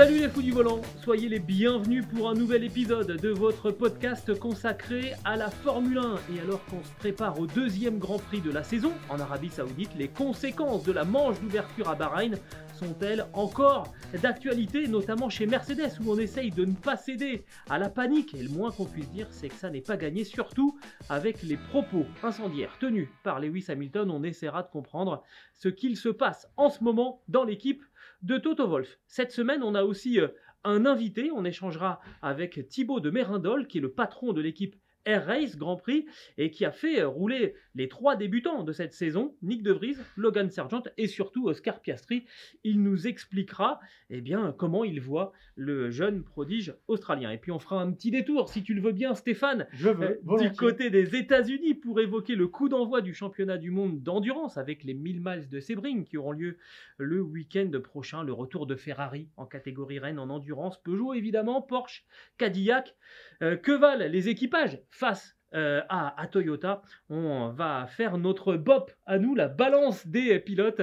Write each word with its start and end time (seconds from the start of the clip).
Salut 0.00 0.20
les 0.20 0.30
fous 0.30 0.40
du 0.40 0.52
volant, 0.52 0.80
soyez 1.02 1.28
les 1.28 1.40
bienvenus 1.40 2.06
pour 2.06 2.30
un 2.30 2.32
nouvel 2.32 2.64
épisode 2.64 3.18
de 3.18 3.28
votre 3.28 3.70
podcast 3.70 4.34
consacré 4.38 5.12
à 5.26 5.36
la 5.36 5.50
Formule 5.50 5.98
1. 5.98 6.14
Et 6.34 6.40
alors 6.40 6.64
qu'on 6.64 6.82
se 6.82 6.92
prépare 6.98 7.38
au 7.38 7.46
deuxième 7.46 7.98
Grand 7.98 8.16
Prix 8.16 8.40
de 8.40 8.50
la 8.50 8.62
saison 8.62 8.92
en 9.10 9.20
Arabie 9.20 9.50
Saoudite, 9.50 9.90
les 9.98 10.08
conséquences 10.08 10.84
de 10.84 10.92
la 10.92 11.04
manche 11.04 11.38
d'ouverture 11.42 11.90
à 11.90 11.96
Bahreïn 11.96 12.38
sont-elles 12.78 13.26
encore 13.34 13.92
d'actualité, 14.22 14.88
notamment 14.88 15.28
chez 15.28 15.44
Mercedes 15.44 15.92
où 16.00 16.10
on 16.10 16.18
essaye 16.18 16.50
de 16.50 16.64
ne 16.64 16.72
pas 16.72 16.96
céder 16.96 17.44
à 17.68 17.78
la 17.78 17.90
panique. 17.90 18.32
Et 18.32 18.42
le 18.42 18.48
moins 18.48 18.70
qu'on 18.70 18.86
puisse 18.86 19.10
dire, 19.10 19.26
c'est 19.30 19.50
que 19.50 19.54
ça 19.54 19.68
n'est 19.68 19.82
pas 19.82 19.98
gagné, 19.98 20.24
surtout 20.24 20.78
avec 21.10 21.42
les 21.42 21.58
propos 21.58 22.06
incendiaires 22.22 22.78
tenus 22.80 23.08
par 23.22 23.38
Lewis 23.38 23.66
Hamilton. 23.68 24.10
On 24.10 24.22
essaiera 24.22 24.62
de 24.62 24.70
comprendre 24.70 25.22
ce 25.52 25.68
qu'il 25.68 25.98
se 25.98 26.08
passe 26.08 26.48
en 26.56 26.70
ce 26.70 26.82
moment 26.82 27.20
dans 27.28 27.44
l'équipe 27.44 27.82
de 28.22 28.38
Toto 28.38 28.66
Wolf. 28.66 28.98
Cette 29.06 29.32
semaine, 29.32 29.62
on 29.62 29.74
a 29.74 29.84
aussi 29.84 30.20
euh, 30.20 30.28
un 30.64 30.86
invité. 30.86 31.30
On 31.32 31.44
échangera 31.44 32.00
avec 32.22 32.68
Thibaut 32.68 33.00
de 33.00 33.10
Mérindol, 33.10 33.66
qui 33.66 33.78
est 33.78 33.82
le 33.82 33.92
patron 33.92 34.32
de 34.32 34.40
l'équipe 34.40 34.76
Air 35.04 35.26
Race 35.26 35.56
Grand 35.56 35.76
Prix 35.76 36.06
et 36.38 36.50
qui 36.50 36.64
a 36.64 36.72
fait 36.72 37.00
euh, 37.00 37.08
rouler 37.08 37.54
les 37.74 37.88
trois 37.88 38.16
débutants 38.16 38.62
de 38.62 38.72
cette 38.72 38.92
saison, 38.92 39.34
Nick 39.42 39.62
De 39.62 39.72
Vries, 39.72 39.96
Logan 40.16 40.50
Sargent 40.50 40.82
et 40.96 41.06
surtout 41.06 41.48
Oscar 41.48 41.80
Piastri. 41.80 42.24
Il 42.64 42.82
nous 42.82 43.06
expliquera 43.06 43.80
eh 44.10 44.20
bien, 44.20 44.54
comment 44.56 44.84
il 44.84 45.00
voit 45.00 45.32
le 45.56 45.90
jeune 45.90 46.22
prodige 46.22 46.74
australien. 46.88 47.30
Et 47.30 47.38
puis 47.38 47.52
on 47.52 47.58
fera 47.58 47.80
un 47.80 47.92
petit 47.92 48.10
détour, 48.10 48.48
si 48.48 48.62
tu 48.62 48.74
le 48.74 48.80
veux 48.80 48.92
bien 48.92 49.14
Stéphane, 49.14 49.66
je 49.72 49.88
veux 49.88 50.20
euh, 50.28 50.38
du 50.38 50.52
côté 50.52 50.90
des 50.90 51.16
États-Unis 51.16 51.74
pour 51.74 52.00
évoquer 52.00 52.34
le 52.34 52.48
coup 52.48 52.68
d'envoi 52.68 53.00
du 53.00 53.14
championnat 53.14 53.58
du 53.58 53.70
monde 53.70 54.02
d'endurance 54.02 54.58
avec 54.58 54.84
les 54.84 54.94
1000 54.94 55.20
miles 55.20 55.48
de 55.48 55.60
Sebring 55.60 56.04
qui 56.04 56.16
auront 56.16 56.32
lieu 56.32 56.58
le 56.98 57.20
week-end 57.20 57.70
prochain. 57.82 58.22
Le 58.22 58.32
retour 58.32 58.66
de 58.66 58.76
Ferrari 58.76 59.28
en 59.36 59.46
catégorie 59.46 59.98
Rennes 59.98 60.18
en 60.18 60.30
endurance, 60.30 60.80
Peugeot 60.82 61.14
évidemment, 61.14 61.62
Porsche, 61.62 62.04
Cadillac. 62.38 62.94
Euh, 63.42 63.56
que 63.56 63.72
valent 63.72 64.06
les 64.06 64.28
équipages 64.28 64.78
face 64.90 65.36
euh, 65.54 65.82
à, 65.88 66.20
à 66.20 66.26
Toyota 66.28 66.82
On 67.08 67.48
va 67.48 67.86
faire 67.88 68.18
notre 68.18 68.54
bop 68.56 68.92
à 69.06 69.18
nous, 69.18 69.34
la 69.34 69.48
balance 69.48 70.06
des 70.06 70.38
pilotes. 70.38 70.82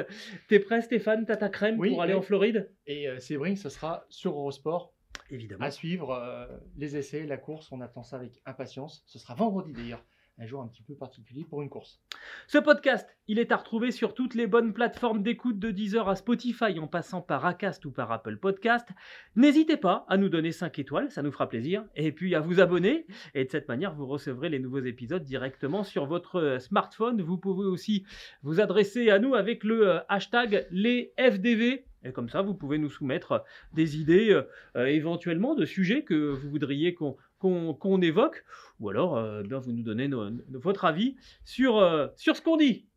T'es 0.49 0.59
prêt 0.59 0.81
Stéphane? 0.81 1.25
T'as 1.25 1.37
ta 1.37 1.49
crème 1.49 1.79
Oui, 1.79 1.91
pour 1.91 2.01
aller 2.01 2.13
en 2.13 2.21
Floride? 2.21 2.69
Et 2.85 3.07
euh, 3.07 3.19
Sebring, 3.19 3.55
ce 3.55 3.69
sera 3.69 4.05
sur 4.09 4.31
Eurosport 4.33 4.93
Évidemment. 5.29 5.63
à 5.65 5.71
suivre 5.71 6.11
euh, 6.11 6.45
les 6.77 6.97
essais, 6.97 7.25
la 7.25 7.37
course. 7.37 7.71
On 7.71 7.81
attend 7.81 8.03
ça 8.03 8.17
avec 8.17 8.41
impatience. 8.45 9.03
Ce 9.07 9.19
sera 9.19 9.35
vendredi 9.35 9.71
d'ailleurs, 9.73 10.03
un 10.39 10.45
jour 10.45 10.61
un 10.61 10.67
petit 10.67 10.83
peu 10.83 10.93
particulier 10.93 11.45
pour 11.49 11.61
une 11.61 11.69
course. 11.69 11.99
Ce 12.47 12.57
podcast, 12.57 13.07
il 13.27 13.39
est 13.39 13.51
à 13.51 13.57
retrouver 13.57 13.91
sur 13.91 14.13
toutes 14.13 14.35
les 14.35 14.45
bonnes 14.45 14.71
plateformes 14.71 15.23
d'écoute 15.23 15.57
de 15.57 15.71
Deezer 15.71 16.07
à 16.07 16.15
Spotify 16.15 16.79
en 16.79 16.87
passant 16.87 17.21
par 17.21 17.45
Acast 17.45 17.85
ou 17.85 17.91
par 17.91 18.11
Apple 18.11 18.37
Podcast. 18.37 18.87
N'hésitez 19.35 19.77
pas 19.77 20.05
à 20.09 20.17
nous 20.17 20.29
donner 20.29 20.51
5 20.51 20.77
étoiles, 20.77 21.09
ça 21.09 21.23
nous 21.23 21.31
fera 21.31 21.49
plaisir. 21.49 21.85
Et 21.95 22.11
puis 22.11 22.35
à 22.35 22.39
vous 22.39 22.59
abonner. 22.59 23.07
Et 23.33 23.45
de 23.45 23.49
cette 23.49 23.67
manière, 23.67 23.93
vous 23.93 24.05
recevrez 24.05 24.49
les 24.49 24.59
nouveaux 24.59 24.79
épisodes 24.79 25.23
directement 25.23 25.83
sur 25.83 26.05
votre 26.05 26.35
euh, 26.35 26.59
smartphone. 26.59 27.21
Vous 27.21 27.37
pouvez 27.37 27.65
aussi 27.65 28.05
vous 28.43 28.59
adresser 28.59 29.09
à 29.09 29.19
nous 29.19 29.33
avec 29.33 29.63
le 29.63 29.87
euh, 29.87 29.99
hashtag 30.07 30.67
les 30.69 31.13
FDV. 31.17 31.85
Et 32.03 32.11
comme 32.11 32.29
ça, 32.29 32.41
vous 32.41 32.53
pouvez 32.53 32.77
nous 32.77 32.89
soumettre 32.89 33.43
des 33.73 33.99
idées 33.99 34.41
euh, 34.75 34.85
éventuellement 34.85 35.55
de 35.55 35.65
sujets 35.65 36.03
que 36.03 36.29
vous 36.31 36.49
voudriez 36.49 36.93
qu'on 36.93 37.17
qu'on 37.39 38.01
évoque. 38.01 38.43
Ou 38.79 38.89
alors, 38.89 39.17
euh, 39.17 39.43
bien, 39.43 39.59
vous 39.59 39.71
nous 39.71 39.83
donnez 39.83 40.09
votre 40.49 40.85
avis 40.85 41.15
sur, 41.43 41.77
euh, 41.77 42.07
sur 42.15 42.35
ce 42.35 42.41
qu'on 42.41 42.57
dit. 42.57 42.87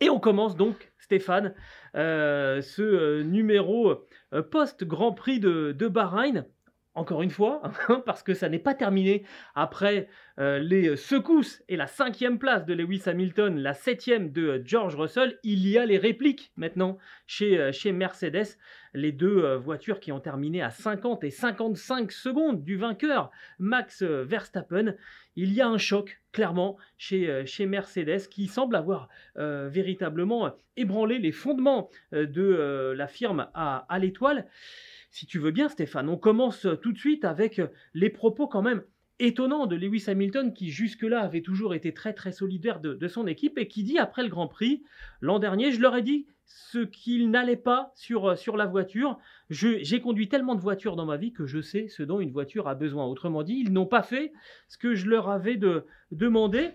Et 0.00 0.10
on 0.10 0.20
commence 0.20 0.56
donc, 0.56 0.92
Stéphane, 0.98 1.54
euh, 1.96 2.60
ce 2.60 3.22
numéro 3.22 4.06
post-Grand 4.50 5.12
Prix 5.12 5.40
de, 5.40 5.72
de 5.72 5.88
Bahreïn. 5.88 6.46
Encore 6.94 7.22
une 7.22 7.30
fois, 7.30 7.62
hein, 7.88 8.02
parce 8.06 8.22
que 8.24 8.34
ça 8.34 8.48
n'est 8.48 8.58
pas 8.58 8.74
terminé 8.74 9.24
après 9.54 10.08
les 10.36 10.96
secousses 10.96 11.62
et 11.68 11.76
la 11.76 11.86
cinquième 11.88 12.38
place 12.38 12.64
de 12.64 12.74
Lewis 12.74 13.02
Hamilton, 13.06 13.58
la 13.58 13.74
septième 13.74 14.30
de 14.30 14.62
George 14.64 14.94
Russell, 14.94 15.38
il 15.42 15.66
y 15.66 15.78
a 15.78 15.86
les 15.86 15.98
répliques 15.98 16.52
maintenant 16.56 16.98
chez, 17.26 17.72
chez 17.72 17.90
Mercedes. 17.92 18.56
Les 18.94 19.12
deux 19.12 19.44
euh, 19.44 19.58
voitures 19.58 20.00
qui 20.00 20.12
ont 20.12 20.20
terminé 20.20 20.62
à 20.62 20.70
50 20.70 21.24
et 21.24 21.30
55 21.30 22.12
secondes 22.12 22.64
du 22.64 22.76
vainqueur, 22.76 23.30
Max 23.58 24.02
euh, 24.02 24.24
Verstappen. 24.24 24.94
Il 25.36 25.52
y 25.52 25.60
a 25.60 25.68
un 25.68 25.78
choc, 25.78 26.20
clairement, 26.32 26.76
chez, 26.96 27.28
euh, 27.28 27.44
chez 27.46 27.66
Mercedes 27.66 28.28
qui 28.30 28.46
semble 28.46 28.76
avoir 28.76 29.08
véritablement 29.36 30.52
ébranlé 30.76 31.18
les 31.18 31.32
fondements 31.32 31.90
de 32.12 32.92
la 32.96 33.06
firme 33.06 33.48
à, 33.54 33.98
l'étoile. 34.00 34.46
Si 35.10 35.26
tu 35.26 35.38
veux 35.38 35.52
bien, 35.52 35.68
Stéphane, 35.68 36.08
on 36.08 36.16
commence 36.16 36.66
tout 36.82 36.92
de 36.92 36.98
suite 36.98 37.24
avec 37.24 37.60
les 37.94 38.10
propos 38.10 38.48
quand 38.48 38.62
même 38.62 38.82
étonnants 39.20 39.66
de 39.66 39.76
Lewis 39.76 40.04
Hamilton 40.08 40.52
qui 40.52 40.70
jusque-là 40.70 41.20
avait 41.20 41.42
toujours 41.42 41.74
été 41.74 41.94
très 41.94 42.14
très 42.14 42.32
solidaire 42.32 42.80
de, 42.80 42.94
de 42.94 43.08
son 43.08 43.26
équipe 43.26 43.58
et 43.58 43.68
qui 43.68 43.84
dit 43.84 43.98
après 43.98 44.22
le 44.22 44.28
Grand 44.28 44.48
Prix, 44.48 44.82
l'an 45.20 45.38
dernier, 45.38 45.70
je 45.70 45.80
leur 45.80 45.96
ai 45.96 46.02
dit 46.02 46.26
ce 46.48 46.78
qu'il 46.78 47.30
n'allait 47.30 47.56
pas 47.56 47.92
sur, 47.94 48.30
euh, 48.30 48.36
sur 48.36 48.56
la 48.56 48.66
voiture. 48.66 49.18
J'ai 49.50 50.00
conduit 50.00 50.28
tellement 50.28 50.54
de 50.54 50.60
voitures 50.60 50.96
dans 50.96 51.06
ma 51.06 51.16
vie 51.16 51.32
que 51.32 51.46
je 51.46 51.60
sais 51.60 51.88
ce 51.88 52.02
dont 52.02 52.20
une 52.20 52.32
voiture 52.32 52.68
a 52.68 52.74
besoin. 52.74 53.06
Autrement 53.06 53.42
dit, 53.42 53.62
ils 53.64 53.72
n'ont 53.72 53.86
pas 53.86 54.02
fait 54.02 54.32
ce 54.68 54.76
que 54.76 54.94
je 54.94 55.08
leur 55.08 55.28
avais 55.28 55.56
de, 55.56 55.84
demandé. 56.10 56.70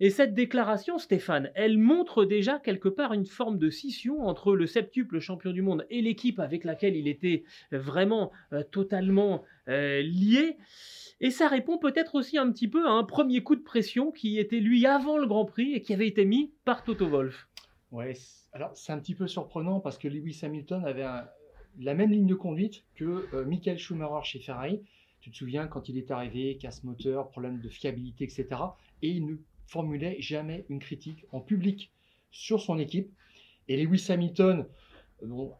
Et 0.00 0.10
cette 0.10 0.34
déclaration, 0.34 0.98
Stéphane, 0.98 1.50
elle 1.54 1.78
montre 1.78 2.24
déjà 2.24 2.58
quelque 2.58 2.88
part 2.88 3.12
une 3.12 3.24
forme 3.24 3.58
de 3.58 3.70
scission 3.70 4.26
entre 4.26 4.56
le 4.56 4.66
septuple 4.66 5.20
champion 5.20 5.52
du 5.52 5.62
monde 5.62 5.86
et 5.90 6.02
l'équipe 6.02 6.40
avec 6.40 6.64
laquelle 6.64 6.96
il 6.96 7.06
était 7.06 7.44
vraiment 7.70 8.32
euh, 8.52 8.64
totalement 8.64 9.44
euh, 9.68 10.02
lié. 10.02 10.56
Et 11.20 11.30
ça 11.30 11.46
répond 11.46 11.78
peut-être 11.78 12.16
aussi 12.16 12.36
un 12.36 12.50
petit 12.50 12.66
peu 12.66 12.84
à 12.88 12.90
un 12.90 13.04
premier 13.04 13.44
coup 13.44 13.54
de 13.54 13.62
pression 13.62 14.10
qui 14.10 14.40
était 14.40 14.58
lui 14.58 14.86
avant 14.86 15.18
le 15.18 15.26
Grand 15.26 15.44
Prix 15.44 15.72
et 15.72 15.80
qui 15.80 15.94
avait 15.94 16.08
été 16.08 16.24
mis 16.24 16.52
par 16.64 16.82
Toto 16.82 17.06
Wolff. 17.06 17.46
Ouais, 17.92 18.14
c- 18.14 18.46
alors 18.52 18.76
c'est 18.76 18.92
un 18.92 18.98
petit 18.98 19.14
peu 19.14 19.26
surprenant 19.28 19.78
parce 19.80 19.96
que 19.98 20.08
Lewis 20.08 20.40
Hamilton 20.42 20.84
avait 20.84 21.04
la 21.78 21.94
même 21.94 22.10
ligne 22.10 22.26
de 22.26 22.34
conduite 22.34 22.84
que 22.96 23.28
euh, 23.34 23.44
Michael 23.44 23.78
Schumacher 23.78 24.24
chez 24.24 24.40
Ferrari. 24.40 24.82
Tu 25.20 25.30
te 25.30 25.36
souviens 25.36 25.68
quand 25.68 25.88
il 25.88 25.96
est 25.98 26.10
arrivé, 26.10 26.56
casse 26.58 26.82
moteur, 26.84 27.30
problème 27.30 27.60
de 27.60 27.68
fiabilité, 27.68 28.24
etc. 28.24 28.76
Et 29.02 29.10
il 29.10 29.26
ne 29.26 29.36
formulait 29.66 30.16
jamais 30.20 30.64
une 30.68 30.80
critique 30.80 31.24
en 31.30 31.40
public 31.40 31.92
sur 32.32 32.60
son 32.60 32.78
équipe. 32.78 33.12
Et 33.68 33.82
Lewis 33.82 34.06
Hamilton 34.10 34.66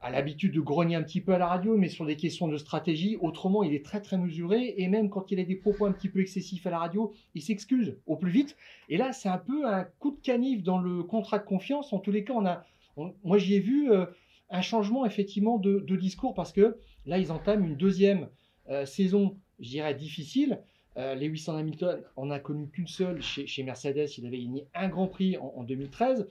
a 0.00 0.10
l'habitude 0.10 0.52
de 0.52 0.60
grogner 0.60 0.96
un 0.96 1.02
petit 1.02 1.20
peu 1.20 1.34
à 1.34 1.38
la 1.38 1.46
radio, 1.46 1.76
mais 1.76 1.88
sur 1.88 2.04
des 2.04 2.16
questions 2.16 2.48
de 2.48 2.56
stratégie, 2.56 3.16
autrement, 3.20 3.62
il 3.62 3.74
est 3.74 3.84
très 3.84 4.00
très 4.00 4.18
mesuré. 4.18 4.74
Et 4.76 4.88
même 4.88 5.08
quand 5.10 5.30
il 5.30 5.38
a 5.38 5.44
des 5.44 5.54
propos 5.56 5.86
un 5.86 5.92
petit 5.92 6.08
peu 6.08 6.20
excessifs 6.20 6.66
à 6.66 6.70
la 6.70 6.78
radio, 6.78 7.12
il 7.34 7.42
s'excuse 7.42 7.96
au 8.06 8.16
plus 8.16 8.30
vite. 8.30 8.56
Et 8.88 8.96
là, 8.96 9.12
c'est 9.12 9.28
un 9.28 9.38
peu 9.38 9.66
un 9.66 9.84
coup 9.98 10.10
de 10.10 10.20
canif 10.20 10.62
dans 10.62 10.78
le 10.78 11.02
contrat 11.02 11.38
de 11.38 11.44
confiance. 11.44 11.92
En 11.92 11.98
tous 11.98 12.10
les 12.10 12.24
cas, 12.24 12.34
on 12.34 12.46
a, 12.46 12.64
on- 12.96 13.14
moi, 13.24 13.38
j'y 13.38 13.54
ai 13.54 13.60
vu 13.60 13.92
euh, 13.92 14.06
un 14.50 14.62
changement 14.62 15.06
effectivement 15.06 15.58
de, 15.58 15.96
discours 15.96 16.34
parce 16.34 16.52
que 16.52 16.76
là, 17.06 17.18
ils 17.18 17.30
entament 17.30 17.64
une 17.64 17.76
deuxième 17.76 18.28
euh, 18.68 18.84
saison, 18.84 19.36
je 19.60 19.68
dirais, 19.68 19.94
difficile. 19.94 20.60
Euh, 20.98 21.14
Lewis 21.14 21.44
Hamilton 21.48 22.02
en 22.16 22.30
a 22.30 22.38
connu 22.38 22.68
qu'une 22.68 22.88
seule 22.88 23.22
chez, 23.22 23.62
Mercedes. 23.62 24.08
Il 24.18 24.26
avait 24.26 24.38
gagné 24.38 24.66
un 24.74 24.88
Grand 24.88 25.06
Prix 25.06 25.38
en 25.38 25.62
2013. 25.62 26.28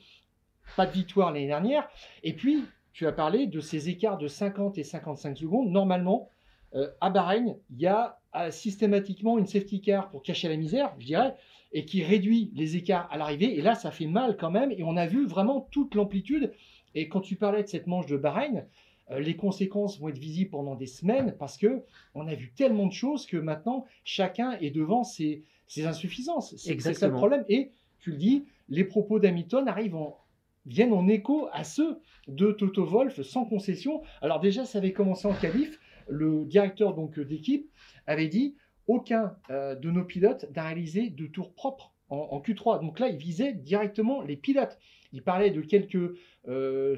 Pas 0.78 0.86
de 0.86 0.92
victoire 0.92 1.32
l'année 1.32 1.48
dernière. 1.48 1.90
Et 2.24 2.34
puis, 2.34 2.64
tu 2.94 3.08
as 3.08 3.12
parlé 3.12 3.48
de 3.48 3.60
ces 3.60 3.90
écarts 3.90 4.18
de 4.18 4.28
50 4.28 4.78
et 4.78 4.84
55 4.84 5.38
secondes. 5.38 5.70
Normalement, 5.70 6.30
euh, 6.76 6.90
à 7.02 7.10
Bahreïn, 7.10 7.58
il 7.70 7.82
y 7.82 7.88
a 7.88 8.20
euh, 8.36 8.52
systématiquement 8.52 9.38
une 9.38 9.48
safety 9.48 9.82
car 9.82 10.10
pour 10.10 10.24
cacher 10.24 10.50
la 10.50 10.58
misère, 10.58 10.94
je 11.00 11.06
dirais, 11.06 11.36
et 11.74 11.86
qui 11.86 12.04
réduit 12.04 12.52
les 12.54 12.78
écarts 12.78 13.08
à 13.12 13.18
l'arrivée. 13.18 13.58
Et 13.58 13.62
là, 13.62 13.76
ça 13.76 13.92
fait 13.92 14.08
mal 14.08 14.38
quand 14.38 14.52
même. 14.52 14.72
Et 14.72 14.84
on 14.84 14.98
a 14.98 15.06
vu 15.06 15.26
vraiment 15.26 15.68
toute 15.72 15.96
l'amplitude. 15.96 16.54
Et 16.96 17.08
quand 17.08 17.22
tu 17.22 17.36
parlais 17.36 17.64
de 17.64 17.68
cette 17.68 17.88
manche 17.88 18.08
de 18.08 18.18
Bahreïn, 18.18 18.66
euh, 19.12 19.20
les 19.20 19.36
conséquences 19.36 20.00
vont 20.00 20.10
être 20.10 20.18
visibles 20.18 20.52
pendant 20.52 20.76
des 20.76 20.88
semaines 20.88 21.36
parce 21.38 21.58
que 21.58 21.84
on 22.16 22.28
a 22.28 22.36
vu 22.36 22.52
tellement 22.56 22.88
de 22.88 22.94
choses 22.94 23.26
que 23.26 23.38
maintenant 23.38 23.86
chacun 24.04 24.54
est 24.60 24.72
devant 24.72 25.04
ses, 25.04 25.44
ses 25.68 25.86
insuffisances. 25.86 26.56
C'est 26.58 26.80
ça 26.80 27.08
le 27.08 27.14
problème. 27.14 27.46
Et 27.48 27.72
tu 28.00 28.12
le 28.12 28.18
dis, 28.18 28.46
les 28.70 28.84
propos 28.84 29.20
d'Hamilton 29.20 29.68
arrivent 29.68 29.96
en, 29.96 30.18
viennent 30.66 30.94
en 30.94 31.08
écho 31.08 31.48
à 31.52 31.64
ceux 31.64 32.00
de 32.28 32.52
Toto 32.52 32.86
Wolff 32.86 33.22
sans 33.22 33.46
concession. 33.46 34.02
Alors 34.22 34.40
déjà, 34.40 34.66
ça 34.66 34.78
avait 34.78 34.94
commencé 34.94 35.28
en 35.28 35.34
qualif. 35.34 35.80
Le 36.08 36.46
directeur 36.46 36.94
donc 36.94 37.20
d'équipe 37.20 37.70
avait 38.08 38.28
dit 38.28 38.56
aucun 38.88 39.36
euh, 39.50 39.76
de 39.76 39.90
nos 39.92 40.04
pilotes 40.04 40.46
n'a 40.56 40.64
réalisé 40.66 41.10
de 41.10 41.28
tour 41.28 41.54
propre 41.54 41.94
en, 42.10 42.18
en 42.18 42.40
Q3. 42.42 42.82
Donc 42.82 43.00
là, 43.00 43.08
il 43.10 43.18
visait 43.18 43.54
directement 43.54 44.22
les 44.22 44.36
pilotes. 44.36 44.78
Il 45.14 45.24
parlait 45.24 45.52
de 45.52 45.62
quelques 45.62 46.16
euh, 46.48 46.98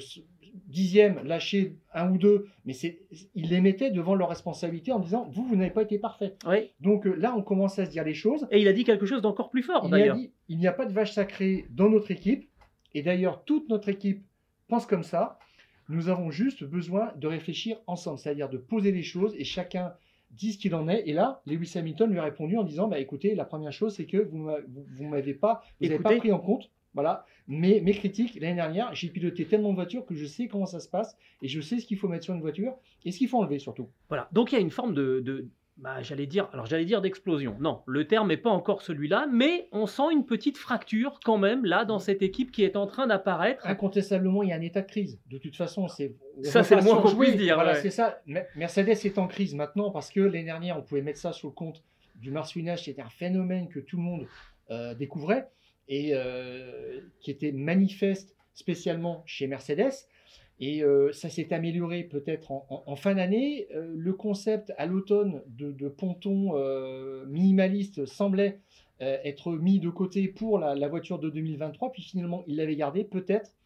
dixièmes 0.68 1.20
lâchés, 1.24 1.78
un 1.94 2.12
ou 2.12 2.18
deux, 2.18 2.48
mais 2.66 2.74
il 3.36 3.50
les 3.50 3.62
mettait 3.62 3.92
devant 3.92 4.16
leur 4.16 4.30
responsabilité 4.30 4.92
en 4.92 5.00
disant 5.00 5.28
vous, 5.32 5.44
vous 5.46 5.56
n'avez 5.56 5.72
pas 5.72 5.82
été 5.82 5.98
parfait. 6.00 6.36
Oui. 6.48 6.70
Donc 6.80 7.06
euh, 7.08 7.16
là, 7.16 7.34
on 7.36 7.42
commence 7.42 7.80
à 7.80 7.86
se 7.86 7.92
dire 7.92 8.04
les 8.04 8.14
choses. 8.14 8.48
Et 8.52 8.62
il 8.62 8.68
a 8.68 8.74
dit 8.74 8.84
quelque 8.84 9.06
chose 9.06 9.22
d'encore 9.22 9.50
plus 9.50 9.64
fort 9.64 9.84
Il 9.88 9.94
a 9.94 9.98
d'ailleurs. 9.98 10.16
dit 10.16 10.32
il 10.50 10.58
n'y 10.58 10.68
a 10.68 10.74
pas 10.74 10.86
de 10.86 10.94
vache 10.94 11.12
sacrée 11.12 11.66
dans 11.72 11.90
notre 11.90 12.12
équipe. 12.12 12.50
Et 12.94 13.02
d'ailleurs, 13.02 13.44
toute 13.46 13.70
notre 13.70 13.90
équipe 13.90 14.24
pense 14.68 14.86
comme 14.86 15.04
ça. 15.04 15.40
Nous 15.90 16.08
avons 16.10 16.32
juste 16.32 16.64
besoin 16.64 17.12
de 17.18 17.28
réfléchir 17.28 17.78
ensemble, 17.88 18.18
c'est-à-dire 18.20 18.50
de 18.50 18.58
poser 18.58 18.92
les 18.92 19.04
choses 19.04 19.36
et 19.38 19.44
chacun 19.44 19.94
dit 20.32 20.54
ce 20.54 20.58
qu'il 20.58 20.74
en 20.76 20.88
est. 20.88 21.04
Et 21.08 21.14
là, 21.14 21.42
Lewis 21.46 21.74
Hamilton 21.76 22.10
lui 22.10 22.20
a 22.20 22.24
répondu 22.24 22.58
en 22.58 22.64
disant 22.64 22.88
bah, 22.88 23.00
écoutez, 23.00 23.36
la 23.36 23.46
première 23.46 23.74
chose, 23.74 23.94
c'est 23.96 24.06
que 24.06 24.18
vous 24.18 24.50
vous 24.68 25.06
m'avez 25.08 25.34
pas, 25.34 25.62
vous 25.80 25.88
n'avez 25.90 26.04
pas 26.04 26.10
pris 26.20 26.32
en 26.32 26.40
compte. 26.40 26.72
Voilà, 26.96 27.26
mes, 27.48 27.82
mes 27.82 27.94
critiques 27.94 28.36
l'année 28.40 28.54
dernière, 28.56 28.94
j'ai 28.94 29.10
piloté 29.10 29.46
tellement 29.46 29.72
de 29.72 29.76
voitures 29.76 30.06
que 30.06 30.14
je 30.14 30.28
sais 30.28 30.48
comment 30.48 30.68
ça 30.68 30.80
se 30.80 30.88
passe 30.88 31.18
et 31.42 31.48
je 31.48 31.60
sais 31.60 31.80
ce 31.80 31.88
qu'il 31.88 31.98
faut 31.98 32.08
mettre 32.08 32.24
sur 32.24 32.36
une 32.36 32.42
voiture 32.42 32.76
et 33.04 33.12
ce 33.12 33.18
qu'il 33.18 33.28
faut 33.28 33.40
enlever 33.40 33.58
surtout. 33.58 33.90
Voilà. 34.10 34.30
Donc 34.32 34.52
il 34.52 34.56
y 34.56 34.58
a 34.60 34.62
une 34.62 34.70
forme 34.70 34.94
de, 34.94 35.20
de- 35.20 35.48
bah, 35.78 36.02
j'allais 36.02 36.28
dire, 36.28 36.48
alors 36.54 36.66
j'allais 36.66 36.86
dire 36.86 37.02
d'explosion. 37.02 37.58
Non, 37.60 37.82
le 37.88 38.06
terme 38.08 38.28
n'est 38.30 38.38
pas 38.38 38.52
encore 38.52 38.82
celui-là, 38.84 39.28
mais 39.32 39.68
on 39.72 39.88
sent 39.88 40.12
une 40.12 40.26
petite 40.26 40.58
fracture 40.58 41.20
quand 41.26 41.38
même 41.38 41.66
là 41.66 41.84
dans 41.84 42.00
cette 42.00 42.22
équipe 42.22 42.52
qui 42.52 42.64
est 42.64 42.76
en 42.76 42.86
train 42.86 43.08
d'apparaître. 43.08 43.66
Incontestablement, 43.68 44.44
il 44.44 44.50
y 44.50 44.52
a 44.54 44.56
un 44.56 44.62
état 44.62 44.82
de 44.82 44.88
crise. 44.88 45.20
De 45.30 45.38
toute 45.40 45.56
façon, 45.56 45.88
c'est 45.88 46.16
Ça, 46.44 46.64
c'est 46.64 46.76
le 46.76 46.84
moins 46.84 47.02
qu'on 47.02 47.16
puisse 47.16 47.36
dire, 47.36 47.56
Voilà, 47.56 47.74
ouais. 47.74 47.82
c'est 47.82 47.90
ça. 47.90 48.22
Me- 48.28 48.44
Mercedes 48.56 48.90
est 48.90 49.18
en 49.18 49.28
crise 49.28 49.56
maintenant 49.56 49.90
parce 49.92 50.12
que 50.12 50.20
l'année 50.22 50.44
dernière, 50.46 50.78
on 50.78 50.82
pouvait 50.84 51.02
mettre 51.02 51.20
ça 51.20 51.34
sur 51.34 51.48
le 51.50 51.54
compte 51.54 51.84
du 52.16 52.30
marsouinage. 52.32 52.84
C'était 52.86 53.02
un 53.02 53.10
phénomène 53.10 53.68
que 53.68 53.80
tout 53.80 53.98
le 53.98 54.04
monde 54.04 54.28
euh, 54.70 54.94
découvrait 54.94 55.50
et 55.90 56.12
euh, 56.14 57.00
qui 57.20 57.32
était 57.32 57.52
manifeste 57.52 58.36
spécialement 58.54 59.24
chez 59.26 59.48
Mercedes. 59.48 59.92
Et 60.60 60.84
euh, 60.84 61.12
ça 61.12 61.30
s'est 61.30 61.54
amélioré 61.54 62.04
peut-être 62.04 62.52
en, 62.52 62.96
fin 62.96 63.16
d'année. 63.16 63.68
Euh, 63.74 63.94
le 63.96 64.14
concept 64.14 64.72
à 64.78 64.86
l'automne 64.86 65.42
de, 65.48 65.90
ponton 65.90 66.56
euh, 66.56 67.26
minimaliste 67.28 68.06
semblait 68.06 68.60
être 69.00 69.52
mis 69.52 69.82
de 69.82 69.90
côté 69.90 70.30
pour 70.30 70.60
la, 70.60 70.88
voiture 70.88 71.20
de 71.20 71.30
2023. 71.30 71.92
Puis 71.92 72.04
finalement, 72.04 72.44
il 72.48 72.56
l'avait 72.56 72.78
gardé 72.78 73.04
peut-être 73.04 73.58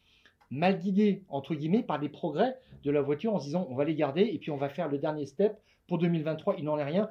mal 0.49 0.79
guidé, 0.79 1.23
entre 1.29 1.53
guillemets, 1.53 1.83
par 1.83 1.99
des 1.99 2.09
progrès 2.09 2.55
de 2.83 2.89
la 2.89 3.01
voiture 3.01 3.35
en 3.35 3.39
se 3.39 3.45
disant 3.45 3.67
on 3.69 3.75
va 3.75 3.83
les 3.83 3.93
garder 3.93 4.21
et 4.21 4.39
puis 4.39 4.49
on 4.49 4.57
va 4.57 4.69
faire 4.69 4.89
le 4.89 4.97
dernier 4.97 5.27
step. 5.27 5.55
Pour 5.87 5.99
2023, 5.99 6.55
il 6.57 6.65
n'en 6.65 6.77
est 6.79 6.83
rien. 6.83 7.09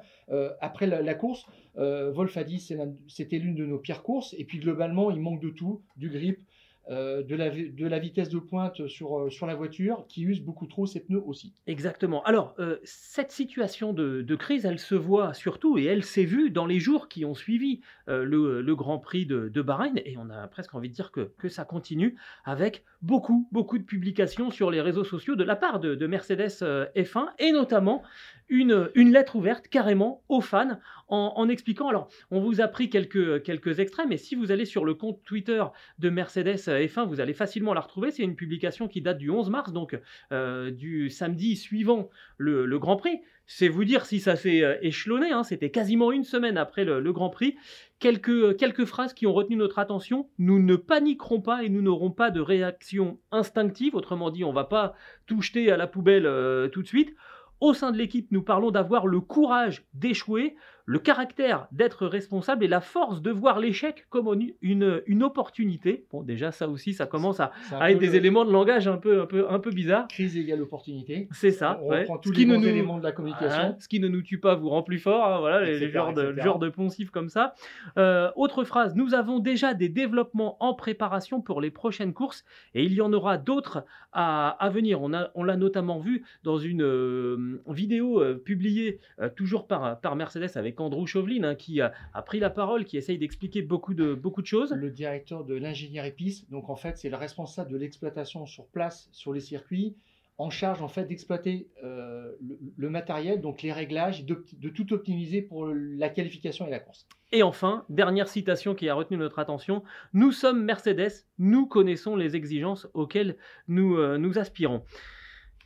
Après 0.59 0.87
la, 0.87 1.13
course, 1.15 1.45
euh, 1.77 2.11
Wolf 2.11 2.35
a 2.37 2.43
dit 2.43 2.59
c'était 3.07 3.37
l'une 3.37 3.55
de 3.55 3.65
nos 3.65 3.77
pires 3.77 4.03
courses. 4.03 4.35
Et 4.37 4.43
puis 4.43 4.59
globalement, 4.59 5.11
il 5.11 5.19
manque 5.19 5.41
de 5.41 5.49
tout, 5.49 5.81
du 5.95 6.09
grip, 6.09 6.39
euh, 6.89 7.23
de, 7.23 7.35
la, 7.35 7.49
de 7.49 7.87
la 7.87 7.99
vitesse 7.99 8.29
de 8.29 8.39
pointe 8.39 8.87
sur, 8.87 9.19
euh, 9.19 9.29
sur 9.29 9.45
la 9.45 9.55
voiture, 9.55 10.05
qui 10.07 10.23
use 10.23 10.41
beaucoup 10.41 10.67
trop 10.67 10.85
ses 10.85 10.99
pneus 11.01 11.21
aussi. 11.25 11.53
Exactement. 11.65 12.23
Alors, 12.23 12.55
euh, 12.59 12.77
cette 12.83 13.31
situation 13.31 13.93
de, 13.93 14.21
de 14.21 14.35
crise, 14.35 14.65
elle 14.65 14.79
se 14.79 14.95
voit 14.95 15.33
surtout 15.33 15.77
et 15.77 15.85
elle 15.85 16.03
s'est 16.03 16.25
vue 16.25 16.49
dans 16.49 16.65
les 16.65 16.79
jours 16.79 17.07
qui 17.07 17.25
ont 17.25 17.35
suivi 17.35 17.81
le, 18.07 18.61
le 18.61 18.75
Grand 18.75 18.99
Prix 18.99 19.25
de, 19.25 19.49
de 19.49 19.61
Bahreïn. 19.61 19.95
Et 20.05 20.17
on 20.17 20.29
a 20.29 20.47
presque 20.47 20.73
envie 20.75 20.89
de 20.89 20.93
dire 20.93 21.11
que, 21.11 21.31
que 21.37 21.49
ça 21.49 21.65
continue 21.65 22.15
avec 22.45 22.83
beaucoup, 23.01 23.47
beaucoup 23.51 23.77
de 23.77 23.83
publications 23.83 24.51
sur 24.51 24.71
les 24.71 24.81
réseaux 24.81 25.03
sociaux 25.03 25.35
de 25.35 25.43
la 25.43 25.55
part 25.55 25.79
de, 25.79 25.95
de 25.95 26.07
Mercedes 26.07 26.51
euh, 26.61 26.85
F1 26.95 27.27
et 27.39 27.51
notamment 27.51 28.03
une, 28.49 29.11
lettre 29.11 29.35
ouverte 29.35 29.67
carrément 29.67 30.23
aux 30.29 30.41
fans 30.41 30.79
en, 31.09 31.49
expliquant. 31.49 31.89
Alors, 31.89 32.09
on 32.31 32.39
vous 32.39 32.61
a 32.61 32.67
pris 32.67 32.89
quelques, 32.89 33.43
quelques 33.43 33.79
extraits, 33.79 34.07
mais 34.07 34.17
si 34.17 34.35
vous 34.35 34.51
allez 34.51 34.65
sur 34.65 34.85
le 34.85 34.93
compte 34.93 35.21
Twitter 35.23 35.63
de 35.99 36.09
Mercedes 36.09 36.55
F1, 36.55 37.07
vous 37.07 37.19
allez 37.19 37.33
facilement 37.33 37.73
la 37.73 37.81
retrouver. 37.81 38.11
C'est 38.11 38.23
une 38.23 38.35
publication 38.35 38.87
qui 38.87 39.01
date 39.01 39.17
du 39.17 39.29
11 39.29 39.49
mars, 39.49 39.73
donc 39.73 39.99
euh, 40.31 40.71
du 40.71 41.09
samedi 41.09 41.55
suivant 41.55 42.09
le, 42.37 42.77
Grand 42.77 42.97
Prix. 42.97 43.19
C'est 43.45 43.69
vous 43.69 43.85
dire 43.85 44.05
si 44.05 44.19
ça 44.19 44.35
s'est 44.35 44.63
euh, 44.63 44.75
échelonné, 44.81 45.31
hein, 45.31 45.43
c'était 45.43 45.71
quasiment 45.71 46.11
une 46.11 46.25
semaine 46.25 46.57
après 46.57 46.83
le 46.85 47.13
Grand 47.13 47.29
Prix. 47.29 47.55
Quelques, 47.99 48.57
quelques 48.57 48.85
phrases 48.85 49.13
qui 49.13 49.25
ont 49.25 49.33
retenu 49.33 49.55
notre 49.55 49.79
attention. 49.79 50.29
Nous 50.37 50.61
ne 50.61 50.75
paniquerons 50.75 51.41
pas 51.41 51.63
et 51.63 51.69
nous 51.69 51.81
n'aurons 51.81 52.11
pas 52.11 52.29
de 52.29 52.39
réaction 52.39 53.19
instinctive. 53.31 53.95
Autrement 53.95 54.29
dit, 54.29 54.43
on 54.43 54.53
va 54.53 54.65
pas 54.65 54.93
tout 55.25 55.41
jeter 55.41 55.71
à 55.71 55.77
la 55.77 55.87
poubelle 55.87 56.27
euh, 56.27 56.67
tout 56.67 56.83
de 56.83 56.87
suite. 56.87 57.15
Au 57.59 57.73
sein 57.73 57.91
de 57.91 57.97
l'équipe, 57.97 58.27
nous 58.31 58.43
parlons 58.43 58.69
d'avoir 58.69 59.07
le 59.07 59.19
courage 59.19 59.87
d'échouer, 59.93 60.55
le 60.89 60.99
caractère 60.99 61.67
d'être 61.73 62.07
responsable 62.07 62.63
et 62.63 62.67
la 62.69 62.79
force 62.79 63.21
de 63.21 63.29
voir 63.29 63.59
l'échec 63.59 64.05
comme 64.09 64.27
une, 64.33 64.53
une, 64.61 65.01
une 65.05 65.21
opportunité. 65.21 66.05
Bon, 66.11 66.23
déjà, 66.23 66.51
ça 66.53 66.69
aussi, 66.69 66.93
ça 66.93 67.05
commence 67.05 67.41
à, 67.41 67.51
à 67.77 67.91
être 67.91 67.99
des 67.99 68.07
le- 68.07 68.15
éléments 68.15 68.45
de 68.45 68.51
langage 68.53 68.87
un 68.87 68.95
peu, 68.97 69.21
un 69.21 69.25
peu, 69.25 69.49
un 69.49 69.59
peu 69.59 69.69
bizarres. 69.71 70.07
Crise 70.07 70.37
égale 70.37 70.61
opportunité. 70.61 71.27
C'est 71.31 71.51
ça. 71.51 71.77
on 71.83 71.89
ouais. 71.89 71.99
reprend 72.01 72.17
tous 72.19 72.29
Ce 72.29 72.33
qui 72.33 72.45
les 72.45 72.45
ne 72.45 72.55
bons 72.55 72.61
nous- 72.61 72.67
éléments 72.67 72.97
de 72.99 73.03
la 73.03 73.11
communication. 73.11 73.61
Hein, 73.61 73.75
ce 73.79 73.89
qui 73.89 73.99
ne 73.99 74.07
nous 74.07 74.21
tue 74.21 74.39
pas 74.39 74.55
vous 74.55 74.69
rend 74.69 74.81
plus 74.81 74.99
fort, 74.99 75.25
hein, 75.27 75.39
voilà, 75.41 75.65
les, 75.65 75.89
genres 75.91 76.13
de, 76.13 76.23
etc. 76.31 76.41
genres 76.45 76.59
de 76.59 76.69
poncifs 76.69 77.11
comme 77.11 77.27
ça. 77.27 77.53
Euh, 77.97 78.31
autre 78.37 78.63
phrase, 78.63 78.95
nous 78.95 79.13
avons 79.13 79.39
déjà 79.39 79.73
des 79.73 79.89
développements 79.89 80.55
en 80.61 80.73
préparation 80.73 81.41
pour 81.41 81.59
les 81.59 81.69
prochaines 81.69 82.13
courses 82.13 82.45
et 82.73 82.85
il 82.85 82.93
y 82.93 83.01
en 83.01 83.11
aura 83.11 83.37
d'autres 83.37 83.83
à, 84.13 84.51
à 84.51 84.69
venir. 84.69 85.01
On 85.01 85.13
a- 85.13 85.31
on 85.35 85.43
l'a 85.43 85.57
notamment 85.57 85.99
vu 85.99 86.23
dans 86.43 86.57
une 86.57 86.81
euh, 86.83 87.61
vidéo 87.67 88.21
euh, 88.21 88.35
publiée 88.35 88.99
toujours 89.35 89.67
par, 89.67 89.99
par 89.99 90.15
Mercedes 90.15 90.51
avec 90.55 90.76
Andrew 90.81 91.05
Chauvelin 91.05 91.43
hein, 91.43 91.55
qui 91.55 91.81
a, 91.81 91.91
a 92.13 92.21
pris 92.21 92.39
la 92.39 92.49
parole, 92.49 92.85
qui 92.85 92.97
essaye 92.97 93.17
d'expliquer 93.17 93.61
beaucoup 93.61 93.93
de, 93.93 94.13
beaucoup 94.13 94.41
de 94.41 94.47
choses. 94.47 94.71
le 94.71 94.89
directeur 94.91 95.43
de 95.43 95.55
l'ingénierie 95.55 96.11
piste. 96.11 96.49
Donc 96.49 96.69
en 96.69 96.75
fait, 96.75 96.97
c'est 96.97 97.09
le 97.09 97.17
responsable 97.17 97.71
de 97.71 97.77
l'exploitation 97.77 98.45
sur 98.45 98.67
place 98.67 99.09
sur 99.11 99.33
les 99.33 99.39
circuits, 99.41 99.95
en 100.39 100.51
charge 100.51 100.81
en 100.83 100.87
fait 100.87 101.05
d'exploiter 101.05 101.67
euh, 101.83 102.31
le, 102.41 102.59
le 102.75 102.89
matériel, 102.89 103.41
donc 103.41 103.63
les 103.63 103.73
réglages, 103.73 104.23
de, 104.25 104.45
de 104.53 104.69
tout 104.69 104.93
optimiser 104.93 105.41
pour 105.41 105.67
la 105.67 106.09
qualification 106.09 106.67
et 106.67 106.69
la 106.69 106.79
course. 106.79 107.07
Et 107.31 107.43
enfin, 107.43 107.85
dernière 107.89 108.27
citation 108.27 108.75
qui 108.75 108.87
a 108.87 108.93
retenu 108.93 109.17
notre 109.17 109.39
attention, 109.39 109.83
nous 110.13 110.31
sommes 110.31 110.63
Mercedes, 110.63 111.25
nous 111.39 111.65
connaissons 111.65 112.15
les 112.15 112.35
exigences 112.35 112.87
auxquelles 112.93 113.35
nous, 113.67 113.97
euh, 113.97 114.17
nous 114.17 114.37
aspirons. 114.37 114.83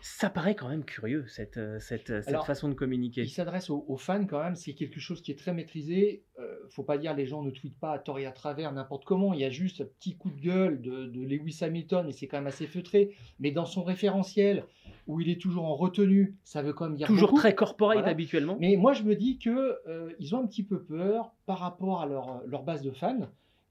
Ça 0.02 0.30
paraît 0.30 0.56
quand 0.56 0.68
même 0.68 0.84
curieux, 0.84 1.26
cette, 1.28 1.58
euh, 1.58 1.80
cette, 1.80 2.08
cette 2.08 2.28
Alors, 2.28 2.46
façon 2.46 2.70
de 2.70 2.74
communiquer. 2.74 3.22
Il 3.22 3.30
s'adresse 3.30 3.70
aux, 3.70 3.86
aux 3.88 3.98
fans 3.98 4.26
quand 4.26 4.44
même, 4.44 4.56
c'est 4.56 4.74
quelque 4.74 5.00
chose 5.00 5.22
qui 5.22 5.32
est 5.32 5.36
très 5.38 5.54
maîtrisé. 5.54 6.24
Euh, 6.40 6.56
faut 6.70 6.84
pas 6.84 6.98
dire 6.98 7.14
les 7.16 7.26
gens 7.28 7.44
ne 7.44 7.52
tweetent 7.52 7.80
pas 7.80 7.92
à 7.94 8.00
tort 8.00 8.18
et 8.18 8.26
à 8.26 8.32
travers 8.32 8.72
n'importe 8.72 9.06
comment. 9.06 9.34
Il 9.34 9.40
y 9.42 9.46
a 9.46 9.50
juste 9.52 9.82
un 9.82 9.86
petit 9.86 10.18
coup 10.18 10.32
de 10.32 10.42
gueule 10.42 10.82
de, 10.82 11.06
de 11.06 11.22
Lewis 11.22 11.60
Hamilton 11.62 12.08
et 12.10 12.12
c'est 12.14 12.28
quand 12.28 12.38
même 12.38 12.48
assez 12.48 12.66
feutré. 12.68 13.16
Mais 13.40 13.52
dans 13.52 13.66
son 13.66 13.84
référentiel 13.84 14.66
où 15.08 15.20
il 15.22 15.30
est 15.30 15.40
toujours 15.40 15.66
en 15.66 15.76
retenue, 15.76 16.36
ça 16.44 16.62
veut 16.64 16.74
quand 16.74 16.86
même 16.88 16.96
dire 16.98 17.08
Toujours 17.08 17.30
beaucoup. 17.30 17.40
très 17.42 17.54
corporate 17.54 17.98
Voilà. 17.98 18.12
habituellement. 18.12 18.58
Mais 18.60 18.76
moi, 18.78 18.94
je 18.94 19.04
me 19.04 19.16
dis 19.16 19.38
que 19.38 19.78
euh, 19.88 20.12
ils 20.20 20.34
ont 20.36 20.40
un 20.44 20.48
petit 20.48 20.64
peu 20.64 20.82
peur 20.82 21.34
par 21.46 21.60
rapport 21.60 22.02
à 22.02 22.06
leur, 22.08 22.42
leur 22.48 22.64
base 22.64 22.82
de 22.82 22.92
fans 22.92 23.30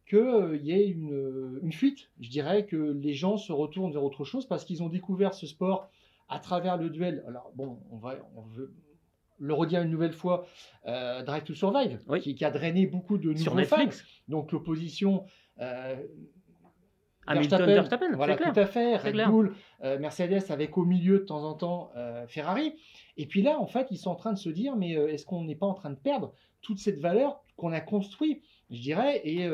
qu'il 0.08 0.60
y 0.62 0.72
ait 0.72 0.88
une, 0.88 1.12
euh, 1.12 1.60
une 1.62 1.72
fuite. 1.72 2.10
Je 2.20 2.30
dirais 2.30 2.66
que 2.66 2.76
les 2.76 3.14
gens 3.14 3.36
se 3.36 3.52
retournent 3.52 3.92
vers 3.92 4.02
autre 4.04 4.24
chose 4.24 4.46
parce 4.46 4.64
qu'ils 4.64 4.82
ont 4.82 4.88
découvert 4.88 5.34
ce 5.34 5.46
sport 5.46 5.88
à 6.30 6.38
travers 6.38 6.76
le 6.78 6.88
duel. 6.90 7.22
Alors, 7.28 7.52
bon, 7.54 7.78
on 7.90 7.98
va, 7.98 8.14
on 8.36 8.42
veut 8.42 8.72
le 9.38 9.54
redire 9.54 9.82
une 9.82 9.90
nouvelle 9.90 10.12
fois, 10.12 10.46
euh, 10.86 11.22
Drive 11.22 11.44
to 11.44 11.54
Survive, 11.54 11.98
Oui. 12.08 12.20
qui, 12.20 12.34
qui 12.34 12.44
a 12.44 12.50
drainé 12.50 12.86
beaucoup 12.86 13.18
de 13.18 13.34
Sur 13.36 13.54
nouveaux 13.54 13.66
fans. 13.66 13.78
Netflix, 13.78 14.04
Donc, 14.28 14.52
l'opposition. 14.52 15.24
euh, 15.60 15.96
Hamilton, 17.26 17.64
Verstappen, 17.66 18.12
voilà, 18.16 18.36
clair. 18.36 18.52
tout 18.52 18.58
à 18.60 18.66
fait. 18.66 18.96
Red 18.96 19.12
clair. 19.12 19.30
Bull, 19.30 19.54
euh, 19.84 19.98
Mercedes 19.98 20.50
avec 20.50 20.76
au 20.78 20.84
milieu 20.84 21.20
de 21.20 21.24
temps 21.24 21.44
en 21.44 21.54
temps 21.54 21.90
euh, 21.96 22.26
Ferrari. 22.26 22.74
Et 23.16 23.26
puis 23.26 23.42
là, 23.42 23.58
en 23.60 23.66
fait, 23.66 23.86
ils 23.90 23.98
sont 23.98 24.10
en 24.10 24.14
train 24.16 24.32
de 24.32 24.38
se 24.38 24.48
dire, 24.48 24.74
mais 24.74 24.96
euh, 24.96 25.06
est-ce 25.08 25.26
qu'on 25.26 25.44
n'est 25.44 25.54
pas 25.54 25.66
en 25.66 25.74
train 25.74 25.90
de 25.90 25.96
perdre 25.98 26.32
toute 26.60 26.78
cette 26.78 26.98
valeur 26.98 27.40
qu'on 27.56 27.72
a 27.72 27.80
construite, 27.80 28.42
je 28.70 28.80
dirais, 28.80 29.20
et 29.24 29.46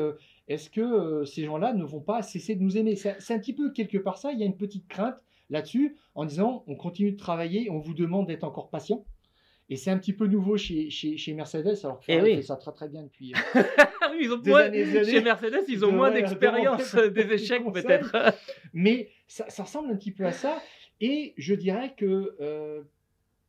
est-ce 0.47 0.69
que 0.69 1.23
ces 1.25 1.43
gens-là 1.45 1.73
ne 1.73 1.83
vont 1.83 1.99
pas 2.01 2.21
cesser 2.21 2.55
de 2.55 2.61
nous 2.63 2.77
aimer? 2.77 2.95
C'est 2.95 3.15
c'est 3.19 3.33
un 3.33 3.39
petit 3.39 3.53
peu 3.53 3.71
quelque 3.71 3.97
part 3.97 4.17
ça, 4.17 4.31
il 4.31 4.39
y 4.39 4.43
a 4.43 4.45
une 4.45 4.55
petite 4.57 4.87
crainte 4.87 5.15
là-dessus, 5.49 5.95
en 6.15 6.25
disant, 6.25 6.63
on 6.67 6.75
continue 6.75 7.11
de 7.13 7.17
travailler, 7.17 7.69
on 7.69 7.79
vous 7.79 7.93
demande 7.93 8.27
d'être 8.27 8.43
encore 8.43 8.69
patient. 8.69 9.05
Et 9.69 9.75
c'est 9.75 9.91
un 9.91 9.97
petit 9.97 10.13
peu 10.13 10.27
nouveau 10.27 10.55
chez, 10.55 10.89
chez, 10.89 11.17
chez 11.17 11.33
Mercedes, 11.33 11.75
alors 11.83 11.99
que 11.99 12.05
Eh 12.07 12.21
oui. 12.21 12.35
fait 12.37 12.41
ça 12.41 12.55
très 12.55 12.71
très 12.71 12.87
bien 12.87 13.03
depuis 13.03 13.33
euh, 13.55 13.61
oui, 14.11 14.17
ils 14.21 14.31
ont 14.31 14.37
des 14.37 14.49
moins- 14.51 14.61
années, 14.61 14.85
des 14.85 14.97
années. 14.99 15.11
Chez 15.11 15.21
Mercedes, 15.21 15.63
ils 15.67 15.83
ont 15.83 15.91
de- 15.91 15.95
moins 15.97 16.07
ouais, 16.09 16.21
d'expérience 16.21 16.95
de- 16.95 17.07
des 17.07 17.33
échecs 17.33 17.63
peut-être. 17.73 18.15
Mais 18.73 19.09
ça, 19.27 19.49
ça 19.49 19.63
ressemble 19.63 19.91
un 19.91 19.95
petit 19.97 20.11
peu 20.11 20.25
à 20.25 20.31
ça. 20.31 20.61
Et 21.01 21.33
je 21.37 21.53
dirais 21.53 21.93
que 21.97 22.35
euh, 22.39 22.81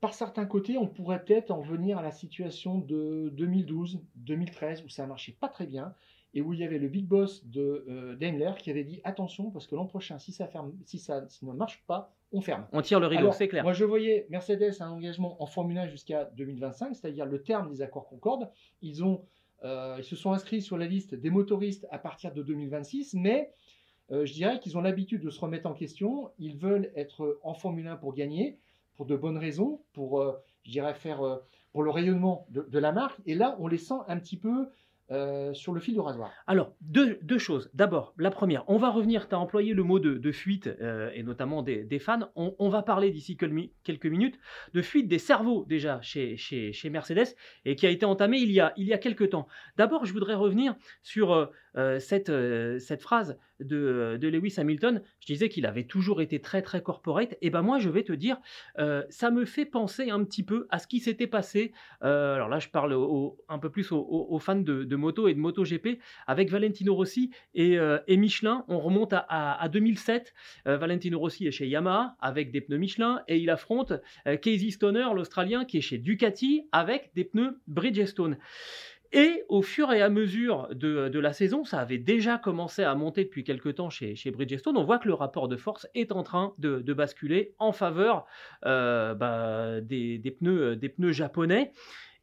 par 0.01 0.13
certains 0.13 0.45
côtés, 0.45 0.77
on 0.77 0.89
pourrait 0.89 1.25
peut-être 1.25 1.53
en 1.53 1.61
venir 1.61 1.99
à 1.99 2.03
la 2.03 2.11
situation 2.11 2.79
de 2.79 3.31
2012, 3.35 4.01
2013, 4.17 4.83
où 4.85 4.89
ça 4.89 5.07
marchait 5.07 5.37
pas 5.39 5.49
très 5.49 5.67
bien, 5.67 5.95
et 6.39 6.41
où 6.41 6.53
il 6.53 6.61
y 6.61 6.65
avait 6.65 6.79
le 6.79 6.87
big 6.87 7.05
boss 7.05 7.45
de 7.47 7.85
euh, 7.89 8.15
Daimler 8.15 8.53
qui 8.61 8.71
avait 8.71 8.85
dit 8.85 9.01
attention, 9.03 9.51
parce 9.51 9.67
que 9.67 9.75
l'an 9.75 9.87
prochain, 9.87 10.21
si 10.21 10.31
ça, 10.31 10.47
ferme, 10.47 10.73
si 10.85 11.01
ça 11.01 11.27
ne 11.43 11.53
marche 11.53 11.83
pas, 11.89 12.13
on 12.31 12.41
ferme. 12.41 12.65
On 12.73 12.81
tire 12.81 13.01
le 13.01 13.09
rideau, 13.09 13.33
c'est 13.33 13.49
clair. 13.49 13.65
Moi, 13.65 13.73
je 13.73 13.85
voyais 13.85 14.25
Mercedes 14.31 14.81
un 14.81 14.91
engagement 14.91 15.43
en 15.43 15.47
Formule 15.47 15.79
1 15.79 15.89
jusqu'à 15.89 16.27
2025, 16.37 16.95
c'est-à-dire 16.95 17.27
le 17.27 17.43
terme 17.43 17.69
des 17.71 17.83
accords 17.83 18.07
Concorde. 18.07 18.49
Ils, 18.83 19.03
ont, 19.03 19.25
euh, 19.65 19.97
ils 19.99 20.05
se 20.05 20.15
sont 20.15 20.31
inscrits 20.31 20.63
sur 20.63 20.79
la 20.79 20.87
liste 20.87 21.17
des 21.17 21.31
motoristes 21.31 21.89
à 21.91 21.99
partir 21.99 22.33
de 22.33 22.45
2026, 22.45 23.15
mais 23.15 23.51
euh, 24.13 24.25
je 24.25 24.33
dirais 24.33 24.61
qu'ils 24.61 24.79
ont 24.79 24.81
l'habitude 24.81 25.23
de 25.23 25.31
se 25.31 25.41
remettre 25.41 25.67
en 25.67 25.75
question. 25.75 26.31
Ils 26.39 26.57
veulent 26.57 26.93
être 26.95 27.41
en 27.43 27.55
Formule 27.55 27.89
1 27.89 27.97
pour 27.97 28.15
gagner, 28.15 28.59
pour 28.95 29.07
de 29.07 29.17
bonnes 29.17 29.39
raisons, 29.39 29.81
pour, 29.93 30.21
euh, 30.21 30.35
je 30.63 30.71
dirais, 30.71 30.95
faire 30.95 31.41
pour 31.73 31.83
le 31.83 31.91
rayonnement 31.91 32.47
de, 32.51 32.63
de, 32.63 32.79
la 32.79 32.93
marque. 32.93 33.19
Et 33.27 33.35
là, 33.35 33.57
on 33.59 33.67
les 33.67 33.77
sent 33.77 33.99
un 34.07 34.21
petit 34.21 34.37
peu 34.37 34.69
euh, 35.11 35.55
sur 35.55 35.73
le 35.73 35.81
fil 35.81 35.95
de 35.95 36.01
rasoir 36.01 36.31
Alors, 36.47 36.75
deux, 36.83 37.17
choses. 37.39 37.71
D'abord, 37.73 38.13
la 38.19 38.31
première, 38.31 38.65
on 38.69 38.77
va 38.77 38.91
revenir, 38.91 39.27
tu 39.27 39.35
as 39.35 39.39
employé 39.39 39.73
le 39.73 39.83
mot 39.83 39.99
de, 39.99 40.33
fuite, 40.33 40.67
euh, 40.67 41.11
et 41.15 41.23
notamment 41.23 41.63
des, 41.63 41.99
fans. 41.99 42.31
On, 42.37 42.69
va 42.69 42.83
parler 42.83 43.11
d'ici 43.11 43.39
quelques 43.39 44.07
minutes 44.07 44.39
de 44.75 44.83
fuite 44.83 45.09
des 45.09 45.19
cerveaux 45.19 45.65
déjà 45.67 46.01
chez, 46.03 46.37
Mercedes, 46.91 47.35
et 47.65 47.75
qui 47.75 47.87
a 47.87 47.91
été 47.91 48.05
entamée 48.05 48.39
il 48.39 48.53
y 48.53 48.61
a, 48.61 48.75
il 48.77 48.87
y 48.87 48.93
a 48.93 48.99
quelques 48.99 49.31
temps. 49.31 49.49
D'abord, 49.79 50.05
je 50.05 50.13
voudrais 50.13 50.35
revenir 50.35 50.77
sur 51.03 51.49
euh, 51.77 51.99
cette, 52.01 52.31
cette 52.79 53.01
phrase 53.01 53.39
de, 53.61 54.19
Lewis 54.21 54.57
Hamilton. 54.59 55.03
Je 55.21 55.27
disais 55.27 55.49
qu'il 55.49 55.65
avait 55.65 55.85
toujours 55.85 56.21
été 56.21 56.41
très, 56.41 56.61
très 56.61 56.83
corporate. 56.83 57.35
Et 57.41 57.49
ben 57.49 57.63
moi, 57.63 57.79
je 57.79 57.89
vais 57.89 58.03
te 58.03 58.13
dire, 58.13 58.39
ça 58.77 59.31
me 59.31 59.47
fait 59.47 59.65
penser 59.65 60.11
un 60.11 60.23
petit 60.25 60.43
peu 60.43 60.67
à 60.69 60.79
ce 60.79 60.87
qui 60.87 61.01
s'était 61.01 61.27
passé. 61.27 61.73
alors 62.03 62.49
là, 62.49 62.59
je 62.59 62.69
parle 62.69 62.95
un 63.49 63.59
peu 63.59 63.71
plus 63.71 63.91
aux, 63.91 64.39
fans 64.39 64.57
de 64.57 64.98
moto 64.99 65.29
et 65.29 65.35
de 65.35 65.39
MotoGP 65.39 65.99
avec 66.27 66.51
Valentino 66.51 66.95
Rossi 66.95 67.31
et, 67.55 67.79
euh, 67.79 67.99
Michelin. 68.09 68.65
On 68.69 68.79
remonte 68.79 69.15
à, 69.15 69.69
2007. 69.73 70.35
Euh, 70.67 70.77
Valentino 70.77 71.19
Rossi 71.19 71.47
est 71.47 71.51
chez 71.53 71.67
Yamaha 71.67 72.17
avec 72.21 72.51
des 72.51 72.61
pneus 72.61 72.79
Michelin 72.79 73.23
et 73.29 73.39
il 73.39 73.51
affronte 73.51 73.93
euh, 74.27 74.37
Casey 74.37 74.71
Stoner, 74.71 75.07
l'Australien, 75.15 75.65
qui 75.65 75.79
est 75.79 75.83
chez 75.83 75.99
Ducati 75.99 76.69
avec 76.73 77.11
des 77.15 77.25
pneus 77.25 77.59
Bridgestone. 77.67 78.39
Et 79.11 79.45
au 79.49 79.63
fur 79.63 79.91
et 79.91 80.03
à 80.03 80.11
mesure 80.11 80.69
de, 80.75 81.19
la 81.19 81.33
saison, 81.33 81.65
ça 81.65 81.79
avait 81.79 81.97
déjà 81.97 82.37
commencé 82.37 82.83
à 82.83 82.95
monter 82.95 83.25
depuis 83.25 83.43
quelques 83.43 83.77
temps 83.77 83.89
chez, 83.89 84.15
Bridgestone. 84.31 84.77
On 84.77 84.85
voit 84.85 84.99
que 84.99 85.09
le 85.09 85.15
rapport 85.15 85.49
de 85.49 85.57
force 85.57 85.87
est 85.95 86.13
en 86.13 86.23
train 86.23 86.53
de, 86.59 86.93
basculer 86.93 87.55
en 87.59 87.73
faveur 87.73 88.27
bah, 88.63 89.81
des, 89.81 90.37
pneus, 90.39 90.77
des 90.77 90.91
pneus 90.91 91.13
japonais. 91.13 91.73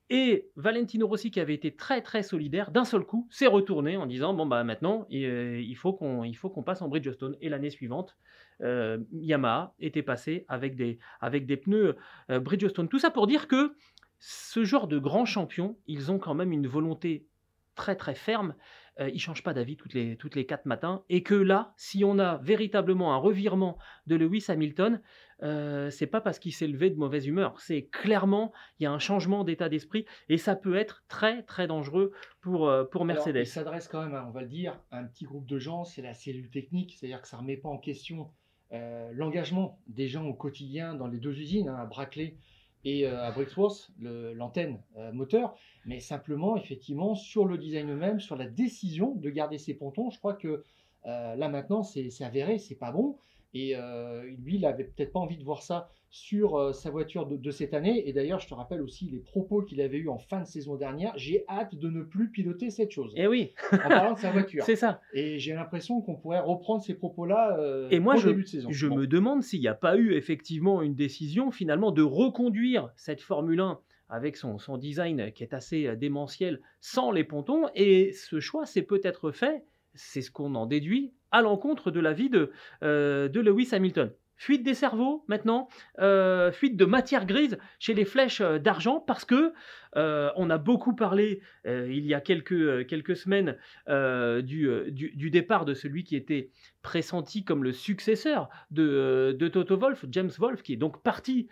Et 0.09 0.51
Valentino 0.55 1.07
Rossi, 1.07 1.31
qui 1.31 1.39
avait 1.39 1.55
été 1.55 1.75
très 1.75 2.01
très 2.01 2.21
solidaire, 2.21 2.69
d'un 2.69 2.85
seul 2.85 3.03
coup, 3.03 3.27
s'est 3.31 3.47
retourné 3.47 3.97
en 3.97 4.05
disant 4.05 4.35
bon 4.35 4.45
bah 4.45 4.63
maintenant 4.63 5.07
euh, 5.11 5.59
il 5.59 5.75
faut 5.75 5.93
qu'on 5.93 6.23
il 6.23 6.35
faut 6.35 6.49
qu'on 6.49 6.61
passe 6.61 6.83
en 6.83 6.87
Bridgestone. 6.87 7.35
Et 7.41 7.49
l'année 7.49 7.71
suivante, 7.71 8.15
euh, 8.61 8.99
Yamaha 9.11 9.73
était 9.79 10.03
passé 10.03 10.45
avec 10.47 10.75
des 10.75 10.99
avec 11.21 11.47
des 11.47 11.57
pneus 11.57 11.95
euh, 12.29 12.39
Bridgestone. 12.39 12.87
Tout 12.87 12.99
ça 12.99 13.09
pour 13.09 13.25
dire 13.25 13.47
que 13.47 13.75
ce 14.19 14.63
genre 14.63 14.87
de 14.87 14.99
grands 14.99 15.25
champions, 15.25 15.75
ils 15.87 16.11
ont 16.11 16.19
quand 16.19 16.35
même 16.35 16.51
une 16.51 16.67
volonté 16.67 17.25
très 17.73 17.95
très 17.95 18.15
ferme. 18.15 18.55
Ils 18.99 19.13
ne 19.13 19.19
changent 19.19 19.43
pas 19.43 19.53
d'avis 19.53 19.75
toutes 19.75 19.93
les, 19.93 20.15
toutes 20.17 20.35
les 20.35 20.45
quatre 20.45 20.65
matins. 20.65 21.03
Et 21.09 21.23
que 21.23 21.35
là, 21.35 21.73
si 21.75 22.03
on 22.03 22.17
a 22.19 22.37
véritablement 22.37 23.13
un 23.13 23.17
revirement 23.17 23.77
de 24.07 24.15
Lewis 24.15 24.45
Hamilton, 24.47 25.01
euh, 25.43 25.89
c'est 25.89 26.07
pas 26.07 26.21
parce 26.21 26.39
qu'il 26.39 26.53
s'est 26.53 26.67
levé 26.67 26.89
de 26.89 26.95
mauvaise 26.95 27.27
humeur. 27.27 27.59
C'est 27.59 27.87
clairement, 27.87 28.53
il 28.79 28.83
y 28.83 28.85
a 28.85 28.91
un 28.91 28.99
changement 28.99 29.43
d'état 29.43 29.69
d'esprit 29.69 30.05
et 30.29 30.37
ça 30.37 30.55
peut 30.55 30.75
être 30.75 31.03
très 31.07 31.43
très 31.43 31.67
dangereux 31.67 32.11
pour, 32.41 32.69
euh, 32.69 32.85
pour 32.85 33.05
Mercedes. 33.05 33.41
il 33.41 33.47
s'adresse 33.47 33.87
quand 33.87 34.01
même, 34.01 34.23
on 34.27 34.31
va 34.31 34.41
le 34.41 34.47
dire, 34.47 34.79
à 34.91 34.99
un 34.99 35.05
petit 35.05 35.25
groupe 35.25 35.45
de 35.45 35.59
gens, 35.59 35.83
c'est 35.83 36.01
la 36.01 36.13
cellule 36.13 36.49
technique, 36.49 36.95
c'est-à-dire 36.97 37.21
que 37.21 37.27
ça 37.27 37.37
ne 37.37 37.41
remet 37.41 37.57
pas 37.57 37.69
en 37.69 37.77
question 37.77 38.31
euh, 38.71 39.09
l'engagement 39.13 39.79
des 39.87 40.07
gens 40.07 40.25
au 40.25 40.33
quotidien 40.33 40.95
dans 40.95 41.07
les 41.07 41.19
deux 41.19 41.37
usines, 41.37 41.67
hein, 41.67 41.75
à 41.75 41.85
Brackley 41.85 42.37
et 42.85 43.07
à 43.07 43.31
Brixworth, 43.31 43.89
l'antenne 43.99 44.79
moteur, 45.11 45.55
mais 45.85 45.99
simplement, 45.99 46.55
effectivement, 46.55 47.15
sur 47.15 47.45
le 47.45 47.57
design 47.57 47.93
même, 47.95 48.19
sur 48.19 48.35
la 48.35 48.45
décision 48.47 49.15
de 49.15 49.29
garder 49.29 49.57
ces 49.57 49.73
pontons. 49.73 50.09
Je 50.11 50.19
crois 50.19 50.35
que 50.35 50.63
là 51.03 51.49
maintenant, 51.49 51.83
c'est 51.83 52.09
avéré, 52.21 52.59
c'est 52.59 52.75
pas 52.75 52.91
bon. 52.91 53.17
Et 53.55 53.73
euh, 53.77 54.23
lui, 54.43 54.55
il 54.55 54.61
n'avait 54.61 54.83
peut-être 54.83 55.13
pas 55.13 55.19
envie 55.19 55.37
de 55.37 55.43
voir 55.43 55.63
ça 55.63 55.89
sur 56.15 56.55
euh, 56.55 56.71
sa 56.71 56.91
voiture 56.91 57.27
de, 57.27 57.51
cette 57.51 57.73
année. 57.73 58.07
Et 58.07 58.13
d'ailleurs, 58.13 58.39
je 58.39 58.47
te 58.47 58.53
rappelle 58.53 58.81
aussi 58.81 59.09
les 59.11 59.19
propos 59.19 59.61
qu'il 59.61 59.81
avait 59.81 59.97
eus 59.97 60.07
en 60.07 60.17
fin 60.17 60.39
de 60.39 60.47
saison 60.47 60.77
dernière. 60.77 61.11
J'ai 61.17 61.43
hâte 61.49 61.75
de 61.75 61.89
ne 61.89 62.03
plus 62.03 62.31
piloter 62.31 62.69
cette 62.69 62.91
chose. 62.91 63.11
Et 63.17 63.23
eh 63.23 63.27
oui. 63.27 63.51
en 63.73 63.77
parlant 63.89 64.13
de 64.13 64.19
sa 64.19 64.31
voiture. 64.31 64.63
C'est 64.65 64.77
ça. 64.77 65.01
Et 65.13 65.39
j'ai 65.39 65.53
l'impression 65.53 65.99
qu'on 66.01 66.15
pourrait 66.15 66.39
reprendre 66.39 66.81
ces 66.81 66.93
propos-là 66.93 67.57
euh, 67.59 67.89
et 67.91 67.99
moi, 67.99 68.15
au 68.15 68.19
je, 68.19 68.29
début 68.29 68.43
de 68.43 68.47
saison. 68.47 68.69
Je 68.71 68.87
me 68.87 69.07
demande 69.07 69.43
s'il 69.43 69.59
n'y 69.59 69.67
a 69.67 69.73
pas 69.73 69.97
eu 69.97 70.13
effectivement 70.13 70.81
une 70.81 70.95
décision 70.95 71.51
finalement 71.51 71.91
de 71.91 72.01
reconduire 72.01 72.93
cette 72.95 73.19
Formule 73.19 73.59
1 73.59 73.81
avec 74.07 74.37
son, 74.37 74.57
son 74.57 74.77
design 74.77 75.33
qui 75.33 75.43
est 75.43 75.53
assez 75.53 75.97
démentiel 75.97 76.61
sans 76.79 77.11
les 77.11 77.25
pontons. 77.25 77.65
Et 77.75 78.13
ce 78.13 78.39
choix 78.39 78.65
s'est 78.65 78.83
peut-être 78.83 79.31
fait, 79.31 79.65
c'est 79.95 80.21
ce 80.21 80.31
qu'on 80.31 80.55
en 80.55 80.65
déduit, 80.65 81.13
à 81.31 81.41
l'encontre 81.41 81.91
de 81.91 81.99
la 81.99 82.13
vie 82.13 82.29
de, 82.29 82.51
euh, 82.83 83.27
de 83.27 83.41
Lewis 83.41 83.67
Hamilton. 83.73 84.11
Fuite 84.37 84.63
des 84.63 84.73
cerveaux 84.73 85.23
maintenant, 85.27 85.69
euh, 85.99 86.51
fuite 86.51 86.75
de 86.75 86.85
matière 86.85 87.25
grise 87.25 87.57
chez 87.79 87.93
les 87.93 88.05
flèches 88.05 88.41
euh, 88.41 88.59
d'argent 88.59 88.99
parce 88.99 89.25
que 89.25 89.53
on 89.97 90.49
a 90.49 90.57
beaucoup 90.57 90.93
parlé 90.93 91.39
il 91.63 92.05
y 92.05 92.13
a 92.13 92.19
quelques, 92.19 93.15
semaines 93.15 93.55
du, 93.87 95.29
départ 95.31 95.63
de 95.63 95.73
celui 95.73 96.03
qui 96.03 96.17
était 96.17 96.49
pressenti 96.85 97.43
comme 97.43 97.63
le 97.63 97.73
successeur 97.73 98.47
de, 98.69 99.35
de 99.37 99.47
Toto 99.47 99.75
Wolff, 99.75 100.05
James 100.11 100.31
Wolff, 100.37 100.61
qui 100.61 100.73
est 100.73 100.77
donc 100.77 101.01
parti 101.01 101.47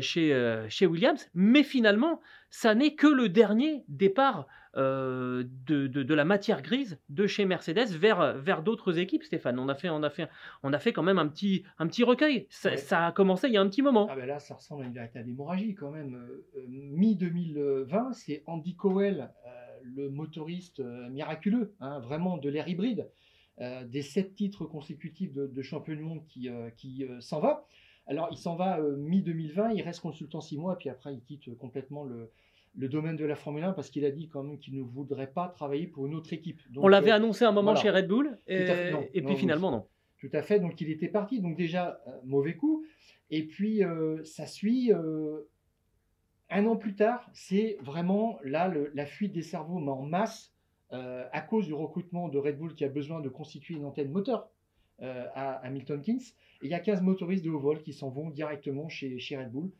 chez, 0.00 0.64
chez 0.68 0.86
Williams, 0.86 1.28
mais 1.34 1.62
finalement, 1.62 2.20
ça 2.50 2.74
n'est 2.74 2.94
que 2.94 3.06
le 3.06 3.28
dernier 3.28 3.84
départ 3.88 4.46
euh, 4.76 5.44
de, 5.66 5.86
de, 5.86 6.14
la 6.14 6.24
matière 6.24 6.60
grise 6.60 6.98
de 7.08 7.28
chez 7.28 7.44
Mercedes 7.44 7.90
vers, 7.96 8.36
vers 8.38 8.62
d'autres 8.62 8.98
équipes, 8.98 9.22
Stéphane. 9.22 9.58
On 9.58 9.68
a, 9.68 9.74
fait, 9.74 9.88
on, 9.88 10.02
a 10.02 10.10
fait, 10.10 10.28
on 10.64 10.72
a 10.72 10.78
fait 10.80 10.92
quand 10.92 11.02
même 11.04 11.18
un 11.18 11.28
petit, 11.28 11.64
un 11.78 11.86
petit 11.86 12.02
recueil. 12.02 12.46
Ça, 12.50 13.06
a 13.06 13.12
commencé 13.12 13.46
il 13.46 13.54
y 13.54 13.56
a 13.56 13.60
un 13.60 13.68
petit 13.68 13.82
moment. 13.82 14.08
Ah 14.10 14.16
ben 14.16 14.26
là, 14.26 14.40
ça 14.40 14.54
ressemble 14.54 14.82
à 14.82 14.86
une 14.86 14.92
véritable 14.92 15.30
hémorragie 15.30 15.74
quand 15.74 15.90
même. 15.90 16.14
Euh, 16.14 16.44
euh, 16.58 16.66
Mi-2020, 16.68 18.12
c'est 18.14 18.42
Andy 18.46 18.74
Cowell, 18.74 19.30
le 19.84 20.08
motoriste 20.10 20.82
miraculeux, 21.10 21.74
hein, 21.80 22.00
vraiment 22.00 22.38
de 22.38 22.48
l'ère 22.48 22.66
hybride, 22.66 23.08
des 23.58 24.02
sept 24.02 24.34
titres 24.34 24.64
consécutifs 24.64 25.32
de, 25.32 25.46
de 25.46 25.62
champion 25.62 25.94
du 25.94 26.02
monde 26.02 26.26
qui, 26.26 26.48
qui 26.76 27.06
s'en 27.20 27.40
va. 27.40 27.66
Alors, 28.06 28.28
il 28.30 28.36
s'en 28.36 28.56
va 28.56 28.80
mi-2020, 28.80 29.74
il 29.74 29.82
reste 29.82 30.00
consultant 30.00 30.40
six 30.40 30.58
mois, 30.58 30.76
puis 30.76 30.88
après, 30.88 31.14
il 31.14 31.22
quitte 31.22 31.56
complètement 31.56 32.04
le, 32.04 32.30
le 32.76 32.88
domaine 32.88 33.16
de 33.16 33.24
la 33.24 33.36
Formule 33.36 33.64
1 33.64 33.72
parce 33.72 33.90
qu'il 33.90 34.04
a 34.04 34.10
dit 34.10 34.28
quand 34.28 34.42
même 34.42 34.58
qu'il 34.58 34.76
ne 34.76 34.82
voudrait 34.82 35.30
pas 35.30 35.48
travailler 35.48 35.86
pour 35.86 36.06
une 36.06 36.14
autre 36.14 36.32
équipe. 36.32 36.60
On 36.76 36.88
l'avait 36.88 37.12
euh, 37.12 37.16
annoncé 37.16 37.44
un 37.44 37.52
moment 37.52 37.74
chez 37.74 37.90
Red 37.90 38.08
Bull 38.08 38.38
et, 38.46 39.22
puis 39.24 39.36
finalement 39.36 39.70
non. 39.70 39.86
Tout 40.18 40.30
à 40.32 40.42
fait, 40.42 40.58
donc 40.58 40.80
il 40.80 40.90
était 40.90 41.08
parti. 41.08 41.40
Donc 41.40 41.56
déjà, 41.56 42.00
euh, 42.06 42.10
mauvais 42.24 42.56
coup. 42.56 42.84
Et 43.30 43.46
puis 43.46 43.84
euh, 43.84 44.22
ça 44.24 44.46
suit. 44.46 44.92
un 46.50 46.66
an 46.66 46.76
plus 46.76 46.94
tard, 46.94 47.28
c'est 47.32 47.78
vraiment 47.80 48.38
là 48.44 48.72
la 48.94 49.06
fuite 49.06 49.32
des 49.32 49.42
cerveaux, 49.42 49.78
mais 49.78 49.90
en 49.90 50.02
masse, 50.02 50.53
à 51.32 51.40
cause 51.40 51.66
du 51.66 51.74
recrutement 51.74 52.28
de 52.28 52.38
Red 52.38 52.58
Bull 52.58 52.74
qui 52.74 52.84
a 52.84 52.88
besoin 52.88 53.20
de 53.20 53.28
constituer 53.28 53.74
une 53.74 53.84
antenne 53.84 54.10
moteur 54.10 54.48
à, 55.00 55.54
Hamilton 55.64 56.00
Keynes. 56.00 56.20
Et 56.62 56.66
il 56.66 56.70
y 56.70 56.74
a 56.74 56.80
15 56.80 57.02
motoristes 57.02 57.44
de 57.44 57.50
haut 57.50 57.58
vol 57.58 57.82
qui 57.82 57.92
s'en 57.92 58.10
vont 58.10 58.30
directement 58.30 58.88
chez, 58.88 59.18
chez 59.18 59.36
Red 59.36 59.50
Bull. 59.50 59.70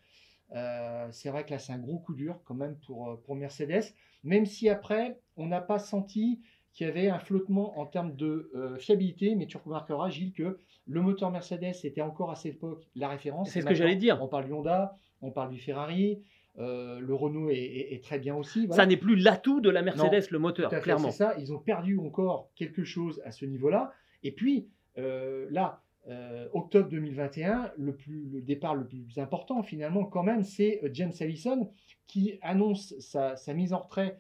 Euh, 0.52 1.09
c'est 1.11 1.30
vrai 1.30 1.44
que 1.44 1.50
là, 1.50 1.59
c'est 1.59 1.73
un 1.73 1.78
gros 1.78 1.99
coup 1.99 2.14
dur 2.14 2.40
quand 2.44 2.54
même 2.54 2.76
pour, 2.87 3.09
euh, 3.09 3.16
pour 3.25 3.35
Mercedes, 3.35 3.94
même 4.23 4.47
si 4.47 4.68
après, 4.68 5.18
on 5.37 5.47
n'a 5.47 5.61
pas 5.61 5.78
senti 5.78 6.40
qu'il 6.73 6.87
y 6.87 6.90
avait 6.90 7.09
un 7.09 7.18
flottement 7.18 7.78
en 7.78 7.87
termes 7.87 8.14
de 8.16 8.50
euh, 8.54 8.76
fiabilité, 8.78 9.35
mais 9.37 9.47
tu 9.47 9.56
remarqueras, 9.56 10.11
Gilles, 10.11 10.33
que 10.33 10.59
le 10.87 11.00
moteur 11.00 11.30
Mercedes 11.30 11.85
était 11.85 12.02
encore 12.02 12.30
à 12.30 12.37
cette 12.37 12.56
époque 12.56 12.85
la 12.94 13.09
référence. 13.09 13.50
C'est 13.50 13.61
ce 13.61 13.66
que 13.66 13.75
j'allais 13.75 13.97
dire. 13.97 14.21
On 14.23 14.28
parle 14.28 14.47
du 14.47 14.52
Honda, 14.52 14.97
on 15.23 15.30
parle 15.30 15.50
du 15.50 15.59
Ferrari, 15.59 16.23
le 16.56 17.14
Renault 17.14 17.50
est, 17.50 18.00
très 18.02 18.18
bien 18.18 18.34
aussi. 18.37 18.68
Ça 18.70 18.87
n'est 18.87 18.96
plus 18.96 19.16
l'atout 19.16 19.61
de 19.61 19.70
la 19.70 19.82
Mercedes, 19.82 20.30
le 20.30 20.38
moteur, 20.38 20.70
clairement. 20.80 21.11
C'est 21.11 21.16
ça, 21.18 21.34
ils 21.38 21.52
ont 21.52 21.58
perdu 21.58 21.99
encore 21.99 22.50
quelque 22.54 22.84
chose 22.84 23.20
à 23.25 23.32
ce 23.32 23.44
niveau-là. 23.44 23.92
Et 24.23 24.32
puis, 24.32 24.68
là, 24.96 25.82
euh, 26.08 26.49
octobre 26.52 26.90
2021, 26.90 27.73
le, 27.78 27.96
plus, 27.96 28.28
le 28.30 28.42
départ 28.42 28.75
le 28.75 28.87
plus 28.87 29.16
important 29.16 29.62
finalement 29.62 30.04
quand 30.04 30.23
même, 30.23 30.42
c'est 30.42 30.80
euh, 30.84 30.90
James 30.92 31.12
Allison 31.18 31.70
qui 32.06 32.34
annonce 32.42 32.94
sa, 32.99 33.34
mise 33.54 33.73
en 33.73 33.78
retrait 33.78 34.18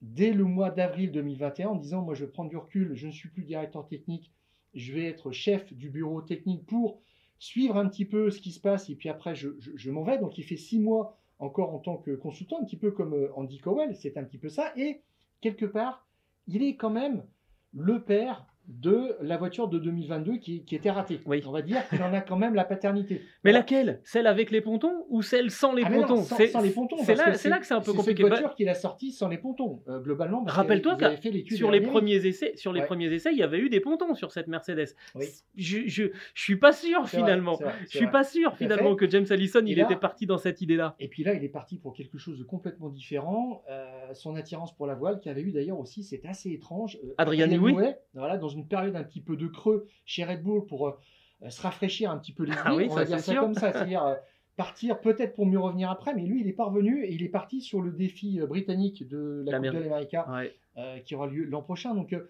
dès 0.00 0.32
le 0.32 0.44
mois 0.44 0.70
d'avril 0.70 1.12
2021 1.12 1.68
en 1.68 1.74
disant 1.76 2.00
moi 2.00 2.14
je 2.14 2.24
prends 2.24 2.46
du 2.46 2.56
recul, 2.56 2.94
je 2.94 3.06
ne 3.06 3.12
suis 3.12 3.28
plus 3.28 3.42
directeur 3.44 3.86
technique, 3.86 4.32
je 4.72 4.94
vais 4.94 5.04
être 5.04 5.30
chef 5.30 5.74
du 5.74 5.90
bureau 5.90 6.22
technique 6.22 6.64
pour 6.64 7.00
suivre 7.38 7.76
un 7.76 7.86
petit 7.86 8.06
peu 8.06 8.30
ce 8.30 8.40
qui 8.40 8.50
se 8.50 8.60
passe 8.60 8.88
et 8.88 8.94
puis 8.94 9.10
après 9.10 9.34
je, 9.34 9.50
je- 9.58 9.72
je 9.76 9.90
m'en 9.90 10.04
vais. 10.04 10.16
Donc 10.16 10.38
il 10.38 10.42
fait 10.42 10.56
six 10.56 10.78
mois 10.78 11.18
encore 11.38 11.74
en 11.74 11.78
tant 11.78 11.96
que 11.96 12.12
consultant, 12.12 12.60
un 12.60 12.64
petit 12.64 12.78
peu 12.78 12.90
comme 12.90 13.14
euh, 13.14 13.32
Andy 13.34 13.58
Cowell, 13.58 13.94
c'est 13.96 14.16
un 14.16 14.24
petit 14.24 14.38
peu 14.38 14.48
ça. 14.48 14.72
Et 14.76 15.02
quelque 15.40 15.66
part, 15.66 16.06
il 16.46 16.62
est 16.62 16.76
quand 16.76 16.90
même 16.90 17.24
le 17.72 18.02
père 18.02 18.46
de 18.68 19.16
la 19.20 19.36
voiture 19.36 19.68
de 19.68 19.78
2022 19.78 20.38
qui, 20.38 20.64
qui 20.64 20.74
était 20.74 20.90
ratée. 20.90 21.20
Oui. 21.26 21.42
On 21.46 21.52
va 21.52 21.62
dire 21.62 21.88
qu'il 21.88 22.02
en 22.02 22.12
a 22.12 22.20
quand 22.20 22.36
même 22.36 22.54
la 22.54 22.64
paternité. 22.64 23.20
Mais 23.44 23.50
Voilà. 23.50 23.58
laquelle? 23.60 24.00
Celle 24.04 24.26
avec 24.26 24.50
les 24.50 24.60
pontons 24.60 25.04
ou 25.08 25.22
celle 25.22 25.50
sans 25.50 25.72
les 25.72 25.84
Ah, 25.84 25.90
pontons? 25.90 26.22
sans, 26.22 26.36
C'est-. 26.36 26.48
C'est 26.48 27.14
là, 27.14 27.34
c'est 27.34 27.48
là 27.48 27.58
que 27.58 27.66
c'est 27.66 27.74
un 27.74 27.80
peu 27.80 27.92
c'est 27.92 27.96
compliqué. 27.96 28.22
cette 28.22 28.30
Bah, 28.30 28.38
voiture 28.40 28.54
qu'il 28.56 28.68
a 28.68 28.74
sortie 28.74 29.12
sans 29.12 29.28
les 29.28 29.38
pontons, 29.38 29.82
euh, 29.88 30.00
globalement. 30.00 30.42
Rappelle-toi 30.46 30.96
fait 30.98 31.30
l'étude 31.30 31.56
sur 31.56 31.70
les 31.70 31.80
premiers 31.80 32.26
essais, 32.26 32.56
sur 32.56 32.72
les 32.72 32.80
Ouais. 32.80 32.86
premiers 32.86 33.12
essais, 33.12 33.30
il 33.32 33.38
y 33.38 33.42
avait 33.42 33.58
eu 33.58 33.68
des 33.70 33.80
pontons 33.80 34.14
sur 34.14 34.32
cette 34.32 34.48
Mercedes. 34.48 34.94
Oui. 35.14 35.26
Je, 35.56 35.78
je, 35.86 36.04
je 36.34 36.42
suis 36.42 36.56
pas 36.56 36.72
sûr 36.72 37.06
C'est 37.08 37.18
vrai, 37.18 37.26
finalement. 37.26 37.56
c'est 37.56 37.64
vrai, 37.64 37.72
Je 37.80 37.84
c'est 37.86 37.98
suis 37.98 38.06
vrai. 38.06 38.12
pas 38.12 38.24
sûr 38.24 38.56
finalement 38.56 38.90
fait. 38.90 39.06
que 39.06 39.10
James 39.10 39.26
Allison 39.30 39.60
Et 39.66 39.70
il 39.70 39.78
là- 39.78 39.84
était 39.84 39.96
parti 39.96 40.26
dans 40.26 40.38
cette 40.38 40.60
idée-là. 40.60 40.96
Et 40.98 41.08
puis 41.08 41.22
là, 41.24 41.34
il 41.34 41.44
est 41.44 41.48
parti 41.48 41.78
pour 41.78 41.94
quelque 41.94 42.18
chose 42.18 42.38
de 42.38 42.44
complètement 42.44 42.88
différent. 42.88 43.62
Euh, 43.70 44.12
son 44.14 44.34
attirance 44.36 44.74
pour 44.74 44.86
la 44.86 44.94
voile, 44.94 45.20
qui 45.20 45.28
avait 45.28 45.40
eu 45.42 45.52
d'ailleurs 45.52 45.78
aussi, 45.78 46.02
c'est 46.02 46.24
assez 46.26 46.50
étrange. 46.50 46.98
euh, 47.04 47.14
Adrien 47.18 47.46
Newey. 47.46 47.72
Newey, 47.72 47.98
voilà, 48.14 48.36
dans 48.38 48.48
une 48.56 48.66
période 48.66 48.96
un 48.96 49.04
petit 49.04 49.20
peu 49.20 49.36
de 49.36 49.46
creux 49.46 49.86
chez 50.04 50.24
Red 50.24 50.42
Bull 50.42 50.66
pour 50.66 50.88
euh, 50.88 51.48
se 51.50 51.60
rafraîchir 51.62 52.10
un 52.10 52.18
petit 52.18 52.32
peu 52.32 52.44
les 52.44 52.52
idées. 52.52 52.60
Ah 52.64 52.74
oui, 52.74 52.88
on 52.90 52.94
va 52.94 53.04
dire 53.04 53.20
ça 53.20 53.32
sûr. 53.32 53.40
comme 53.42 53.54
ça, 53.54 53.72
c'est-à-dire 53.72 54.04
euh, 54.04 54.14
partir 54.56 55.00
peut-être 55.00 55.34
pour 55.34 55.46
mieux 55.46 55.58
revenir 55.58 55.90
après, 55.90 56.14
mais 56.14 56.22
lui, 56.24 56.40
il 56.40 56.48
est 56.48 56.52
parvenu 56.54 57.04
et 57.04 57.12
il 57.12 57.22
est 57.22 57.28
parti 57.28 57.60
sur 57.60 57.82
le 57.82 57.92
défi 57.92 58.40
euh, 58.40 58.46
britannique 58.46 59.06
de 59.06 59.42
la 59.46 59.58
Coupe 59.58 59.66
de 59.66 59.78
l'Amérique 59.78 60.16
Ouais. 60.28 60.54
euh, 60.78 60.98
qui 61.00 61.14
aura 61.14 61.26
lieu 61.26 61.44
l'an 61.44 61.62
prochain. 61.62 61.94
Donc, 61.94 62.12
euh, 62.12 62.28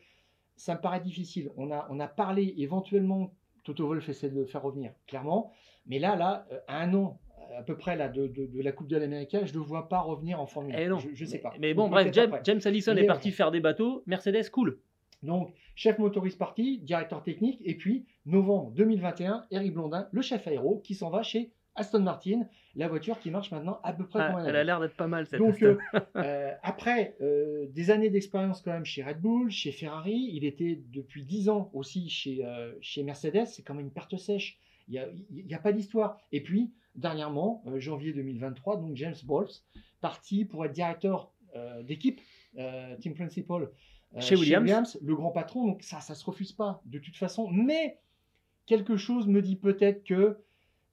ça 0.57 0.75
me 0.75 0.81
paraît 0.81 1.01
difficile. 1.01 1.51
On 1.57 1.71
a, 1.71 1.87
on 1.91 2.01
a 2.01 2.09
parlé 2.09 2.55
éventuellement, 2.59 3.33
Toto 3.63 3.87
Wolff 3.87 4.09
essaie 4.09 4.31
de 4.31 4.41
le 4.41 4.47
faire 4.47 4.63
revenir, 4.63 4.93
clairement. 5.07 5.53
Mais 5.87 5.99
là, 6.01 6.17
là, 6.17 6.47
euh, 6.51 6.59
à 6.67 6.81
un 6.83 6.93
an, 6.95 7.21
à 7.57 7.63
peu 7.63 7.77
près 7.77 7.95
là, 7.95 8.09
de, 8.09 8.27
de- 8.27 8.47
de 8.47 8.61
la 8.63 8.73
Coupe 8.73 8.89
de 8.89 8.97
l'Amérique, 8.97 9.37
je 9.45 9.53
ne 9.53 9.59
le 9.59 9.65
vois 9.65 9.89
pas 9.89 10.01
revenir 10.01 10.41
en 10.41 10.47
Formule 10.47 10.75
1. 10.75 10.79
Eh. 10.79 10.89
Je 11.15 11.23
ne 11.25 11.29
sais 11.29 11.39
pas. 11.39 11.55
Mais 11.61 11.75
bon, 11.75 11.89
bref, 11.89 12.09
James, 12.13 12.61
Allison 12.65 12.97
est 12.97 13.03
est 13.03 13.07
parti 13.07 13.31
faire 13.31 13.53
des 13.53 13.61
bateaux. 13.61 14.03
Mercedes, 14.07 14.51
cool. 14.51 14.79
Donc, 15.23 15.53
chef 15.77 15.99
motoriste 15.99 16.39
parti, 16.39 16.79
directeur 16.79 17.23
technique, 17.23 17.61
et 17.65 17.77
puis 17.77 18.07
novembre 18.25 18.73
2021, 18.73 19.47
Eric 19.53 19.75
Blondin, 19.75 20.09
le 20.11 20.23
chef 20.23 20.49
aéro, 20.49 20.81
qui 20.81 20.95
s'en 20.95 21.11
va 21.11 21.23
chez 21.23 21.53
Aston 21.77 22.01
Martin, 22.01 22.49
la 22.75 22.89
voiture 22.89 23.21
qui 23.21 23.31
marche 23.31 23.51
maintenant 23.51 23.79
à 23.85 23.93
peu 23.93 24.07
près 24.07 24.21
Ah, 24.21 24.33
comme 24.33 24.41
un 24.41 24.47
elle 24.47 24.57
a 24.57 24.65
l'air 24.65 24.81
d'être 24.81 24.97
pas 24.97 25.07
mal 25.07 25.27
cette 25.27 25.39
Donc, 25.39 25.63
euh, 25.63 25.77
euh, 26.17 26.51
après 26.63 27.17
euh, 27.21 27.67
des 27.69 27.91
années 27.91 28.09
d'expérience 28.09 28.63
quand 28.63 28.73
même 28.73 28.87
chez 28.87 29.03
Red 29.03 29.21
Bull, 29.21 29.51
chez 29.51 29.71
Ferrari, 29.71 30.31
il 30.33 30.47
était 30.47 30.81
depuis 30.89 31.23
10 31.23 31.51
ans 31.51 31.71
aussi 31.75 32.09
chez, 32.09 32.43
chez 32.81 33.03
Mercedes, 33.03 33.47
c'est 33.47 33.63
quand 33.63 33.75
même 33.75 33.87
une 33.87 33.93
perte 33.93 34.17
sèche, 34.17 34.59
il 34.89 34.93
n'y 34.93 34.99
a, 34.99 35.09
y 35.31 35.55
a 35.55 35.59
pas 35.59 35.73
d'histoire. 35.73 36.19
Et 36.33 36.43
puis, 36.43 36.73
dernièrement, 36.95 37.63
janvier 37.77 38.15
2023, 38.15 38.79
donc 38.79 38.97
James 38.97 39.15
Bowles, 39.25 39.51
parti 40.01 40.47
pour 40.47 40.65
être 40.65 40.73
directeur 40.73 41.31
d'équipe, 41.85 42.21
team 43.01 43.15
principal, 43.15 43.69
euh, 44.17 44.21
Chez 44.21 44.37
Williams. 44.37 44.99
le 45.03 45.15
grand 45.15 45.31
patron, 45.31 45.67
donc 45.67 45.83
ça, 45.83 46.01
ça 46.01 46.15
se 46.15 46.25
refuse 46.25 46.53
pas 46.53 46.83
de 46.87 46.99
toute 46.99 47.17
façon, 47.17 47.49
mais 47.51 47.99
quelque 48.67 48.97
chose 48.97 49.27
me 49.27 49.43
dit 49.43 49.57
peut-être 49.57 50.05
que 50.05 50.39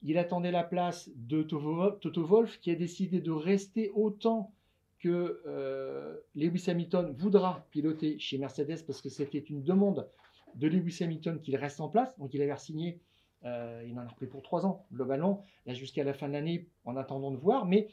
il 0.04 0.18
attendait 0.18 0.52
la 0.52 0.64
place 0.64 1.10
de 1.16 1.44
Toto 1.44 2.26
Wolff 2.26 2.60
qui 2.60 2.72
a 2.72 2.76
décidé 2.76 3.22
de 3.22 3.32
rester 3.32 3.90
autant 3.96 4.52
que 5.00 5.42
euh, 5.46 6.18
Lewis 6.36 6.66
Hamilton 6.68 7.14
voudra 7.18 7.66
piloter 7.72 8.20
chez 8.20 8.38
Mercedes 8.38 8.86
parce 8.86 9.02
que 9.02 9.10
c'était 9.10 9.40
une 9.40 9.64
demande 9.64 10.08
de 10.56 10.68
Lewis 10.68 11.00
Hamilton 11.02 11.42
qu'il 11.42 11.56
reste 11.56 11.80
en 11.82 11.90
place. 11.90 12.18
Donc 12.20 12.34
il 12.34 12.42
avait 12.42 12.58
signé, 12.58 13.00
euh, 13.44 13.84
il 13.88 13.98
en 13.98 14.02
a 14.02 14.08
repris 14.08 14.28
pour 14.28 14.42
trois 14.42 14.66
ans 14.66 14.86
globalement, 14.94 15.46
là 15.66 15.74
jusqu'à 15.74 16.04
la 16.04 16.14
fin 16.14 16.28
de 16.28 16.34
l'année 16.34 16.68
en 16.86 16.96
attendant 16.96 17.32
de 17.32 17.38
voir. 17.38 17.66
Mais 17.66 17.88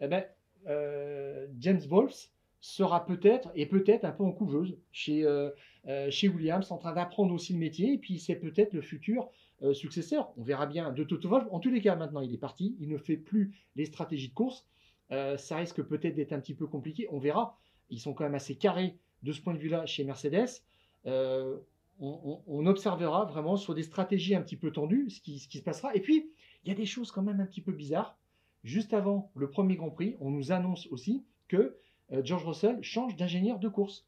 eh 0.00 0.08
ben, 0.08 0.24
euh, 0.66 1.46
James 1.58 1.80
Wolff 1.88 2.30
sera 2.66 3.04
peut-être, 3.04 3.50
et 3.54 3.66
peut-être 3.66 4.06
un 4.06 4.10
peu 4.10 4.24
en 4.24 4.32
couveuse 4.32 4.78
chez, 4.90 5.22
euh, 5.26 5.50
euh, 5.86 6.10
chez 6.10 6.28
Williams, 6.28 6.72
en 6.72 6.78
train 6.78 6.94
d'apprendre 6.94 7.34
aussi 7.34 7.52
le 7.52 7.58
métier, 7.58 7.92
et 7.92 7.98
puis 7.98 8.18
c'est 8.18 8.36
peut-être 8.36 8.72
le 8.72 8.80
futur 8.80 9.28
euh, 9.62 9.74
successeur. 9.74 10.32
On 10.38 10.42
verra 10.42 10.64
bien 10.64 10.90
de 10.90 11.04
Toto 11.04 11.28
Wolff. 11.28 11.46
En 11.50 11.60
tous 11.60 11.68
les 11.70 11.82
cas, 11.82 11.94
maintenant, 11.94 12.22
il 12.22 12.32
est 12.32 12.38
parti. 12.38 12.74
Il 12.80 12.88
ne 12.88 12.96
fait 12.96 13.18
plus 13.18 13.54
les 13.76 13.84
stratégies 13.84 14.30
de 14.30 14.34
course. 14.34 14.66
Ça 15.10 15.56
risque 15.58 15.82
peut-être 15.82 16.14
d'être 16.16 16.32
un 16.32 16.40
petit 16.40 16.54
peu 16.54 16.66
compliqué. 16.66 17.06
On 17.12 17.18
verra. 17.18 17.56
Ils 17.90 18.00
sont 18.00 18.14
quand 18.14 18.24
même 18.24 18.34
assez 18.34 18.56
carrés 18.56 18.96
de 19.22 19.32
ce 19.32 19.40
point 19.42 19.52
de 19.52 19.58
vue-là 19.58 19.84
chez 19.86 20.02
Mercedes. 20.02 20.48
On, 21.04 21.60
on- 22.00 22.66
observera 22.66 23.26
vraiment 23.26 23.56
sur 23.56 23.74
des 23.74 23.84
stratégies 23.84 24.34
un 24.34 24.40
petit 24.42 24.56
peu 24.56 24.72
tendues 24.72 25.10
ce 25.10 25.20
qui, 25.20 25.38
ce 25.38 25.46
qui 25.46 25.58
se 25.58 25.62
passera. 25.62 25.94
Et 25.94 26.00
puis, 26.00 26.30
il 26.64 26.68
y 26.70 26.72
a 26.72 26.74
des 26.74 26.86
choses 26.86 27.12
quand 27.12 27.22
même 27.22 27.40
un 27.40 27.46
petit 27.46 27.60
peu 27.60 27.72
bizarres. 27.72 28.18
Juste 28.64 28.94
avant 28.94 29.30
le 29.36 29.48
premier 29.50 29.76
Grand 29.76 29.90
Prix, 29.90 30.16
on 30.20 30.30
nous 30.30 30.50
annonce 30.50 30.88
aussi 30.88 31.22
que 31.46 31.76
George 32.10 32.44
Russell 32.44 32.78
change 32.82 33.16
d'ingénieur 33.16 33.58
de 33.58 33.68
course. 33.68 34.06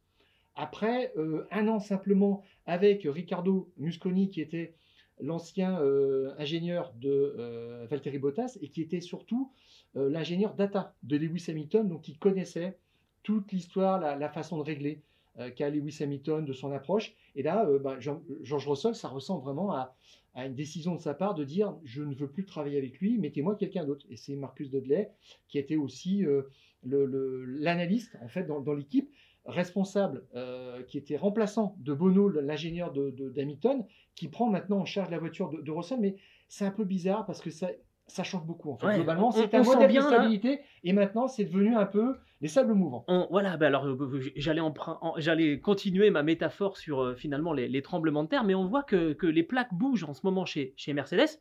Après 0.54 1.12
euh, 1.16 1.46
un 1.50 1.68
an 1.68 1.80
simplement 1.80 2.42
avec 2.66 3.02
Riccardo 3.04 3.70
Musconi, 3.76 4.30
qui 4.30 4.40
était 4.40 4.74
l'ancien 5.20 5.80
euh, 5.80 6.34
ingénieur 6.38 6.92
de 7.00 7.34
euh, 7.38 7.86
Valtteri 7.88 8.18
Bottas 8.18 8.58
et 8.60 8.68
qui 8.68 8.82
était 8.82 9.00
surtout 9.00 9.50
euh, 9.96 10.10
l'ingénieur 10.10 10.54
data 10.54 10.94
de 11.02 11.16
Lewis 11.16 11.46
Hamilton, 11.48 11.88
donc 11.88 12.02
qui 12.02 12.16
connaissait 12.16 12.78
toute 13.22 13.50
l'histoire, 13.50 13.98
la, 13.98 14.28
façon 14.28 14.58
de 14.58 14.62
régler 14.62 15.02
euh, 15.40 15.50
qu'a 15.50 15.68
Lewis 15.68 15.98
Hamilton, 16.00 16.44
de 16.44 16.52
son 16.52 16.70
approche. 16.70 17.14
Et 17.34 17.42
là, 17.42 17.66
euh, 17.66 17.78
bah, 17.78 17.98
George 17.98 18.68
Russell, 18.68 18.94
ça 18.94 19.08
ressemble 19.08 19.42
vraiment 19.42 19.72
à, 19.72 19.94
une 20.36 20.54
décision 20.54 20.94
de 20.94 21.00
sa 21.00 21.14
part 21.14 21.34
de 21.34 21.44
dire 21.44 21.74
je 21.82 22.02
ne 22.02 22.14
veux 22.14 22.28
plus 22.28 22.44
travailler 22.44 22.76
avec 22.76 23.00
lui, 23.00 23.18
mettez-moi 23.18 23.56
quelqu'un 23.56 23.84
d'autre. 23.84 24.06
Et 24.10 24.16
c'est 24.16 24.36
Marcus 24.36 24.70
Dudley 24.70 25.10
qui 25.48 25.58
était 25.58 25.76
aussi 25.76 26.26
euh, 26.26 26.42
le- 26.86 27.06
le- 27.06 27.44
l'analyste 27.44 28.16
en 28.22 28.28
fait 28.28 28.44
dans, 28.44 28.60
dans 28.60 28.74
l'équipe 28.74 29.10
responsable, 29.44 30.24
euh, 30.34 30.82
qui 30.82 30.98
était 30.98 31.16
remplaçant 31.16 31.76
de 31.78 31.92
Bono, 31.94 32.28
l'ingénieur 32.28 32.92
de, 32.92 33.10
de- 33.10 33.30
d'Hamilton, 33.30 33.84
qui 34.14 34.28
prend 34.28 34.48
maintenant 34.50 34.78
en 34.78 34.84
charge 34.84 35.10
la 35.10 35.18
voiture 35.18 35.50
de, 35.50 35.60
de 35.60 35.70
Russell. 35.70 36.00
Mais 36.00 36.16
c'est 36.48 36.64
un 36.64 36.70
peu 36.72 36.84
bizarre 36.84 37.24
parce 37.26 37.40
que 37.40 37.50
ça, 37.50 37.68
ça 38.08 38.24
change 38.24 38.44
beaucoup. 38.44 38.70
En 38.72 38.76
fait. 38.76 38.86
Ouais, 38.88 38.94
Globalement, 38.96 39.30
c'est 39.30 39.54
un 39.54 39.62
modèle 39.62 39.88
bien, 39.90 40.04
de 40.04 40.10
là. 40.10 40.16
stabilité 40.16 40.60
et 40.82 40.92
maintenant 40.92 41.28
c'est 41.28 41.44
devenu 41.44 41.76
un 41.76 41.86
peu 41.86 42.16
les 42.40 42.48
sables 42.48 42.74
mouvants. 42.74 43.04
On- 43.08 43.28
voilà, 43.30 43.56
bah 43.56 43.68
alors 43.68 43.86
euh, 43.86 44.20
j'allais 44.36 44.60
emprunt- 44.60 44.98
en- 45.00 45.14
j'allais 45.16 45.60
continuer 45.60 46.10
ma 46.10 46.22
métaphore 46.24 46.76
sur 46.76 47.00
euh, 47.00 47.14
finalement 47.14 47.52
les, 47.52 47.68
les 47.68 47.82
tremblements 47.82 48.24
de 48.24 48.28
terre, 48.28 48.44
mais 48.44 48.54
on 48.54 48.66
voit 48.66 48.82
que, 48.82 49.12
que 49.12 49.26
les 49.26 49.42
plaques 49.44 49.72
bougent 49.72 50.04
en 50.04 50.12
ce 50.14 50.20
moment 50.24 50.44
chez, 50.44 50.74
chez 50.76 50.92
Mercedes. 50.92 51.40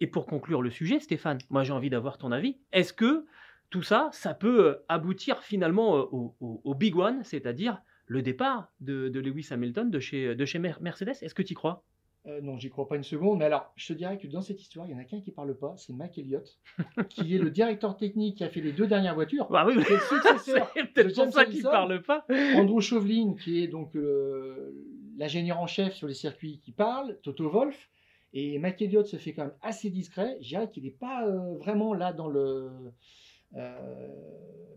Et 0.00 0.06
pour 0.06 0.26
conclure 0.26 0.62
le 0.62 0.70
sujet, 0.70 1.00
Stéphane, 1.00 1.38
moi 1.50 1.64
j'ai 1.64 1.72
envie 1.72 1.90
d'avoir 1.90 2.18
ton 2.18 2.30
avis. 2.30 2.58
Est-ce 2.72 2.92
que 2.92 3.26
tout 3.70 3.82
ça, 3.82 4.08
ça 4.12 4.34
peut 4.34 4.66
euh, 4.66 4.74
aboutir 4.88 5.42
finalement 5.42 5.96
euh, 5.98 6.02
au, 6.10 6.34
au- 6.40 6.60
au 6.64 6.74
Big 6.74 6.96
One, 6.96 7.22
c'est-à-dire 7.24 7.80
le 8.06 8.22
départ 8.22 8.72
de, 8.80 9.08
de 9.08 9.20
Lewis 9.20 9.48
Hamilton 9.50 9.90
de 9.90 10.00
chez, 10.00 10.34
de 10.34 10.44
chez 10.44 10.58
Mer- 10.58 10.80
Mercedes 10.80 11.16
Est-ce 11.22 11.34
que 11.34 11.42
tu 11.42 11.52
y 11.52 11.54
crois? 11.56 11.84
Euh, 12.26 12.40
non, 12.40 12.58
j'y 12.58 12.68
crois 12.68 12.88
pas 12.88 12.96
une 12.96 13.04
seconde. 13.04 13.38
Mais 13.38 13.44
alors, 13.44 13.72
je 13.76 13.86
te 13.88 13.92
dirais 13.92 14.18
que 14.18 14.26
dans 14.26 14.42
cette 14.42 14.60
histoire, 14.60 14.86
il 14.86 14.92
y 14.92 14.94
en 14.94 14.98
a 14.98 15.04
qu'un 15.04 15.20
qui 15.20 15.30
parle 15.30 15.56
pas, 15.56 15.74
c'est 15.76 15.92
Mike 15.92 16.18
Elliott, 16.18 16.58
qui 17.10 17.34
est 17.34 17.38
le 17.38 17.50
directeur 17.50 17.96
technique 17.96 18.38
qui 18.38 18.44
a 18.44 18.48
fait 18.48 18.60
les 18.60 18.72
deux 18.72 18.86
dernières 18.86 19.14
voitures. 19.14 19.48
Bah 19.50 19.64
oui, 19.66 19.74
le 19.74 19.82
successeur 19.82 20.70
c'est 20.74 20.84
peut-être 20.92 21.14
pour 21.14 21.32
ça 21.32 21.44
qu'il 21.44 21.62
parle 21.62 22.02
pas. 22.02 22.26
Andrew 22.56 22.80
Chauvelin, 22.80 23.34
qui 23.42 23.62
est 23.62 23.68
donc 23.68 23.94
euh, 23.96 24.72
l'ingénieur 25.16 25.58
en 25.60 25.66
chef 25.66 25.94
sur 25.94 26.06
les 26.08 26.14
circuits, 26.14 26.58
qui 26.62 26.72
parle, 26.72 27.18
Toto 27.22 27.48
Wolff, 27.50 27.88
et 28.34 28.58
Mike 28.58 28.82
Elliott 28.82 29.06
se 29.06 29.16
fait 29.16 29.32
quand 29.32 29.44
même 29.44 29.54
assez 29.62 29.88
discret. 29.88 30.36
Je 30.42 30.48
dirais 30.48 30.70
qu'il 30.70 30.84
n'est 30.84 30.90
pas 30.90 31.26
euh, 31.26 31.56
vraiment 31.58 31.94
là 31.94 32.12
dans 32.12 32.28
le 32.28 32.68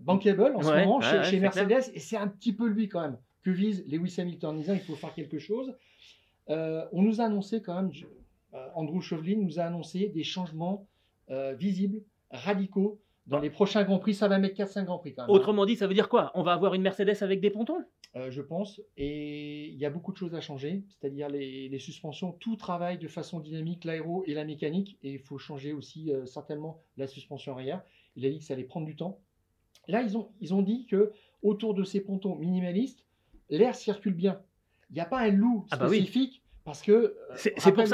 bankable 0.01 0.55
en 0.55 0.61
ce 0.61 0.69
Ouais, 0.69 0.85
moment 0.85 0.97
ouais, 0.99 1.03
chez, 1.03 1.17
ouais, 1.17 1.23
chez 1.23 1.29
c'est 1.31 1.39
Mercedes, 1.39 1.91
et 1.93 1.99
c'est 1.99 2.17
un 2.17 2.27
petit 2.27 2.53
peu 2.53 2.67
lui 2.67 2.87
quand 2.89 3.01
même 3.01 3.17
que 3.43 3.51
vise 3.51 3.83
Lewis 3.87 4.15
Hamilton? 4.19 4.57
Disant 4.57 4.73
il 4.73 4.79
faut 4.81 4.95
faire 4.95 5.13
quelque 5.13 5.39
chose. 5.39 5.75
Euh, 6.49 6.85
on 6.91 7.01
nous 7.01 7.21
a 7.21 7.25
annoncé 7.25 7.61
quand 7.61 7.75
même, 7.75 7.91
euh, 8.53 8.67
Andrew 8.75 9.01
Chauvelin 9.01 9.37
nous 9.37 9.59
a 9.59 9.63
annoncé 9.63 10.09
des 10.09 10.23
changements 10.23 10.87
euh, 11.29 11.53
visibles, 11.53 12.01
radicaux. 12.31 12.99
Dans 13.27 13.39
les 13.39 13.51
prochains 13.51 13.83
Grands 13.83 13.99
Prix, 13.99 14.15
ça 14.15 14.27
va 14.27 14.39
mettre 14.39 14.55
4-5 14.55 14.85
Grands 14.85 14.97
Prix 14.97 15.13
quand 15.13 15.21
même. 15.23 15.29
hein. 15.29 15.33
Autrement 15.33 15.65
dit, 15.65 15.75
ça 15.75 15.87
veut 15.87 15.93
dire 15.93 16.09
quoi? 16.09 16.31
On 16.33 16.41
va 16.43 16.53
avoir 16.53 16.73
une 16.73 16.81
Mercedes 16.81 17.15
avec 17.21 17.39
des 17.39 17.51
pontons? 17.51 17.77
Euh, 18.15 18.29
je 18.31 18.41
pense. 18.41 18.81
Et 18.97 19.67
il 19.67 19.75
y 19.75 19.85
a 19.85 19.89
beaucoup 19.91 20.11
de 20.11 20.17
choses 20.17 20.33
à 20.35 20.41
changer, 20.41 20.83
c'est-à-dire 20.89 21.29
les, 21.29 21.69
les 21.69 21.79
suspensions. 21.79 22.31
Tout 22.33 22.55
travaille 22.57 22.97
de 22.97 23.07
façon 23.07 23.39
dynamique, 23.39 23.85
l'aéro 23.85 24.23
et 24.25 24.33
la 24.33 24.43
mécanique. 24.43 24.97
Et 25.03 25.13
il 25.13 25.19
faut 25.19 25.37
changer 25.37 25.71
aussi 25.71 26.11
euh, 26.11 26.25
certainement 26.25 26.81
la 26.97 27.07
suspension 27.07 27.53
arrière. 27.53 27.83
Il 28.15 28.25
a 28.25 28.29
dit 28.29 28.39
que 28.39 28.43
ça 28.45 28.53
allait 28.53 28.63
prendre 28.63 28.85
du 28.85 28.95
temps. 28.95 29.19
Là, 29.87 30.01
ils 30.01 30.17
ont, 30.17 30.29
ils 30.41 30.53
ont 30.53 30.61
dit 30.61 30.85
que 30.85 31.11
autour 31.43 31.73
de 31.73 31.83
ces 31.83 32.01
pontons 32.01 32.35
minimalistes, 32.35 33.03
l'air 33.49 33.75
circule 33.75 34.13
bien. 34.13 34.41
Il 34.89 34.93
n'y 34.95 35.01
a 35.01 35.05
pas 35.05 35.19
un 35.21 35.31
loup 35.31 35.65
Ah 35.71 35.77
bah 35.77 35.87
oui. 35.89 35.97
spécifique 35.97 36.43
parce 36.63 36.81
que. 36.83 36.91
euh, 36.91 37.13
C'est 37.35 37.51
pour 37.73 37.87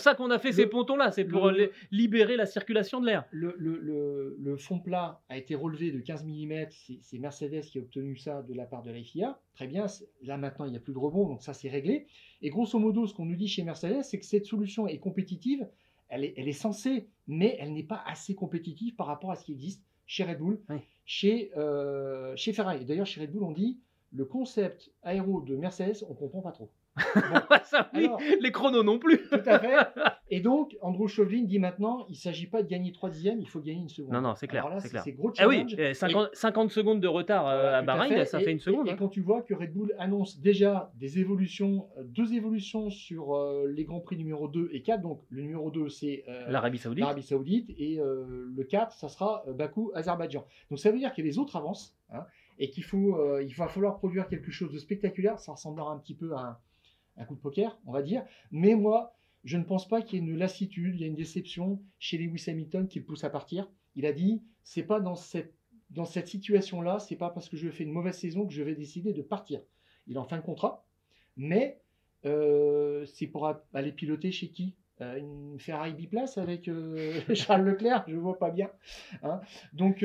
ça, 0.00 0.14
pour 0.14 0.26
qu'on 0.26 0.30
a 0.30 0.38
fait 0.38 0.52
ces 0.52 0.66
pontons-là, 0.66 1.10
c'est 1.10 1.24
pour 1.24 1.50
le- 1.50 1.72
libérer 1.90 2.36
la 2.36 2.46
circulation 2.46 3.00
de 3.00 3.06
l'air. 3.06 3.24
Le, 3.32 3.56
le- 3.58 4.56
fond 4.58 4.78
plat 4.78 5.22
a 5.28 5.36
été 5.38 5.54
relevé 5.54 5.90
de 5.90 5.98
15 5.98 6.24
mm. 6.24 6.66
C'est 7.00 7.18
Mercedes 7.18 7.62
qui 7.62 7.78
a 7.78 7.80
obtenu 7.82 8.16
ça 8.16 8.42
de 8.42 8.54
la 8.54 8.66
part 8.66 8.82
de 8.82 8.90
la 8.92 9.02
FIA. 9.02 9.40
Très 9.54 9.66
bien. 9.66 9.86
Là 10.22 10.36
maintenant, 10.36 10.66
il 10.66 10.70
n'y 10.70 10.76
a 10.76 10.80
plus 10.80 10.92
de 10.92 10.98
rebond, 10.98 11.26
donc 11.26 11.42
ça 11.42 11.52
c'est 11.54 11.68
réglé. 11.70 12.06
Et 12.42 12.50
grosso 12.50 12.78
modo, 12.78 13.06
ce 13.06 13.14
qu'on 13.14 13.24
nous 13.26 13.36
dit 13.36 13.48
chez 13.48 13.64
Mercedes, 13.64 14.02
c'est 14.04 14.18
que 14.20 14.26
cette 14.26 14.46
solution 14.46 14.86
est 14.86 14.98
compétitive. 14.98 15.66
Elle 16.12 16.24
est, 16.24 16.34
elle 16.36 16.46
est 16.46 16.52
censée, 16.52 17.08
mais 17.26 17.56
elle 17.58 17.72
n'est 17.72 17.82
pas 17.82 18.02
assez 18.06 18.34
compétitive 18.34 18.94
par 18.94 19.06
rapport 19.06 19.30
à 19.30 19.36
ce 19.36 19.44
qui 19.46 19.52
existe 19.52 19.82
chez 20.06 20.24
Red 20.24 20.38
Bull, 20.38 20.60
Oui. 20.68 20.76
chez, 21.06 21.50
euh, 21.56 22.36
chez 22.36 22.52
Ferrari. 22.52 22.84
D'ailleurs, 22.84 23.06
chez 23.06 23.22
Red 23.22 23.32
Bull, 23.32 23.42
on 23.42 23.52
dit 23.52 23.80
le 24.12 24.26
concept 24.26 24.92
aéro 25.02 25.40
de 25.40 25.56
Mercedes, 25.56 26.04
on 26.08 26.14
comprend 26.14 26.42
pas 26.42 26.52
trop. 26.52 26.70
Ça, 27.64 27.88
oui, 27.94 28.04
Alors- 28.06 28.20
les 28.40 28.52
chronos 28.52 28.82
non 28.82 28.98
plus. 28.98 29.18
Tout 29.28 29.40
à 29.46 29.58
fait. 29.58 29.76
Et 30.30 30.40
donc, 30.40 30.76
Andrew 30.80 31.08
Chauvelin 31.08 31.44
dit 31.44 31.58
maintenant, 31.58 32.06
il 32.08 32.12
ne 32.12 32.16
s'agit 32.16 32.46
pas 32.46 32.62
de 32.62 32.68
gagner 32.68 32.92
3 32.92 33.10
dixièmes, 33.10 33.40
il 33.40 33.48
faut 33.48 33.60
gagner 33.60 33.80
une 33.80 33.88
seconde. 33.88 34.12
Non, 34.12 34.20
non, 34.22 34.34
c'est 34.34 34.46
clair, 34.46 34.64
Alors 34.64 34.76
là, 34.76 34.80
c'est 34.80 34.88
clair. 34.88 35.02
C'est 35.02 35.12
gros 35.12 35.30
Ah 35.38 35.46
oui, 35.48 35.64
challenge. 35.68 35.74
eh, 35.78 35.94
50, 35.94 36.30
50 36.32 36.70
secondes 36.70 37.00
de 37.00 37.08
retard 37.08 37.46
euh, 37.48 37.60
Voilà, 37.60 37.78
à 37.78 37.82
Bahreïn, 37.82 38.24
ça 38.24 38.40
Et- 38.40 38.44
fait 38.44 38.52
une 38.52 38.58
seconde. 38.58 38.88
Et, 38.88 38.92
hein. 38.92 38.96
quand 38.98 39.08
tu 39.08 39.20
vois 39.20 39.42
que 39.42 39.52
Red 39.54 39.72
Bull 39.72 39.94
annonce 39.98 40.38
déjà 40.40 40.90
des 40.96 41.18
évolutions, 41.18 41.88
euh, 41.98 42.02
deux 42.04 42.34
évolutions 42.34 42.88
sur 42.90 43.34
euh, 43.36 43.66
les 43.68 43.84
Grands 43.84 44.00
Prix 44.00 44.16
numéro 44.16 44.48
2 44.48 44.70
et 44.72 44.82
4, 44.82 45.02
donc 45.02 45.20
le 45.30 45.42
numéro 45.42 45.70
2 45.70 45.88
c'est 45.88 46.24
euh, 46.28 46.50
L'Arabie 46.50 46.78
Saoudite. 46.78 47.00
l'Arabie 47.00 47.22
Saoudite 47.22 47.70
et 47.78 48.00
euh, 48.00 48.24
le 48.54 48.64
4 48.64 48.92
ça 48.92 49.08
sera 49.08 49.44
Bakou, 49.48 49.92
Azerbaïdjan. 49.94 50.44
Donc 50.70 50.78
ça 50.78 50.90
veut 50.90 50.98
dire 50.98 51.12
que 51.14 51.20
les 51.22 51.38
autres 51.38 51.56
avancent 51.56 51.94
hein, 52.10 52.24
et 52.58 52.70
qu'il 52.70 52.84
faut, 52.84 53.18
il 53.40 53.52
va 53.54 53.66
falloir 53.68 53.96
produire 53.98 54.28
quelque 54.28 54.50
chose 54.50 54.72
de 54.72 54.78
spectaculaire. 54.78 55.38
Ça 55.38 55.52
ressemblera 55.52 55.92
un 55.92 55.98
petit 55.98 56.14
peu 56.14 56.32
à 56.34 56.40
un, 56.40 56.58
un 57.16 57.24
coup 57.24 57.34
de 57.34 57.40
poker, 57.40 57.78
on 57.86 57.92
va 57.92 58.02
dire. 58.02 58.24
Mais 58.50 58.74
moi, 58.74 59.14
je 59.44 59.56
ne 59.58 59.64
pense 59.64 59.88
pas 59.88 60.02
qu'il 60.02 60.18
y 60.18 60.22
ait 60.22 60.24
une 60.26 60.36
lassitude, 60.38 60.94
il 60.94 61.00
y 61.00 61.04
a 61.04 61.06
une 61.08 61.14
déception 61.16 61.82
chez 61.98 62.18
Lewis 62.18 62.44
Hamilton 62.48 62.88
qui 62.88 62.98
le 63.00 63.04
pousse 63.04 63.24
à 63.24 63.30
partir. 63.30 63.68
Il 63.96 64.06
a 64.06 64.12
dit, 64.12 64.42
c'est 64.62 64.84
pas 64.84 65.00
dans 65.00 65.16
cette 65.16 65.54
dans 65.90 66.06
cette 66.06 66.26
situation-là, 66.28 66.98
c'est 67.00 67.16
pas 67.16 67.28
parce 67.28 67.50
que 67.50 67.56
je 67.58 67.68
fais 67.68 67.84
une 67.84 67.92
mauvaise 67.92 68.16
saison 68.16 68.46
que 68.46 68.52
je 68.54 68.62
vais 68.62 68.74
décider 68.74 69.12
de 69.12 69.20
partir. 69.20 69.60
Il 70.06 70.16
est 70.16 70.18
en 70.18 70.24
fin 70.24 70.38
de 70.38 70.42
contrat, 70.42 70.86
mais 71.36 71.82
euh, 72.24 73.04
c'est 73.04 73.26
pour 73.26 73.52
aller 73.74 73.92
piloter 73.92 74.32
chez 74.32 74.48
qui? 74.48 74.74
Euh, 75.02 75.18
Une 75.18 75.58
Ferrari 75.58 75.92
biplace 75.92 76.38
avec 76.38 76.68
euh, 76.68 77.20
Charles 77.34 77.64
Leclerc, 77.64 78.04
je 78.08 78.16
vois 78.16 78.38
pas 78.38 78.50
bien. 78.50 78.70
hein. 79.22 79.40
Donc 79.74 80.02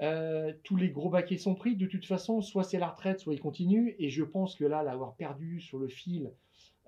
euh, 0.00 0.52
tous 0.64 0.76
les 0.76 0.90
gros 0.90 1.10
baquets 1.10 1.36
sont 1.38 1.54
pris. 1.54 1.76
De 1.76 1.86
toute 1.86 2.06
façon, 2.06 2.40
soit 2.40 2.64
c'est 2.64 2.78
la 2.78 2.88
retraite, 2.88 3.20
soit 3.20 3.34
il 3.34 3.40
continue. 3.40 3.94
Et 3.98 4.08
je 4.08 4.24
pense 4.24 4.56
que 4.56 4.64
là, 4.64 4.82
l'avoir 4.82 5.14
perdu 5.14 5.60
sur 5.60 5.78
le 5.78 5.88
fil, 5.88 6.32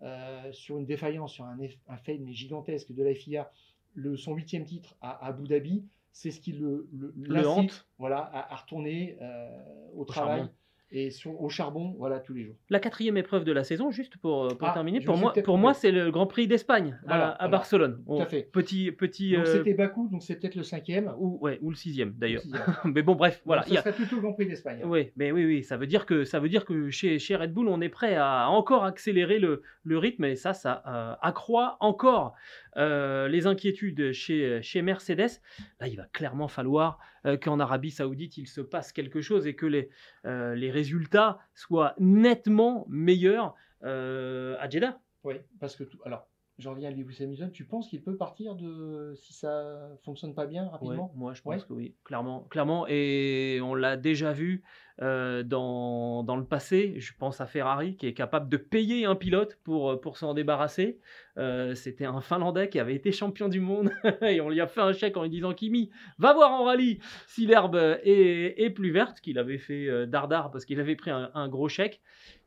euh, 0.03 0.53
sur 0.53 0.79
une 0.79 0.87
défaillance, 0.87 1.33
sur 1.33 1.45
un, 1.45 1.57
un 1.89 1.97
fait 1.99 2.19
mais 2.19 2.33
gigantesque 2.33 2.93
de 2.93 3.03
la 3.03 3.15
FIA, 3.15 3.51
le, 3.93 4.17
son 4.17 4.35
huitième 4.35 4.65
titre 4.65 4.97
à, 5.01 5.11
à 5.11 5.29
Abu 5.29 5.47
Dhabi, 5.47 5.85
c'est 6.13 6.31
ce 6.31 6.41
qui 6.41 6.53
le, 6.53 6.89
le, 6.93 7.13
Le 7.17 7.35
l'incite, 7.35 7.49
hante. 7.49 7.89
voilà, 7.99 8.19
à, 8.19 8.53
à 8.53 8.57
retourner 8.57 9.17
euh, 9.21 9.49
au, 9.95 10.05
travail. 10.05 10.49
Et 10.97 11.11
sur, 11.11 11.41
au 11.43 11.49
charbon, 11.49 11.95
voilà, 11.99 12.21
tous 12.21 12.33
les 12.35 12.45
jours. 12.45 12.55
La 12.71 12.79
quatrième 12.79 13.17
épreuve 13.17 13.45
de 13.45 13.53
la 13.53 13.65
saison, 13.65 13.91
juste 13.91 14.17
pour, 14.17 14.49
pour 14.57 14.69
Ah, 14.69 14.73
terminer, 14.73 15.01
pour 15.01 15.17
moi, 15.17 15.33
pour 15.45 15.59
moi 15.59 15.75
c'est 15.75 15.91
le 15.91 16.11
Grand 16.11 16.27
Prix 16.27 16.47
d'Espagne 16.47 16.97
à- 17.03 17.07
Voilà, 17.09 17.29
à, 17.31 17.37
voilà. 17.39 17.49
Barcelone. 17.49 18.03
Tout 18.07 18.21
à 18.21 18.27
fait. 18.27 18.49
Petit, 18.53 18.93
petit, 18.93 19.33
Donc 19.33 19.47
euh, 19.47 19.53
c'était 19.59 19.75
Bakou, 19.75 20.09
donc 20.09 20.23
c'est 20.23 20.37
peut-être 20.37 20.55
le 20.55 20.63
cinquième. 20.63 21.13
ou, 21.19 21.39
ouais, 21.43 21.59
ou 21.63 21.71
le 21.71 21.77
sixième 21.77 22.13
d'ailleurs. 22.17 22.43
Mais 22.85 23.03
bon, 23.03 23.15
bref, 23.17 23.43
voilà. 23.45 23.63
Donc, 23.63 23.71
y 23.73 23.75
ça 23.75 23.81
a- 23.81 23.83
serait 23.83 23.95
plutôt 23.95 24.17
le 24.17 24.23
Grand 24.23 24.33
Prix 24.35 24.47
d'Espagne. 24.47 24.81
hein. 24.85 24.89
Oui, 24.89 25.11
mais 25.17 25.33
oui, 25.33 25.45
oui, 25.45 25.65
ça 25.65 25.77
veut 25.77 25.87
dire 25.89 26.07
que 26.07 26.25
ça 26.25 26.39
veut 26.39 26.49
dire 26.49 26.65
que 26.65 26.91
chez, 26.91 27.19
chez 27.19 27.35
Red 27.37 27.53
Bull, 27.53 27.69
on 27.69 27.81
est 27.81 27.89
prêt 27.89 28.15
à 28.17 28.49
encore 28.49 28.85
accélérer 28.85 29.39
le, 29.41 29.63
le 29.83 29.99
rythme 29.99 30.25
et 30.25 30.37
ça, 30.37 30.55
ça 30.55 30.83
euh, 30.87 31.15
accroît 31.23 31.77
encore 31.81 32.35
euh, 32.77 33.29
les 33.29 33.47
inquiétudes 33.47 34.13
chez, 34.13 34.63
chez 34.63 34.83
Mercedes. 34.83 35.41
Là, 35.81 35.89
il 35.89 35.97
va 35.97 36.07
clairement 36.13 36.49
falloir 36.49 36.99
euh, 37.27 37.37
qu'en 37.37 37.61
Arabie 37.61 37.91
Saoudite, 37.91 38.37
il 38.37 38.47
se 38.47 38.61
passe 38.61 38.93
quelque 38.93 39.21
chose 39.21 39.47
et 39.47 39.55
que 39.55 39.67
les, 39.67 39.91
euh, 40.25 40.55
les 40.55 40.71
résultats 40.71 41.39
soient 41.55 41.95
nettement 41.99 42.87
meilleurs 42.89 43.55
à 43.83 44.67
Jeddah. 44.71 44.99
Oui, 45.25 45.35
parce 45.61 45.77
que 45.77 45.85
tout... 45.85 45.99
alors, 46.07 46.27
j'en 46.59 46.71
reviens 46.73 46.89
à 46.89 46.93
Lewis 46.93 47.17
Hamilton. 47.23 47.51
Tu 47.53 47.65
penses 47.65 47.89
qu'il 47.89 48.03
peut 48.03 48.17
partir 48.17 48.55
de 48.55 49.13
si 49.17 49.33
ça 49.33 49.89
fonctionne 50.05 50.35
pas 50.35 50.47
bien 50.47 50.65
Ouais, 50.65 50.71
rapidement 50.71 51.13
moi, 51.17 51.35
je 51.35 51.43
pense 51.43 51.55
Ouais. 51.63 51.67
que 51.69 51.73
oui, 51.73 51.95
clairement, 52.05 52.43
clairement. 52.51 52.87
Et 52.89 53.59
on 53.63 53.75
l'a 53.75 53.97
déjà 53.97 54.33
vu 54.33 54.63
euh, 55.03 55.43
dans, 55.43 56.23
dans 56.23 56.37
le 56.37 56.45
passé. 56.45 56.95
Je 56.99 57.13
pense 57.19 57.41
à 57.41 57.47
Ferrari 57.47 57.97
qui 57.97 58.07
est 58.07 58.15
capable 58.15 58.49
de 58.49 58.57
payer 58.57 59.05
un 59.05 59.17
pilote 59.17 59.59
pour, 59.65 59.91
euh, 59.91 60.01
pour 60.01 60.17
s'en 60.17 60.35
débarrasser. 60.35 61.01
Euh, 61.39 61.75
C'était 61.75 62.05
un 62.05 62.21
Finlandais 62.21 62.69
qui 62.69 62.79
avait 62.79 62.95
été 62.95 63.11
champion 63.11 63.49
du 63.49 63.59
monde 63.61 63.91
et 64.23 64.41
on 64.41 64.49
lui 64.49 64.61
a 64.61 64.69
fait 64.69 64.81
un 64.81 64.93
chèque 64.93 65.17
en 65.17 65.25
lui 65.25 65.31
disant 65.31 65.53
Kimi, 65.55 65.91
va 66.19 66.33
voir 66.35 66.53
en 66.53 66.65
rallye 66.65 67.01
si 67.27 67.47
l'herbe 67.47 67.75
est, 68.05 68.55
est 68.63 68.71
plus 68.71 68.93
verte, 68.93 69.21
qu'il 69.21 69.39
avait 69.39 69.59
fait 69.59 70.07
dardard 70.07 70.53
parce 70.53 70.65
qu'il 70.65 70.79
avait 70.79 70.95
pris 70.97 71.11
un, 71.11 71.31
un 71.35 71.49
gros 71.49 71.69
chèque. 71.69 72.01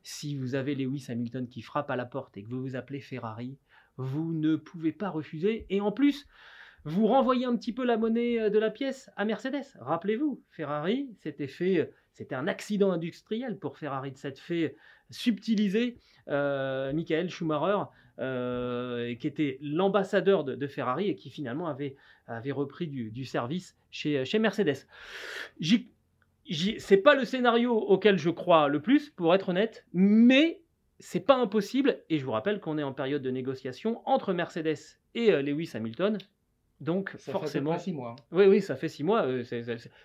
Si 0.04 0.38
vous 0.38 0.56
avez 0.56 0.74
Lewis 0.76 1.08
Hamilton 1.10 1.50
qui 1.50 1.62
frappe 1.62 1.92
à 1.92 1.98
la 1.98 2.06
porte 2.06 2.38
et 2.38 2.44
que 2.44 2.48
vous 2.48 2.62
vous 2.62 2.76
appelez 2.78 3.02
Ferrari, 3.02 3.58
vous 3.98 4.34
ne 4.34 4.56
pouvez 4.56 4.92
pas 4.92 5.10
refuser. 5.10 5.66
Et 5.70 5.82
en 5.82 5.92
plus, 5.92 6.28
vous 6.84 7.08
renvoyez 7.08 7.46
un 7.46 7.56
petit 7.56 7.74
peu 7.74 7.84
la 7.84 7.98
monnaie 7.98 8.40
euh, 8.40 8.50
de 8.50 8.60
la 8.60 8.70
pièce 8.70 9.10
à 9.18 9.26
Mercedes. 9.26 9.66
Rappelez-vous, 9.80 10.42
Ferrari, 10.52 11.10
c'était 11.18 11.48
fait, 11.48 11.92
c'était 12.14 12.36
un 12.36 12.48
accident 12.48 12.92
industriel 12.92 13.58
pour 13.60 13.78
Ferrari 13.78 14.12
de 14.12 14.18
s'être 14.18 14.40
fait 14.40 14.76
subtiliser 15.10 15.98
euh, 16.30 16.94
Michael 16.94 17.30
Schumacher, 17.30 17.84
euh, 18.20 19.16
qui 19.16 19.28
était 19.28 19.58
l'ambassadeur 19.62 20.44
de, 20.44 20.68
Ferrari 20.68 21.10
et 21.10 21.16
qui 21.16 21.30
finalement 21.30 21.68
avait, 21.68 21.96
avait 22.26 22.52
repris 22.52 22.88
du, 22.88 23.12
du 23.12 23.26
service 23.26 23.76
chez, 23.92 24.26
chez 24.26 24.40
Mercedes. 24.40 24.88
J'y- 25.60 25.92
j'y- 26.46 26.80
C'est 26.80 26.98
pas 26.98 27.16
le 27.16 27.26
scénario 27.26 27.74
auquel 27.74 28.18
je 28.18 28.30
crois 28.30 28.70
le 28.70 28.82
plus, 28.82 29.10
pour 29.12 29.36
être 29.36 29.50
honnête, 29.50 29.86
mais 29.94 30.62
c'est 31.00 31.20
pas 31.20 31.36
impossible. 31.36 32.00
Et 32.10 32.18
je 32.20 32.26
vous 32.26 32.32
rappelle 32.32 32.60
qu'on 32.60 32.78
est 32.78 32.84
en 32.84 32.94
période 32.94 33.22
de 33.22 33.32
négociation 33.32 34.02
entre 34.06 34.34
Mercedes 34.34 34.78
et 35.16 35.32
euh, 35.32 35.42
Lewis 35.42 35.72
Hamilton. 35.74 36.18
Donc 36.80 37.16
Ça 37.18 37.32
forcément, 37.32 37.72
fait 37.72 37.76
à 37.76 37.78
peu 37.78 37.78
près 37.78 37.84
six 37.86 37.94
mois. 37.94 38.12
hein. 38.12 38.24
oui, 38.32 38.46
oui, 38.46 38.62
ça 38.62 38.76
fait 38.76 38.88
six 38.88 39.04
mois. 39.04 39.24
euh, 39.26 39.44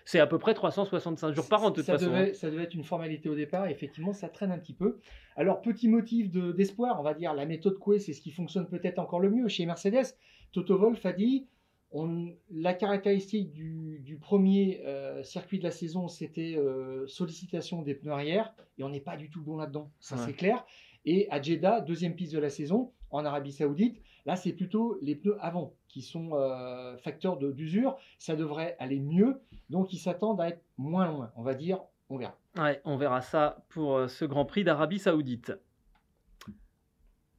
c'est- 0.05 0.19
à 0.19 0.25
peu 0.25 0.39
près 0.39 0.55
365 0.55 1.33
jours 1.35 1.47
par 1.47 1.63
an 1.63 1.69
de 1.69 1.75
toute 1.75 1.85
ça 1.85 1.93
façon. 1.99 2.11
hein. 2.11 2.19
Devait, 2.21 2.33
ça 2.33 2.49
devait 2.49 2.63
être 2.63 2.73
une 2.73 2.83
formalité 2.83 3.29
au 3.29 3.35
départ. 3.35 3.67
Effectivement, 3.67 4.11
ça 4.11 4.27
traîne 4.27 4.51
un 4.51 4.57
petit 4.57 4.73
peu. 4.73 4.97
Alors, 5.35 5.61
petit 5.61 5.87
motif 5.87 6.31
de- 6.31 6.51
d'espoir, 6.51 6.99
on 6.99 7.03
va 7.03 7.13
dire, 7.13 7.35
la 7.35 7.45
méthode 7.45 7.77
Coué, 7.77 7.99
c'est 7.99 8.13
ce 8.13 8.21
qui 8.21 8.31
fonctionne 8.31 8.67
peut-être 8.67 8.97
encore 8.97 9.19
le 9.19 9.29
mieux 9.29 9.47
chez 9.47 9.67
Mercedes. 9.67 10.15
Toto 10.51 10.77
Wolff 10.79 11.05
a 11.05 11.13
dit 11.13 11.45
on, 11.93 12.33
la 12.51 12.73
caractéristique 12.73 13.51
du, 13.51 13.99
du 14.03 14.17
premier 14.17 14.81
euh, 14.85 15.23
circuit 15.23 15.59
de 15.59 15.63
la 15.63 15.71
saison, 15.71 16.07
c'était 16.07 16.55
euh, 16.57 17.05
sollicitation 17.07 17.81
des 17.83 17.93
pneus 17.95 18.11
arrière, 18.11 18.53
et 18.77 18.83
on 18.83 18.89
n'est 18.89 18.99
pas 18.99 19.15
du 19.15 19.29
tout 19.29 19.41
bon 19.41 19.55
là-dedans. 19.57 19.91
Ça, 19.99 20.15
Ouais. 20.15 20.21
c'est 20.25 20.33
clair. 20.33 20.65
Et 21.05 21.27
à 21.31 21.41
Jeddah, 21.41 21.81
deuxième 21.81 22.15
piste 22.15 22.33
de 22.33 22.39
la 22.39 22.49
saison, 22.49 22.91
en 23.11 23.25
Arabie 23.25 23.51
Saoudite, 23.51 24.01
là, 24.25 24.35
c'est 24.35 24.53
plutôt 24.53 24.97
les 25.01 25.15
pneus 25.15 25.37
avant 25.39 25.73
qui 25.87 26.01
sont 26.01 26.31
euh, 26.33 26.97
facteurs 26.97 27.37
de- 27.37 27.51
d'usure. 27.51 27.95
Ça 28.17 28.35
devrait 28.35 28.75
aller 28.79 28.99
mieux. 28.99 29.39
Donc, 29.69 29.93
ils 29.93 29.97
s'attendent 29.99 30.41
à 30.41 30.49
être 30.49 30.63
moins 30.77 31.07
loin. 31.07 31.31
On 31.35 31.43
va 31.43 31.53
dire, 31.53 31.79
on 32.09 32.17
verra. 32.17 32.35
Ouais, 32.57 32.81
on 32.85 32.97
verra 32.97 33.21
ça 33.21 33.63
pour 33.69 34.09
ce 34.09 34.25
Grand 34.25 34.45
Prix 34.45 34.63
d'Arabie 34.63 34.97
Saoudite. 34.99 35.51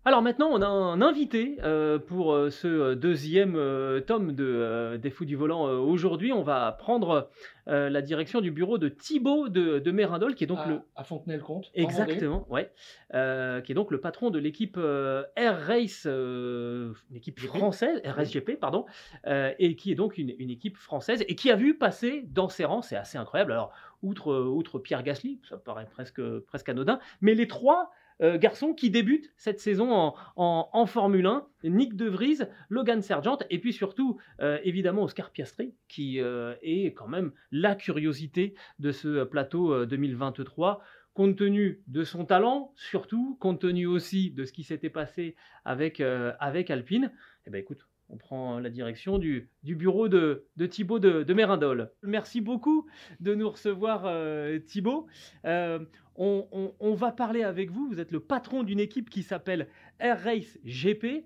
Alors 0.07 0.21
maintenant, 0.21 0.51
on 0.53 0.61
a 0.61 0.67
un 0.67 1.01
invité 1.01 1.57
euh, 1.62 1.99
pour 1.99 2.35
euh, 2.35 2.51
ce 2.51 2.69
euh, 2.69 2.95
deuxième 2.95 3.57
euh, 3.57 4.01
tome 4.03 4.33
de, 4.33 4.99
des 5.01 5.09
Fous 5.09 5.25
du 5.25 5.35
Volant. 5.35 5.64
Aujourd'hui, 5.64 6.31
on 6.31 6.43
va 6.43 6.73
prendre 6.73 7.31
la 7.67 8.03
direction 8.03 8.43
du 8.43 8.51
bureau 8.51 8.77
de 8.77 8.90
Thibaut 8.90 9.49
de, 9.49 9.79
de 9.79 9.90
Mérindol, 9.90 10.35
qui 10.35 10.45
est 10.45 10.47
donc 10.47 10.59
à, 10.59 10.69
le, 10.69 10.81
à 10.97 11.05
Fontenay-le-Comte. 11.05 11.71
Exactement, 11.75 12.47
ouais. 12.51 12.71
Qui 13.11 13.73
est 13.73 13.75
donc 13.75 13.90
le 13.90 13.99
patron 13.99 14.29
de 14.29 14.38
l'équipe 14.38 14.77
Air 14.77 15.59
Race, 15.67 16.05
une 16.05 16.95
équipe 17.14 17.40
GP. 17.40 17.49
française, 17.49 18.03
RSGP, 18.05 18.61
pardon, 18.61 18.85
et 19.27 19.77
qui 19.77 19.90
est 19.90 19.95
donc 19.95 20.19
une, 20.19 20.35
une 20.38 20.51
équipe 20.51 20.77
française 20.77 21.25
et 21.27 21.35
qui 21.37 21.51
a 21.51 21.57
vu 21.57 21.79
passer 21.79 22.27
dans 22.29 22.51
ses 22.51 22.67
rangs, 22.67 22.83
c'est 22.83 22.97
assez 22.97 23.17
incroyable. 23.17 23.53
Alors, 23.53 23.73
outre, 24.03 24.35
outre 24.35 24.79
Pierre 24.79 25.03
Gasly, 25.03 25.40
ça 25.49 25.57
paraît 25.57 25.87
presque, 25.90 26.21
presque 26.40 26.69
anodin, 26.69 26.99
mais 27.23 27.33
les 27.33 27.49
trois 27.49 27.90
euh, 28.22 28.38
garçons 28.38 28.74
qui 28.74 28.90
débutent 28.90 29.33
cette 29.37 29.61
saison 29.61 30.14
en, 30.37 30.87
Formule 30.87 31.27
1, 31.27 31.46
Nick 31.64 31.96
De 31.96 32.07
Vries, 32.07 32.38
Logan 32.68 33.03
Sergent, 33.03 33.38
et 33.50 33.59
puis 33.59 33.72
surtout, 33.72 34.18
euh, 34.40 34.59
évidemment, 34.62 35.03
Oscar 35.03 35.31
Piastri, 35.31 35.74
qui 35.88 36.20
euh, 36.20 36.55
est 36.62 36.92
quand 36.92 37.09
même 37.09 37.33
la 37.50 37.74
curiosité 37.74 38.55
de 38.79 38.92
ce 38.92 39.24
plateau 39.24 39.72
euh, 39.72 39.87
2023 39.87 40.83
compte 41.14 41.37
tenu 41.37 41.81
de 41.87 42.03
son 42.03 42.24
talent, 42.24 42.72
surtout, 42.74 43.37
compte 43.40 43.61
tenu 43.61 43.87
aussi 43.87 44.33
de 44.33 44.44
ce 44.44 44.53
qui 44.53 44.64
s'était 44.64 44.90
passé 44.90 45.37
avec, 45.64 46.00
Alpine, 46.00 47.12
eh 47.46 47.50
ben 47.50 47.59
écoute, 47.59 47.87
on 48.09 48.17
prend 48.17 48.59
la 48.59 48.71
direction 48.71 49.19
du, 49.19 49.51
bureau 49.62 50.09
de, 50.09 50.47
Thibaut 50.71 50.99
de, 50.99 51.23
de 51.23 51.35
Mérindol. 51.35 51.90
Merci 52.03 52.40
beaucoup 52.40 52.87
de 53.21 53.35
nous 53.35 53.49
recevoir, 53.49 54.03
euh, 54.07 54.59
Thibaut. 54.59 55.07
Euh, 55.45 55.79
on, 56.17 56.95
va 56.95 57.12
parler 57.12 57.43
avec 57.43 57.71
vous. 57.71 57.88
Vous 57.88 58.01
êtes 58.01 58.12
le 58.12 58.21
patron 58.21 58.62
d'une 58.62 58.81
équipe 58.81 59.11
qui 59.11 59.23
s'appelle 59.23 59.69
Air 59.99 60.23
Race 60.23 60.59
GP. 60.64 61.25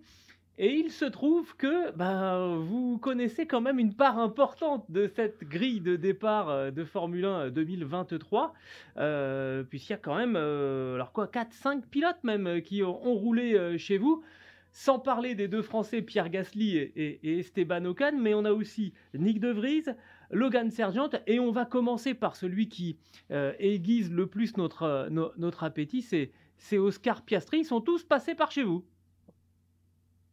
Et 0.61 0.73
il 0.73 0.91
se 0.91 1.05
trouve 1.05 1.55
que 1.57 1.93
ben, 1.93 2.57
vous 2.57 2.99
connaissez 2.99 3.47
quand 3.47 3.61
même 3.61 3.79
une 3.79 3.95
part 3.95 4.19
importante 4.19 4.91
de 4.91 5.07
cette 5.07 5.45
grille 5.45 5.81
de 5.81 5.95
départ 5.95 6.49
euh, 6.49 6.71
de 6.73 6.85
Formule 6.85 7.27
1 7.27 7.51
2023, 7.51 8.55
euh, 8.97 9.63
puisqu'il 9.63 9.93
y 9.93 9.95
a 9.95 9.99
quand 9.99 10.17
même, 10.17 10.35
alors 10.35 11.13
quoi, 11.13 11.27
4-5 11.27 11.83
pilotes 11.83 12.25
même 12.25 12.61
qui 12.63 12.83
ont, 12.83 12.97
roulé 12.97 13.79
chez 13.79 13.99
vous. 13.99 14.25
Sans 14.73 14.99
parler 14.99 15.35
des 15.35 15.49
deux 15.49 15.63
Français 15.63 16.03
Pierre 16.03 16.31
Gasly 16.31 16.77
et, 16.77 17.39
Esteban 17.39 17.85
Ocon, 17.85 18.19
mais 18.19 18.35
on 18.35 18.45
a 18.45 18.53
aussi 18.53 18.93
Nick 19.15 19.41
De 19.41 19.51
Vries, 19.51 19.85
Logan 20.31 20.71
Sergent, 20.71 21.11
et 21.27 21.41
on 21.41 21.51
va 21.51 21.65
commencer 21.65 22.15
par 22.15 22.37
celui 22.37 22.69
qui 22.69 22.99
euh, 23.31 23.53
aiguise 23.59 24.11
le 24.11 24.27
plus 24.27 24.57
notre, 24.57 24.83
euh, 24.83 25.31
notre 25.37 25.65
appétit, 25.65 26.03
c'est 26.03 26.79
Oscar 26.79 27.23
Piastri. 27.23 27.61
Ils 27.61 27.65
sont 27.65 27.81
tous 27.81 28.05
passés 28.05 28.35
par 28.35 28.51
chez 28.51 28.63
vous. 28.63 28.85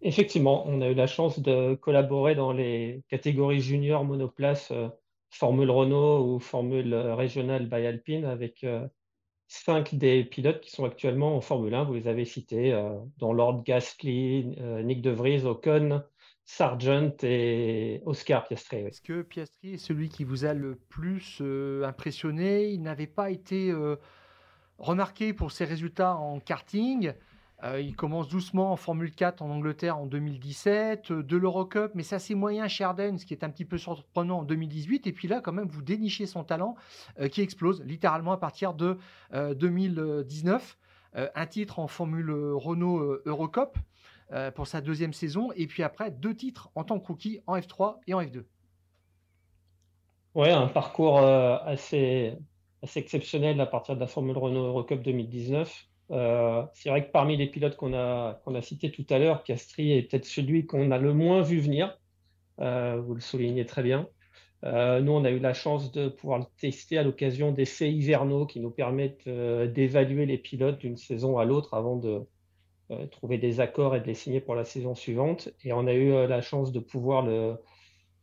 Effectivement, 0.02 0.68
on 0.68 0.82
a 0.82 0.90
eu 0.90 0.94
la 0.94 1.08
chance 1.08 1.40
de 1.40 1.76
collaborer 1.76 2.36
dans 2.36 2.52
les 2.52 3.02
catégories 3.10 3.62
juniors 3.62 4.04
monoplace 4.04 4.70
euh, 4.72 4.90
Formule 5.32 5.72
Renault 5.72 6.36
ou 6.36 6.40
Formule 6.40 6.94
régionale 6.94 7.68
by 7.68 7.86
Alpine 7.86 8.26
avec 8.26 8.66
cinq 9.48 9.96
des 9.96 10.24
pilotes 10.24 10.62
qui 10.62 10.72
sont 10.72 10.86
actuellement 10.86 11.36
en 11.36 11.42
Formule 11.42 11.74
1. 11.74 11.84
Vous 11.84 11.94
les 11.94 12.08
avez 12.08 12.26
cités, 12.26 12.74
euh, 12.74 12.98
dans 13.18 13.34
Lord 13.34 13.64
Gasly, 13.64 14.56
euh, 14.60 14.82
Nick 14.82 15.02
De 15.02 15.12
Vries, 15.12 15.46
Ocon, 15.46 16.04
Sargent 16.46 17.16
et 17.24 18.02
Oscar 18.06 18.48
Piastri. 18.48 18.78
Est-ce 18.78 19.02
que 19.02 19.22
Piastri 19.22 19.74
est 19.74 19.78
celui 19.78 20.10
qui 20.10 20.24
vous 20.24 20.46
a 20.46 20.54
le 20.54 20.76
plus 20.76 21.40
euh, 21.42 21.84
impressionné? 21.84 22.70
Il 22.70 22.82
n'avait 22.82 23.08
pas 23.08 23.32
été 23.32 23.74
remarqué 24.78 25.34
pour 25.34 25.52
ses 25.52 25.66
résultats 25.66 26.16
en 26.16 26.40
karting. 26.40 27.14
Euh, 27.64 27.80
il 27.80 27.96
commence 27.96 28.28
doucement 28.28 28.74
en 28.74 28.76
Formule 28.76 29.14
4 29.14 29.42
en 29.42 29.50
Angleterre 29.50 29.98
en 29.98 30.06
2017, 30.06 31.12
euh, 31.12 31.24
de 31.24 31.38
l'Eurocup, 31.38 31.92
mais 31.96 32.04
c'est 32.04 32.16
assez 32.16 32.36
moyen 32.36 32.68
chez 32.68 32.84
Arden, 32.84 33.18
ce 33.18 33.26
qui 33.26 33.34
est 33.34 33.44
un 33.44 33.50
petit 33.50 33.64
peu 33.64 33.78
surprenant 33.78 34.40
en 34.40 34.44
2018. 34.44 35.08
Et 35.08 35.14
puis 35.14 35.28
là, 35.28 35.40
quand 35.40 35.54
même, 35.54 35.68
vous 35.68 35.82
dénichez 35.82 36.26
son 36.26 36.44
talent 36.44 36.76
euh, 37.20 37.30
qui 37.30 37.42
explose 37.42 37.82
littéralement 37.84 38.34
à 38.34 38.38
partir 38.38 38.74
de 38.74 38.98
2019. 39.34 40.78
un 41.14 41.46
titre 41.46 41.80
en 41.80 41.88
Formule 41.88 42.32
Renault 42.32 43.22
Eurocup 43.26 43.78
pour 44.56 44.68
sa 44.68 44.82
deuxième 44.82 45.14
saison, 45.14 45.52
et 45.56 45.68
puis 45.68 45.84
après 45.84 46.12
deux 46.12 46.36
titres 46.36 46.70
en 46.76 46.84
tant 46.84 47.00
que 47.00 47.08
rookie 47.08 47.40
en 47.48 47.58
F3 47.58 48.00
et 48.08 48.14
en 48.14 48.22
F2. 48.22 48.44
Ouais, 50.36 50.52
un 50.52 50.68
parcours 50.68 51.20
assez 51.20 52.38
exceptionnel 52.96 53.60
à 53.62 53.66
partir 53.66 53.96
de 53.96 54.02
la 54.02 54.08
Formule 54.08 54.38
Renault 54.38 54.66
Eurocup 54.66 55.02
2019. 55.02 55.88
Euh, 56.12 56.64
c'est 56.74 56.90
vrai 56.90 57.06
que 57.06 57.12
parmi 57.12 57.38
les 57.38 57.48
pilotes 57.48 57.76
qu'on 57.76 57.94
a, 57.94 58.40
cités 58.62 58.92
tout 58.92 59.06
à 59.10 59.20
l'heure, 59.20 59.44
Piastri 59.44 59.94
est 59.94 60.04
peut-être 60.04 60.26
celui 60.26 60.66
qu'on 60.66 60.92
a 60.92 60.98
le 60.98 61.14
moins 61.14 61.42
vu 61.42 61.60
venir. 61.60 61.98
Euh, 62.60 63.02
vous 63.02 63.16
le 63.16 63.22
soulignez 63.22 63.66
très 63.66 63.84
bien. 63.84 64.08
Euh, 64.64 65.02
nous, 65.02 65.12
on 65.12 65.26
a 65.26 65.32
eu 65.32 65.40
la 65.40 65.54
chance 65.54 65.92
de 65.92 66.08
pouvoir 66.08 66.40
le 66.40 66.46
tester 66.60 66.98
à 66.98 67.04
l'occasion 67.04 67.52
des 67.52 67.66
faits 67.66 67.94
hivernaux 67.94 68.46
qui 68.46 68.60
nous 68.60 68.72
permettent 68.72 69.28
d'évaluer 69.28 70.26
les 70.26 70.38
pilotes 70.38 70.80
d'une 70.80 70.98
saison 70.98 71.38
à 71.38 71.46
l'autre 71.46 71.74
avant 71.74 71.98
de 71.98 72.26
trouver 73.12 73.40
des 73.40 73.60
accords 73.60 73.96
et 73.96 74.00
de 74.00 74.06
les 74.06 74.14
signer 74.14 74.42
pour 74.42 74.56
la 74.56 74.64
saison 74.64 74.96
suivante. 74.96 75.50
Et 75.64 75.74
on 75.74 75.88
a 75.88 75.94
eu 75.94 76.28
la 76.28 76.42
chance 76.42 76.72
de 76.72 76.80
pouvoir 76.80 77.24
le, 77.24 77.58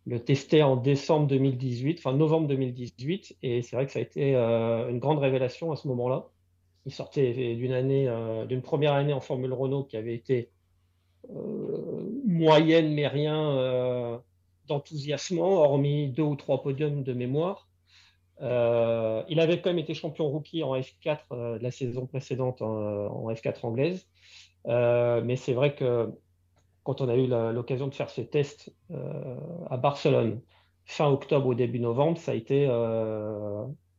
le 0.07 0.21
tester 0.21 0.63
en 0.63 0.77
décembre 0.77 1.27
2018, 1.27 1.99
enfin 1.99 2.17
novembre 2.17 2.49
2018. 2.49 3.37
Et 3.43 3.63
c'est 3.63 3.77
vrai 3.77 3.87
que 3.87 3.93
ça 3.93 3.99
a 3.99 4.03
été 4.03 4.35
une 4.35 4.99
grande 4.99 5.19
révélation 5.19 5.73
à 5.73 5.77
ce 5.77 5.89
moment-là 5.89 6.29
il 6.87 6.93
sortait 6.93 7.55
d'une 7.55 7.73
année, 7.73 8.09
euh, 8.09 8.45
d'une 8.45 8.63
première 8.63 8.93
année 8.93 9.13
en 9.13 9.21
Formule 9.21 9.53
Renault 9.53 9.85
qui 9.85 9.97
avait 9.97 10.15
été 10.15 10.51
euh, 11.31 12.21
moyenne, 12.27 12.93
mais 12.93 13.07
rien 13.07 13.57
euh, 13.57 14.19
d'enthousiasmant, 14.67 15.63
hormis 15.63 16.09
deux 16.09 16.23
ou 16.23 16.37
trois 16.37 16.63
podiums 16.63 17.05
de 17.05 17.13
mémoire. 17.13 17.69
il 18.41 19.41
avait 19.41 19.61
quand 19.61 19.71
même 19.71 19.79
été 19.79 19.95
champion 19.95 20.29
rookie 20.29 20.63
en 20.65 20.75
F4 20.75 21.59
la 21.61 21.71
saison 21.71 22.07
précédente 22.07 22.61
en, 22.63 23.31
F4 23.31 23.65
anglaise. 23.65 24.09
mais 24.67 25.37
c'est 25.37 25.55
vrai 25.55 25.75
que 25.75 26.11
quand 26.83 27.01
on 27.01 27.09
a 27.09 27.15
eu 27.15 27.29
l'occasion 27.29 27.87
de 27.87 27.95
faire 27.95 28.11
ce 28.11 28.21
test 28.23 28.75
à 29.71 29.77
Barcelone 29.77 30.41
fin 30.87 31.09
octobre 31.09 31.47
ou 31.47 31.55
début 31.55 31.79
novembre, 31.79 32.19
ça 32.19 32.33
a 32.33 32.35
été 32.35 32.67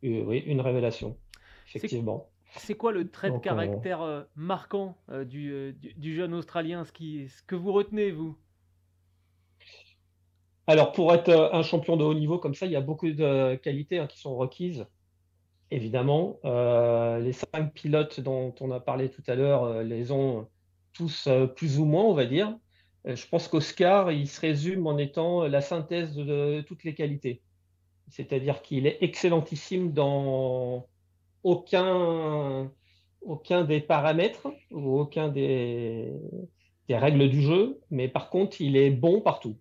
oui, 0.01 0.39
une 0.45 0.59
révélation, 0.59 1.17
effectivement. 1.73 2.32
C'est 2.57 2.75
quoi 2.75 2.91
le 2.91 3.09
trait 3.09 3.31
de 3.31 3.37
caractère 3.37 4.01
euh, 4.01 4.23
marquant 4.35 4.97
euh, 5.09 5.25
euh, 5.33 5.73
du, 5.97 6.15
jeune 6.15 6.33
Australien, 6.33 6.85
ce, 6.85 6.91
qui, 6.91 7.27
ce 7.27 7.41
que 7.43 7.55
vous 7.55 7.71
retenez, 7.71 8.11
vous? 8.11 8.37
Alors, 10.67 10.91
pour 10.91 11.13
être 11.13 11.49
un 11.51 11.63
champion 11.63 11.97
de 11.97 12.03
haut 12.03 12.13
niveau 12.13 12.37
comme 12.37 12.53
ça, 12.53 12.65
il 12.65 12.71
y 12.71 12.75
a 12.75 12.81
beaucoup 12.81 13.09
de 13.09 13.55
qualités 13.55 13.99
hein, 13.99 14.07
qui 14.07 14.19
sont 14.19 14.35
requises. 14.35 14.85
Évidemment, 15.71 16.39
les 16.43 17.33
cinq 17.33 17.73
pilotes 17.73 18.19
dont 18.19 18.53
on 18.61 18.71
a 18.71 18.79
parlé 18.79 19.09
tout 19.09 19.23
à 19.27 19.35
l'heure 19.35 19.83
les 19.83 20.11
ont 20.11 20.47
tous 20.93 21.27
plus 21.55 21.79
ou 21.79 21.85
moins, 21.85 22.03
on 22.03 22.13
va 22.13 22.25
dire. 22.25 22.55
je 23.05 23.27
pense 23.27 23.47
qu'Oscar, 23.49 24.11
il 24.11 24.29
se 24.29 24.39
résume 24.39 24.87
en 24.87 24.97
étant 24.97 25.47
la 25.47 25.59
synthèse 25.59 26.15
de 26.15 26.61
toutes 26.61 26.83
les 26.85 26.93
qualités. 26.93 27.41
C'est-à-dire 28.07 28.61
qu'il 28.61 28.87
est 28.87 28.99
excellentissime 29.01 29.91
dans 29.91 30.87
aucun, 31.43 32.71
aucun 33.21 33.63
des 33.63 33.81
paramètres 33.81 34.47
ou 34.71 34.99
aucun 34.99 35.29
des, 35.29 36.13
règles 36.89 37.29
du 37.29 37.41
jeu, 37.41 37.81
mais 37.89 38.07
par 38.07 38.29
contre, 38.29 38.61
il 38.61 38.77
est 38.77 38.91
bon 38.91 39.21
partout. 39.21 39.57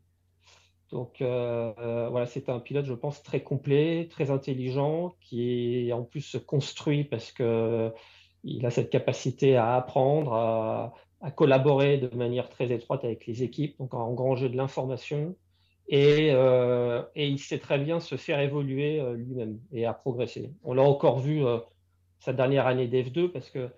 Donc 0.90 1.22
euh, 1.22 1.72
euh, 1.78 2.08
voilà, 2.10 2.26
c'est 2.26 2.50
un 2.50 2.60
pilote, 2.60 2.84
je 2.84 2.92
pense, 2.92 3.22
très 3.22 3.42
complet, 3.42 4.08
très 4.10 4.30
intelligent, 4.30 5.14
qui 5.20 5.90
en 5.92 6.02
plus 6.02 6.20
se 6.20 6.38
construit 6.38 7.04
parce 7.04 7.32
que 7.32 7.92
il 8.44 8.66
a 8.66 8.70
cette 8.70 8.90
capacité 8.90 9.56
à 9.56 9.76
apprendre, 9.76 10.34
à, 10.34 10.94
à 11.22 11.30
collaborer 11.30 11.98
de 11.98 12.14
manière 12.16 12.50
très 12.50 12.72
étroite 12.72 13.04
avec 13.04 13.26
les 13.26 13.42
équipes, 13.42 13.78
donc 13.78 13.94
à 13.94 13.98
engranger 13.98 14.48
de 14.48 14.56
l'information. 14.56 15.36
Et, 15.88 16.30
euh, 16.32 17.02
et, 17.14 17.28
il 17.28 17.38
sait 17.38 17.58
très 17.58 17.78
bien 17.78 18.00
se 18.00 18.16
faire 18.16 18.40
évoluer 18.40 19.02
lui-même 19.14 19.58
et 19.72 19.84
à 19.84 19.92
progresser. 19.92 20.52
On 20.62 20.74
l'a 20.74 20.82
encore 20.82 21.18
vu 21.18 21.42
sa 22.20 22.32
dernière 22.32 22.66
année 22.66 22.88
d'F2 22.88 23.28
parce 23.28 23.50
que 23.50 23.68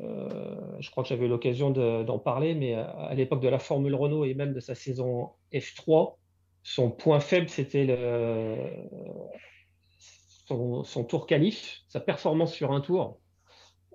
euh, 0.00 0.76
je 0.78 0.90
crois 0.90 1.02
que 1.02 1.08
j'avais 1.08 1.26
eu 1.26 1.28
l'occasion 1.28 1.70
d'en 1.70 2.18
parler, 2.18 2.54
mais 2.54 2.74
à, 2.74 3.12
l'époque 3.14 3.40
de 3.40 3.48
la 3.48 3.58
Formule 3.58 3.94
Renault 3.94 4.24
et 4.24 4.34
même 4.34 4.52
de 4.52 4.60
sa 4.60 4.74
saison 4.74 5.30
F3, 5.52 6.14
son 6.62 6.90
point 6.90 7.20
faible, 7.20 7.48
c'était 7.48 7.86
son, 10.46 10.84
son, 10.84 11.04
tour 11.04 11.26
qualif, 11.26 11.82
sa 11.88 12.00
performance 12.00 12.52
sur 12.52 12.72
un 12.72 12.80
tour. 12.80 13.18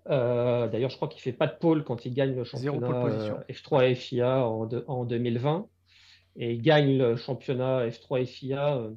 Euh, 0.09 0.67
d'ailleurs, 0.67 0.89
je 0.89 0.97
crois 0.97 1.07
qu'il 1.07 1.19
ne 1.19 1.21
fait 1.21 1.33
pas 1.33 1.47
de 1.47 1.55
pole 1.57 1.83
quand 1.83 2.05
il 2.05 2.13
gagne 2.13 2.35
le 2.35 2.43
championnat 2.43 3.45
F3 3.49 3.89
et 3.89 3.95
FIA 3.95 4.45
en, 4.45 4.69
en, 4.87 5.05
2020. 5.05 5.67
Et 6.35 6.57
gagne 6.57 6.97
le 6.97 7.15
championnat 7.15 7.87
F3 7.87 8.21
et 8.21 8.25
FIA, 8.25 8.77
euh, 8.77 8.91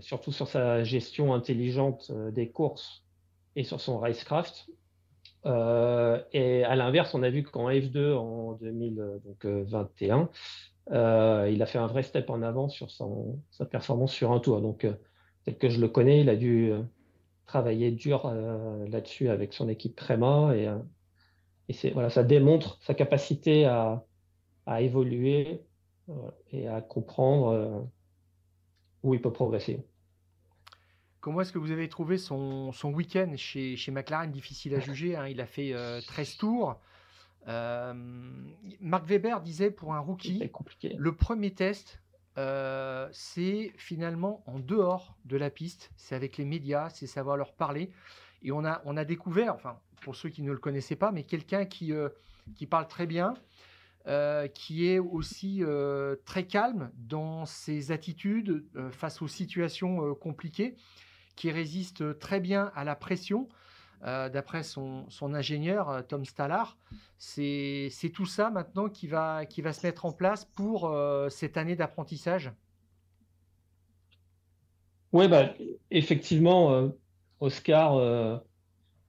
surtout 0.00 0.32
sur 0.32 0.48
sa 0.48 0.84
gestion 0.84 1.34
intelligente 1.34 2.10
des 2.32 2.50
courses 2.50 3.04
et 3.56 3.64
sur 3.64 3.80
son 3.80 3.98
racecraft. 3.98 4.66
Euh, 5.44 6.22
et 6.32 6.64
à 6.64 6.76
l'inverse, 6.76 7.14
on 7.14 7.22
a 7.22 7.30
vu 7.30 7.42
qu'en 7.42 7.68
F2 7.70 8.14
en 8.14 8.52
2021, 8.54 10.30
euh, 10.90 11.50
il 11.52 11.62
a 11.62 11.66
fait 11.66 11.78
un 11.78 11.86
vrai 11.86 12.02
step 12.02 12.30
en 12.30 12.42
avant 12.42 12.68
sur 12.68 12.90
son, 12.90 13.40
sa 13.50 13.66
performance 13.66 14.12
sur 14.12 14.32
un 14.32 14.40
tour. 14.40 14.60
Donc, 14.60 14.84
euh, 14.84 14.94
tel 15.44 15.58
que 15.58 15.68
je 15.68 15.80
le 15.80 15.88
connais, 15.88 16.20
il 16.20 16.28
a 16.28 16.36
dû 16.36 16.72
travailler 17.46 17.90
dur 17.90 18.32
là-dessus 18.88 19.28
avec 19.28 19.52
son 19.52 19.68
équipe 19.68 19.96
Crema 19.96 20.54
et, 20.56 20.70
et 21.68 21.90
voilà, 21.90 22.08
ça 22.08 22.22
démontre 22.22 22.78
sa 22.82 22.94
capacité 22.94 23.64
à, 23.64 24.04
à 24.66 24.80
évoluer 24.80 25.60
et 26.50 26.68
à 26.68 26.80
comprendre 26.80 27.88
où 29.02 29.14
il 29.14 29.20
peut 29.20 29.32
progresser. 29.32 29.84
Comment 31.22 31.40
est-ce 31.40 31.52
que 31.52 31.58
vous 31.58 31.70
avez 31.70 31.88
trouvé 31.88 32.18
son, 32.18 32.72
son 32.72 32.92
week-end 32.92 33.32
chez, 33.36 33.76
chez, 33.76 33.92
McLaren? 33.92 34.32
Difficile 34.32 34.74
à 34.74 34.80
juger. 34.80 35.14
Hein. 35.14 35.28
Il 35.28 35.40
a 35.40 35.46
fait 35.46 35.72
13 36.06 36.34
euh, 36.34 36.38
tours. 36.38 36.80
Euh, 37.46 37.94
Marc 38.80 39.06
Weber 39.06 39.40
disait 39.40 39.70
pour 39.70 39.94
un 39.94 40.00
rookie, 40.00 40.50
le 40.96 41.14
premier 41.14 41.54
test, 41.54 42.00
euh, 42.38 43.08
c'est 43.12 43.72
finalement 43.76 44.42
en 44.46 44.58
dehors 44.58 45.16
de 45.24 45.36
la 45.36 45.48
piste. 45.48 45.92
C'est 45.96 46.16
avec 46.16 46.38
les 46.38 46.44
médias, 46.44 46.90
c'est 46.90 47.06
savoir 47.06 47.36
leur 47.36 47.52
parler. 47.52 47.92
Et 48.42 48.50
on 48.50 48.64
a, 48.64 48.82
on 48.84 48.96
a 48.96 49.04
découvert, 49.04 49.54
enfin, 49.54 49.78
pour 50.00 50.16
ceux 50.16 50.28
qui 50.28 50.42
ne 50.42 50.50
le 50.50 50.58
connaissaient 50.58 50.96
pas, 50.96 51.12
mais 51.12 51.22
quelqu'un 51.22 51.66
qui, 51.66 51.92
qui 52.56 52.66
parle 52.66 52.88
très 52.88 53.06
bien, 53.06 53.34
qui 54.54 54.88
est 54.88 54.98
aussi 54.98 55.62
très 56.24 56.46
calme 56.46 56.90
dans 56.96 57.46
ses 57.46 57.92
attitudes 57.92 58.64
face 58.90 59.22
aux 59.22 59.28
situations 59.28 60.14
compliquées 60.14 60.76
qui 61.36 61.50
résiste 61.50 62.18
très 62.18 62.40
bien 62.40 62.72
à 62.74 62.84
la 62.84 62.96
pression. 62.96 63.48
Euh, 64.04 64.28
d'après 64.28 64.64
son, 64.64 65.06
ingénieur, 65.22 65.88
euh, 65.88 66.02
Tom 66.02 66.24
Stallard. 66.24 66.76
C'est 67.18 68.10
tout 68.12 68.26
ça 68.26 68.50
maintenant 68.50 68.88
qui 68.88 69.06
va, 69.06 69.46
qui 69.46 69.62
va 69.62 69.72
se 69.72 69.86
mettre 69.86 70.06
en 70.06 70.12
place 70.12 70.44
pour 70.44 70.86
euh, 70.86 71.28
cette 71.28 71.56
année 71.56 71.76
d'apprentissage 71.76 72.50
Oui, 75.12 75.28
bah, 75.28 75.54
effectivement, 75.92 76.90
Oscar 77.38 78.40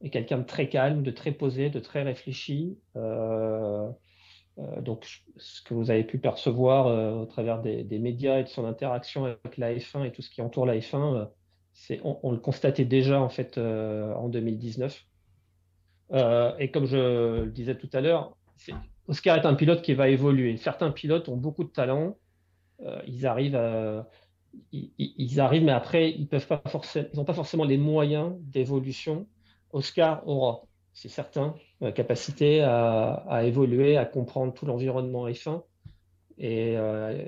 est 0.01 0.11
quelqu'un 0.11 0.37
de 0.37 0.43
très 0.43 0.69
calme, 0.69 1.01
de 1.01 1.09
très 1.09 1.31
posé, 1.31 1.71
de 1.71 1.79
très 1.79 2.03
réfléchi. 2.03 2.77
Donc, 4.57 5.23
ce 5.37 5.61
que 5.63 5.73
vous 5.73 5.89
avez 5.89 6.03
pu 6.03 6.19
percevoir 6.19 7.17
au 7.19 7.25
travers 7.25 7.61
des, 7.61 7.99
médias 7.99 8.39
et 8.39 8.43
de 8.43 8.49
son 8.49 8.65
interaction 8.65 9.25
avec 9.25 9.57
la 9.57 9.73
F1 9.73 10.05
et 10.05 10.11
tout 10.11 10.21
ce 10.21 10.29
qui 10.29 10.41
entoure 10.41 10.67
la 10.67 10.77
F1, 10.77 11.27
c'est, 11.73 11.99
on, 12.03 12.31
le 12.31 12.37
constatait 12.37 12.85
déjà 12.85 13.19
en 13.19 13.29
fait 13.29 13.57
en 13.57 14.29
2019. 14.29 15.05
et 16.59 16.71
comme 16.71 16.85
je 16.85 17.41
le 17.45 17.51
disais 17.51 17.75
tout 17.75 17.89
à 17.93 18.01
l'heure, 18.01 18.37
Oscar 19.07 19.37
est 19.37 19.47
un 19.47 19.55
pilote 19.55 19.81
qui 19.81 19.95
va 19.95 20.09
évoluer. 20.09 20.57
Certains 20.57 20.91
pilotes 20.91 21.29
ont 21.29 21.37
beaucoup 21.37 21.63
de 21.63 21.71
talent, 21.71 22.17
ils 23.07 23.25
arrivent 23.25 23.57
ils, 24.71 25.39
arrivent, 25.39 25.63
mais 25.63 25.71
après, 25.71 26.11
ils 26.11 26.27
n'ont 26.31 26.39
pas, 26.39 26.61
forcément, 26.69 27.25
pas 27.25 27.33
forcément 27.33 27.63
les 27.63 27.77
moyens 27.77 28.33
d'évolution. 28.39 29.27
Oscar 29.71 30.27
aura, 30.27 30.63
c'est 30.93 31.09
certain, 31.09 31.55
la 31.81 31.91
capacité 31.91 32.61
à, 32.61 33.41
évoluer, 33.43 33.97
à 33.97 34.05
comprendre 34.05 34.53
tout 34.53 34.65
l'environnement 34.65 35.27
F1. 35.27 35.63
Et 36.37 36.75
euh, 36.77 37.23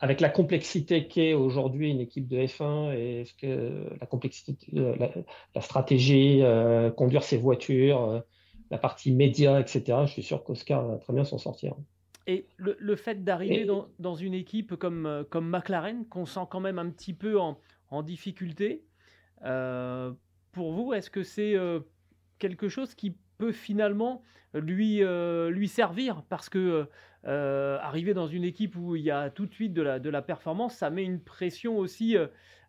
avec 0.00 0.20
la 0.20 0.28
complexité 0.28 1.08
qu'est 1.08 1.34
aujourd'hui 1.34 1.90
une 1.90 2.00
équipe 2.00 2.28
de 2.28 2.38
F1 2.38 2.94
et 2.94 3.24
ce 3.24 3.34
que, 3.34 3.96
la 4.00 4.06
complexité, 4.06 4.56
la, 4.72 5.60
stratégie, 5.60 6.42
euh, 6.42 6.90
conduire 6.90 7.22
ses 7.22 7.36
voitures, 7.36 8.02
euh, 8.02 8.20
la 8.70 8.78
partie 8.78 9.12
média, 9.12 9.60
etc., 9.60 9.98
je 10.06 10.12
suis 10.12 10.22
sûr 10.22 10.42
qu'Oscar 10.44 10.86
va 10.86 10.96
très 10.96 11.12
bien 11.12 11.24
s'en 11.24 11.38
sortir. 11.38 11.74
Et 12.28 12.48
le, 12.56 12.96
fait 12.96 13.22
d'arriver 13.22 13.66
dans, 14.00 14.14
une 14.16 14.34
équipe 14.34 14.74
comme, 14.74 15.06
euh, 15.06 15.22
comme 15.22 15.48
McLaren, 15.48 16.04
qu'on 16.06 16.26
sent 16.26 16.40
quand 16.50 16.58
même 16.58 16.78
un 16.78 16.90
petit 16.90 17.14
peu 17.14 17.38
en, 17.38 17.56
difficulté, 18.02 18.84
euh, 19.44 20.12
pour 20.50 20.72
vous, 20.72 20.92
est-ce 20.92 21.08
que 21.08 21.22
c'est 21.22 21.54
euh, 21.54 21.80
quelque 22.38 22.68
chose 22.68 22.94
qui 22.94 23.16
peut 23.38 23.52
finalement 23.52 24.22
lui, 24.54 25.02
lui 25.48 25.68
servir 25.68 26.22
Parce 26.28 26.48
que 26.48 26.88
arriver 27.24 28.14
dans 28.14 28.26
une 28.26 28.44
équipe 28.44 28.76
où 28.76 28.96
il 28.96 29.02
y 29.02 29.10
a 29.10 29.30
tout 29.30 29.46
de 29.46 29.52
suite 29.52 29.72
de 29.72 29.82
la, 29.82 29.98
de 29.98 30.10
la 30.10 30.22
performance, 30.22 30.76
ça 30.76 30.90
met 30.90 31.04
une 31.04 31.20
pression 31.20 31.76
aussi 31.76 32.16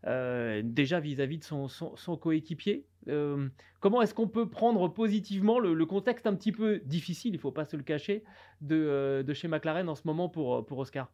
déjà 0.03 0.99
vis-à-vis 0.99 1.37
de 1.37 1.43
son, 1.43 1.67
son 1.67 2.17
coéquipier. 2.17 2.85
Euh, 3.09 3.47
comment 3.79 4.01
est-ce 4.01 4.13
qu'on 4.13 4.27
peut 4.27 4.49
prendre 4.49 4.87
positivement 4.87 5.59
le, 5.59 5.85
contexte 5.85 6.27
un 6.27 6.35
petit 6.35 6.51
peu 6.51 6.81
difficile, 6.85 7.33
il 7.33 7.37
ne 7.37 7.41
faut 7.41 7.51
pas 7.51 7.65
se 7.65 7.75
le 7.75 7.83
cacher, 7.83 8.23
de, 8.61 8.75
euh, 8.75 9.33
chez 9.33 9.47
McLaren 9.47 9.87
en 9.89 9.95
ce 9.95 10.03
moment 10.05 10.29
pour, 10.29 10.65
pour 10.65 10.79
Oscar? 10.79 11.11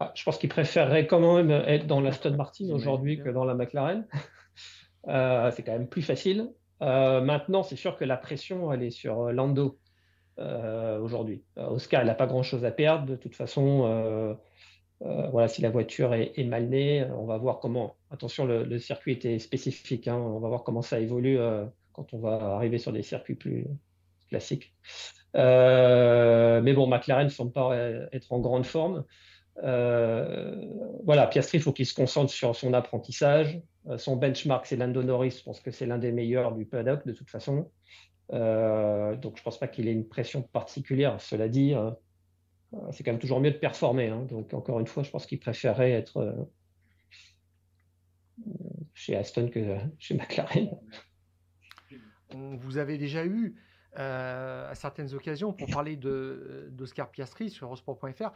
Ah, 0.00 0.12
Je 0.14 0.24
pense 0.24 0.38
qu'il 0.38 0.48
préférerait 0.48 1.06
quand 1.06 1.36
même 1.36 1.50
être 1.50 1.86
dans 1.86 2.00
la 2.00 2.12
Stone 2.12 2.36
Martin 2.36 2.68
aujourd'hui 2.70 3.18
que 3.18 3.28
dans 3.28 3.44
la 3.44 3.54
McLaren. 3.54 4.06
Euh, 5.06 5.50
c'est 5.50 5.62
quand 5.62 5.72
même 5.72 5.86
plus 5.86 6.00
facile. 6.00 6.50
Maintenant, 6.84 7.62
c'est 7.62 7.76
sûr 7.76 7.96
que 7.96 8.04
la 8.04 8.16
pression, 8.16 8.72
elle 8.72 8.82
est 8.82 8.90
sur 8.90 9.32
Lando 9.32 9.78
aujourd'hui. 10.38 11.42
Oscar, 11.56 12.02
il 12.02 12.06
n'a 12.06 12.14
pas 12.14 12.26
grand-chose 12.26 12.64
à 12.64 12.70
perdre. 12.70 13.06
De 13.06 13.16
toute 13.16 13.36
façon, 13.36 14.34
euh, 15.02 15.28
voilà, 15.30 15.48
si 15.48 15.60
la 15.60 15.70
voiture 15.70 16.14
est, 16.14 16.44
mal 16.44 16.68
née, 16.68 17.02
euh, 17.02 17.08
on 17.16 17.26
va 17.26 17.36
voir 17.36 17.58
comment. 17.60 17.96
Attention, 18.10 18.46
le, 18.46 18.78
circuit 18.78 19.12
était 19.12 19.38
spécifique. 19.38 20.08
Hein, 20.08 20.16
on 20.16 20.38
va 20.40 20.48
voir 20.48 20.64
comment 20.64 20.82
ça 20.82 21.00
évolue 21.00 21.38
euh, 21.38 21.64
quand 21.92 22.14
on 22.14 22.18
va 22.18 22.54
arriver 22.54 22.78
sur 22.78 22.92
des 22.92 23.02
circuits 23.02 23.34
plus 23.34 23.66
classiques. 24.28 24.74
mais 25.34 26.72
bon, 26.72 26.86
McLaren 26.86 27.26
ne 27.26 27.30
semble 27.30 27.52
pas 27.52 27.76
être 28.12 28.32
en 28.32 28.40
grande 28.40 28.64
forme. 28.66 29.04
voilà, 29.62 31.26
Piastri, 31.26 31.58
il 31.58 31.62
faut 31.62 31.72
qu'il 31.72 31.86
se 31.86 31.94
concentre 31.94 32.32
sur 32.32 32.54
son 32.56 32.72
apprentissage. 32.72 33.60
Son 33.98 34.16
benchmark, 34.16 34.66
c'est 34.66 34.76
Lando 34.76 35.02
Norris. 35.02 35.36
Je 35.38 35.42
pense 35.44 35.60
que 35.60 35.70
c'est 35.70 35.86
l'un 35.86 35.98
des 35.98 36.12
meilleurs 36.12 36.54
du 36.54 36.64
paddock 36.64 37.06
de 37.06 37.12
toute 37.12 37.30
façon. 37.30 37.70
donc, 38.30 38.38
je 38.38 39.40
ne 39.40 39.44
pense 39.44 39.58
pas 39.58 39.68
qu'il 39.68 39.88
ait 39.88 39.92
une 39.92 40.08
pression 40.08 40.42
particulière. 40.42 41.20
Cela 41.20 41.48
dit, 41.48 41.74
euh, 42.74 42.90
c'est 42.92 43.04
quand 43.04 43.12
même 43.12 43.20
toujours 43.20 43.40
mieux 43.40 43.50
de 43.50 43.58
performer. 43.58 44.08
Hein. 44.08 44.26
Donc, 44.28 44.52
encore 44.54 44.80
une 44.80 44.86
fois, 44.86 45.02
je 45.02 45.10
pense 45.10 45.26
qu'il 45.26 45.38
préférerait 45.40 45.92
être 45.92 46.18
euh, 46.18 46.32
chez 48.94 49.16
Aston 49.16 49.48
que 49.48 49.76
chez 49.98 50.14
McLaren. 50.14 50.70
vous 52.32 52.78
avez 52.78 52.98
déjà 52.98 53.24
eu 53.24 53.56
euh, 53.98 54.70
à 54.70 54.74
certaines 54.74 55.14
occasions 55.14 55.52
pour 55.52 55.68
parler 55.68 55.96
d'Oscar 55.96 57.10
Piastri 57.10 57.50
sur 57.50 57.66
Eurosport.fr. 57.66 58.30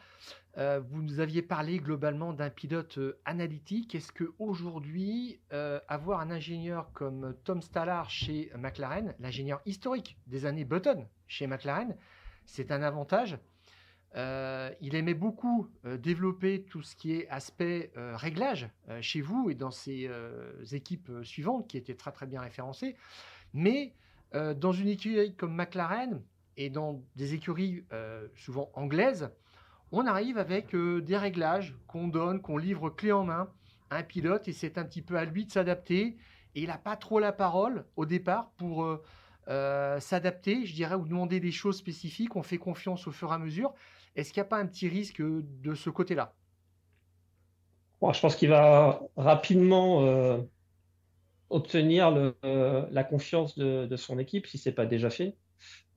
vous 0.57 1.03
nous 1.03 1.21
aviez 1.21 1.43
parlé 1.43 1.79
globalement 1.79 2.33
d'un 2.33 2.51
pilote 2.51 2.99
analytique. 3.25 3.95
Est-ce 3.95 4.13
qu'aujourd'hui, 4.13 5.41
avoir 5.89 6.21
un 6.21 6.31
ingénieur 6.31 6.93
comme 6.93 7.35
Tom 7.45 7.63
Stallard 7.63 8.11
chez 8.11 8.51
McLaren, 8.57 9.15
l'ingénieur 9.21 9.61
historique 9.67 10.19
des 10.27 10.47
années 10.47 10.65
Button 10.65 11.07
chez 11.27 11.47
McLaren, 11.47 11.97
c'est 12.45 12.71
un 12.71 12.83
avantage? 12.83 13.39
Euh, 14.17 14.71
il 14.81 14.95
aimait 14.95 15.15
beaucoup 15.15 15.69
euh, 15.85 15.99
développer 15.99 16.63
tout 16.63 16.83
ce 16.83 16.97
qui 16.97 17.13
est 17.13 17.29
aspect 17.29 17.93
euh, 17.97 18.17
réglage 18.17 18.71
chez 19.01 19.21
vous 19.21 19.51
et 19.51 19.55
dans 19.55 19.71
ses 19.71 20.11
équipes 20.73 21.11
suivantes 21.23 21.69
qui 21.69 21.77
étaient 21.77 21.95
très 21.95 22.13
très 22.13 22.27
bien 22.27 22.41
référencées. 22.41 22.97
Mais 23.53 23.95
dans 24.33 24.73
une 24.73 24.89
écurie 24.89 25.35
comme 25.35 25.55
McLaren 25.55 26.23
et 26.57 26.71
dans 26.71 27.03
des 27.17 27.35
écuries 27.35 27.85
souvent 28.35 28.71
anglaises, 28.75 29.31
on 29.93 30.07
arrive 30.07 30.39
avec 30.39 30.75
des 30.77 31.17
réglages 31.17 31.77
qu'on 31.87 32.09
donne, 32.09 32.41
qu'on 32.41 32.59
livre 32.59 32.91
clé 32.91 33.13
en 33.13 33.25
main 33.25 33.49
à 33.91 33.97
un 33.97 34.03
pilote 34.03 34.49
et 34.49 34.53
c'est 34.53 34.77
un 34.77 34.85
petit 34.85 35.03
peu 35.03 35.17
à 35.17 35.25
lui 35.25 35.47
de 35.47 35.53
s'adapter. 35.53 36.17
Et 36.55 36.63
il 36.63 36.67
n'a 36.67 36.79
pas 36.79 36.97
trop 36.97 37.21
la 37.21 37.33
parole 37.33 37.87
au 37.97 38.05
départ 38.05 38.51
pour 38.59 38.87
s'adapter, 39.47 40.67
je 40.67 40.75
dirais, 40.75 40.95
ou 40.95 41.07
demander 41.07 41.41
des 41.41 41.53
choses 41.53 41.79
spécifiques. 41.79 42.37
On 42.37 42.43
fait 42.43 42.59
confiance 42.59 43.07
au 43.07 43.13
fur 43.13 43.31
et 43.31 43.35
à 43.35 43.39
mesure. 43.39 43.73
Est-ce 44.15 44.33
qu'il 44.33 44.41
n'y 44.43 44.47
a 44.47 44.51
pas 44.51 44.59
un 44.59 44.67
petit 44.67 44.89
risque 44.89 45.23
de 45.23 45.75
ce 45.75 45.91
côté-là? 45.91 46.35
Je 48.01 48.21
pense 48.21 48.37
qu'il 48.37 48.49
va 48.49 49.01
rapidement 49.17 50.03
euh, 50.03 50.39
obtenir 51.51 52.33
euh, 52.45 52.87
la 52.91 53.05
confiance 53.05 53.59
de, 53.59 53.97
son 53.97 54.19
équipe 54.19 54.47
si 54.47 54.59
ce 54.59 54.69
n'est 54.69 54.75
pas 54.75 54.87
déjà 54.87 55.11
fait. 55.11 55.37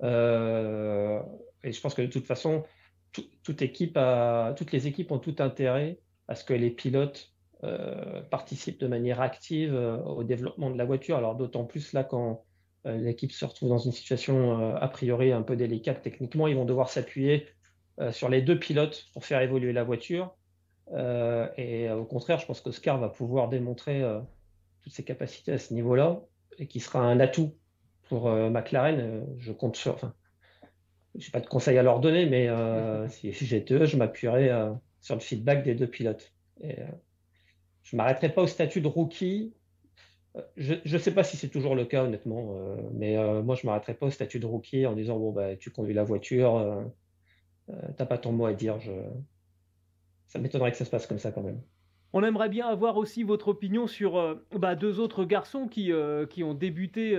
Euh, 0.03 1.21
et 1.63 1.71
je 1.71 1.81
pense 1.81 1.93
que 1.93 2.01
de 2.01 2.07
toute 2.07 2.25
façon, 2.25 2.63
toutes 3.11 3.61
les 3.61 4.87
équipes 4.87 5.11
ont 5.11 5.19
tout 5.19 5.35
intérêt 5.39 5.99
à 6.27 6.35
ce 6.35 6.43
que 6.43 6.53
les 6.53 6.71
pilotes 6.71 7.33
participent 8.31 8.79
de 8.79 8.87
manière 8.87 9.21
active 9.21 9.75
au 9.75 10.23
développement 10.23 10.71
de 10.71 10.77
la 10.77 10.85
voiture. 10.85 11.17
Alors 11.17 11.35
d'autant 11.35 11.65
plus 11.65 11.93
là 11.93 12.03
quand 12.03 12.43
l'équipe 12.85 13.31
se 13.31 13.45
retrouve 13.45 13.69
dans 13.69 13.77
une 13.77 13.91
situation 13.91 14.75
a 14.75 14.87
priori 14.87 15.31
un 15.31 15.43
peu 15.43 15.55
délicate 15.55 16.01
techniquement, 16.01 16.47
ils 16.47 16.55
vont 16.55 16.65
devoir 16.65 16.89
s'appuyer 16.89 17.45
euh, 17.99 18.11
sur 18.11 18.29
les 18.29 18.41
deux 18.41 18.57
pilotes 18.57 19.05
pour 19.13 19.25
faire 19.25 19.41
évoluer 19.41 19.73
la 19.73 19.83
voiture. 19.83 20.33
Euh, 20.93 21.47
et 21.57 21.89
au 21.91 22.05
contraire, 22.05 22.39
je 22.39 22.45
pense 22.45 22.61
qu'Oscar 22.61 22.97
va 22.99 23.09
pouvoir 23.09 23.49
démontrer 23.49 24.01
euh, 24.01 24.19
toutes 24.83 24.93
ses 24.93 25.03
capacités 25.03 25.51
à 25.51 25.57
ce 25.57 25.73
niveau-là 25.73 26.21
et 26.57 26.67
qui 26.67 26.79
sera 26.79 26.99
un 26.99 27.19
atout 27.19 27.55
pour 28.09 28.29
McLaren. 28.29 29.25
je 29.37 29.51
compte 29.51 29.75
sur. 29.75 29.93
Enfin, 29.93 30.13
je 31.15 31.25
n'ai 31.25 31.31
pas 31.31 31.39
de 31.39 31.47
conseils 31.47 31.77
à 31.77 31.83
leur 31.83 31.99
donner, 31.99 32.25
mais 32.25 32.49
si, 33.09 33.31
j'étais 33.31 33.75
eux, 33.75 33.85
je 33.85 33.97
m'appuierais 33.97 34.51
sur 34.99 35.15
le 35.15 35.21
feedback 35.21 35.63
des 35.63 35.75
deux 35.75 35.87
pilotes. 35.87 36.33
Et, 36.61 36.75
je 37.83 37.95
ne 37.95 37.97
m'arrêterai 37.97 38.33
pas 38.33 38.41
au 38.41 38.47
statut 38.47 38.81
de 38.81 38.87
rookie. 38.87 39.53
Je 40.57 40.75
ne 40.85 40.97
sais 40.97 41.13
pas 41.13 41.23
si 41.23 41.37
c'est 41.37 41.49
toujours 41.49 41.75
le 41.75 41.85
cas, 41.85 42.03
honnêtement, 42.03 42.53
mais 42.93 43.15
moi, 43.41 43.55
je 43.55 43.65
ne 43.65 43.71
m'arrêterai 43.71 43.93
pas 43.93 44.07
au 44.07 44.11
statut 44.11 44.39
de 44.39 44.45
rookie 44.45 44.85
en 44.85 44.93
disant 44.93 45.17
bon, 45.17 45.31
bah, 45.31 45.55
tu 45.55 45.71
conduis 45.71 45.93
la 45.93 46.03
voiture, 46.03 46.83
euh, 47.69 47.75
t'as 47.97 48.05
pas 48.05 48.17
ton 48.17 48.31
mot 48.31 48.45
à 48.45 48.53
dire. 48.53 48.79
Je... 48.79 48.91
Ça 50.27 50.39
m'étonnerait 50.39 50.71
que 50.71 50.77
ça 50.77 50.85
se 50.85 50.89
passe 50.89 51.07
comme 51.07 51.19
ça 51.19 51.31
quand 51.31 51.43
même. 51.43 51.61
On 52.13 52.23
aimerait 52.23 52.49
bien 52.49 52.67
avoir 52.67 52.97
aussi 52.97 53.23
votre 53.23 53.47
opinion 53.47 53.87
sur 53.87 54.17
euh, 54.17 54.35
bah, 54.51 54.75
deux 54.75 54.99
autres 54.99 55.23
garçons 55.23 55.69
qui, 55.69 55.93
euh, 55.93 56.25
qui 56.25 56.43
ont 56.43 56.53
débuté 56.53 57.17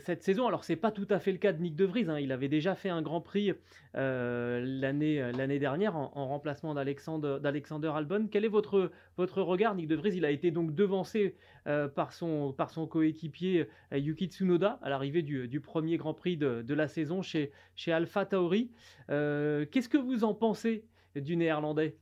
cette 0.00 0.22
saison. 0.22 0.46
Alors, 0.46 0.62
c'est 0.62 0.76
pas 0.76 0.92
tout 0.92 1.06
à 1.10 1.18
fait 1.18 1.32
le 1.32 1.38
cas 1.38 1.52
de 1.52 1.60
Nick 1.60 1.74
De 1.74 1.84
Vries. 1.84 2.06
Hein. 2.08 2.20
Il 2.20 2.30
avait 2.30 2.48
déjà 2.48 2.76
fait 2.76 2.88
un 2.88 3.02
Grand 3.02 3.20
Prix 3.20 3.52
l'année 3.94 5.32
l'année 5.32 5.58
dernière 5.58 5.96
en, 5.96 6.28
remplacement 6.28 6.74
d'Alexander 6.74 7.90
Albon. 7.94 8.28
Quel 8.30 8.44
est 8.44 8.48
votre, 8.48 8.92
regard 9.16 9.74
Nick 9.74 9.88
De 9.88 9.96
Vries, 9.96 10.14
il 10.14 10.24
a 10.24 10.30
été 10.30 10.50
donc 10.52 10.74
devancé 10.74 11.34
par 11.64 12.12
son, 12.12 12.52
par 12.52 12.70
son 12.70 12.86
coéquipier 12.86 13.68
Yuki 13.92 14.26
Tsunoda 14.26 14.78
à 14.82 14.90
l'arrivée 14.90 15.22
du, 15.22 15.48
du, 15.48 15.60
premier 15.60 15.96
Grand 15.96 16.14
Prix 16.14 16.36
de, 16.36 16.62
de, 16.62 16.74
la 16.74 16.86
saison 16.86 17.22
chez, 17.22 17.50
chez 17.74 17.92
Alpha 17.92 18.24
Tauri. 18.24 18.70
Qu'est-ce 19.08 19.88
que 19.88 19.98
vous 19.98 20.22
en 20.22 20.34
pensez 20.34 20.84
du 21.16 21.36
néerlandais? 21.36 21.96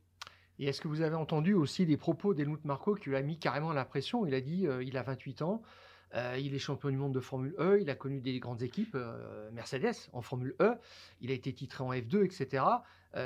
Et 0.59 0.65
est-ce 0.65 0.81
que 0.81 0.87
vous 0.87 1.01
avez 1.01 1.15
entendu 1.15 1.53
aussi 1.53 1.85
les 1.85 1.97
propos 1.97 2.33
d'Helmut 2.33 2.63
Marko 2.65 2.95
qui 2.95 3.09
lui 3.09 3.15
a 3.15 3.21
mis 3.21 3.37
carrément 3.37 3.73
la 3.73 3.85
pression? 3.85 4.25
Il 4.25 4.33
a 4.33 4.41
dit 4.41 4.67
euh, 4.67 4.83
il 4.83 4.97
a 4.97 5.03
28 5.03 5.43
ans, 5.43 5.61
euh, 6.15 6.35
il 6.39 6.55
est 6.55 6.59
champion 6.59 6.89
du 6.89 6.97
monde 6.97 7.13
de 7.13 7.19
Formule 7.19 7.53
E, 7.59 7.79
il 7.79 7.89
a 7.89 7.95
connu 7.95 8.21
des 8.21 8.39
grandes 8.39 8.63
équipes, 8.63 8.95
euh, 8.95 9.49
Mercedes 9.51 10.09
en 10.13 10.21
Formule 10.21 10.55
E, 10.59 10.75
il 11.21 11.29
a 11.29 11.33
été 11.33 11.53
titré 11.53 11.83
en 11.83 11.93
F2, 11.93 12.23
etc. 12.25 12.63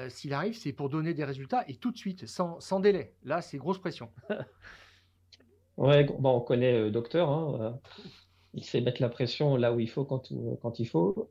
S'il 0.08 0.34
arrive, 0.34 0.56
c'est 0.56 0.72
pour 0.72 0.88
donner 0.88 1.14
des 1.14 1.26
résultats 1.26 1.66
et 1.68 1.76
tout 1.76 1.92
de 1.92 1.98
suite, 1.98 2.26
sans, 2.26 2.80
délai. 2.80 3.14
Là, 3.26 3.42
c'est 3.42 3.58
grosse 3.58 3.78
pression. 3.78 4.10
ouais, 5.78 6.08
on 6.24 6.40
connaît 6.40 6.90
docteur. 6.92 7.30
Hein, 7.30 7.78
il 8.54 8.64
sait 8.64 8.80
mettre 8.80 9.02
la 9.02 9.10
pression 9.10 9.58
là 9.58 9.74
où 9.74 9.82
il 9.82 9.90
faut, 9.90 10.06
quand 10.06 10.80
il 10.80 10.88
faut. 10.88 11.30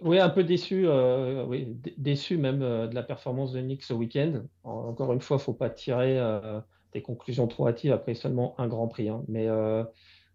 Oui, 0.00 0.18
un 0.18 0.28
peu 0.28 0.44
déçu, 0.44 0.86
euh, 0.86 1.44
oui, 1.46 1.78
déçu 1.96 2.36
même 2.36 2.62
euh, 2.62 2.86
de 2.86 2.94
la 2.94 3.02
performance 3.02 3.52
de 3.52 3.60
Nick 3.60 3.82
ce 3.82 3.94
week-end. 3.94 4.42
Encore 4.64 5.12
une 5.12 5.20
fois, 5.20 5.36
il 5.36 5.40
ne 5.40 5.44
faut 5.44 5.54
pas 5.54 5.70
tirer 5.70 6.18
euh, 6.18 6.60
des 6.92 7.00
conclusions 7.02 7.46
trop 7.46 7.68
hâtives 7.68 7.92
après 7.92 8.14
seulement 8.14 8.58
un 8.58 8.66
Grand 8.66 8.88
Prix. 8.88 9.08
Hein. 9.08 9.24
Mais 9.28 9.48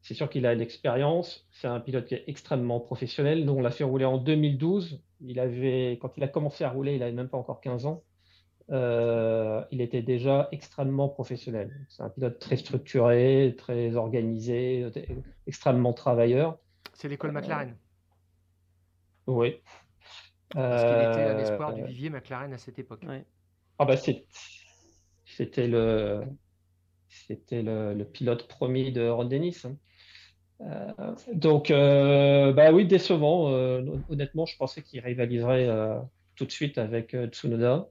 c'est 0.02 0.14
sûr 0.14 0.30
qu'il 0.30 0.46
a 0.46 0.56
l'expérience. 0.56 1.48
C'est 1.52 1.68
un 1.68 1.80
pilote 1.80 2.06
qui 2.06 2.16
est 2.16 2.24
extrêmement 2.28 2.80
professionnel. 2.80 3.46
Nous, 3.46 3.54
on 3.54 3.62
l'a 3.62 3.72
fait 3.72 3.84
rouler 3.84 4.06
en 4.06 4.18
2012. 4.18 5.02
Il 5.22 5.40
avait, 5.40 5.98
quand 6.02 6.18
il 6.18 6.24
a 6.24 6.28
commencé 6.28 6.64
à 6.64 6.70
rouler, 6.70 6.94
il 6.94 7.00
n'avait 7.00 7.12
même 7.12 7.30
pas 7.30 7.38
encore 7.38 7.60
15 7.62 7.86
ans. 7.86 8.04
il 8.70 9.82
était 9.82 10.02
déjà 10.02 10.48
extrêmement 10.52 11.10
professionnel. 11.10 11.70
C'est 11.90 12.04
un 12.04 12.10
pilote 12.10 12.40
très 12.40 12.58
structuré, 12.58 13.56
très 13.58 13.96
organisé, 13.96 14.88
extrêmement 15.48 15.94
travailleur. 15.94 16.58
C'est 16.94 17.10
l'école 17.10 17.34
McLaren. 17.34 17.76
Oui. 19.30 19.62
Parce 20.50 20.84
qu'il 20.84 21.22
était 21.22 21.36
l'espoir 21.36 21.74
du 21.74 21.84
euh, 21.84 21.86
vivier 21.86 22.10
McLaren 22.10 22.52
à 22.54 22.58
cette 22.58 22.80
époque. 22.80 23.06
Ah 23.78 23.86
bah 23.86 23.96
c'était 25.26 25.68
le 25.68 26.24
c'était 27.08 27.62
le, 27.62 28.04
pilote 28.04 28.48
premier 28.48 28.92
de 28.92 29.08
Ron 29.08 29.26
Dennis. 29.26 29.66
Hein. 29.66 29.76
Euh, 30.62 31.16
donc 31.34 31.72
euh, 31.72 32.52
bah 32.52 32.74
oui 32.74 32.86
décevant. 32.86 33.46
honnêtement, 34.10 34.46
je 34.46 34.58
pensais 34.58 34.82
qu'il 34.82 35.00
rivaliserait 35.02 35.70
tout 36.36 36.46
de 36.46 36.52
suite 36.52 36.80
avec 36.80 37.16
Tsunoda. 37.32 37.88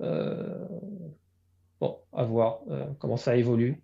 bon, 0.00 2.00
à 2.12 2.24
voir 2.24 2.60
comment 2.98 3.16
ça 3.16 3.36
évolue. 3.36 3.80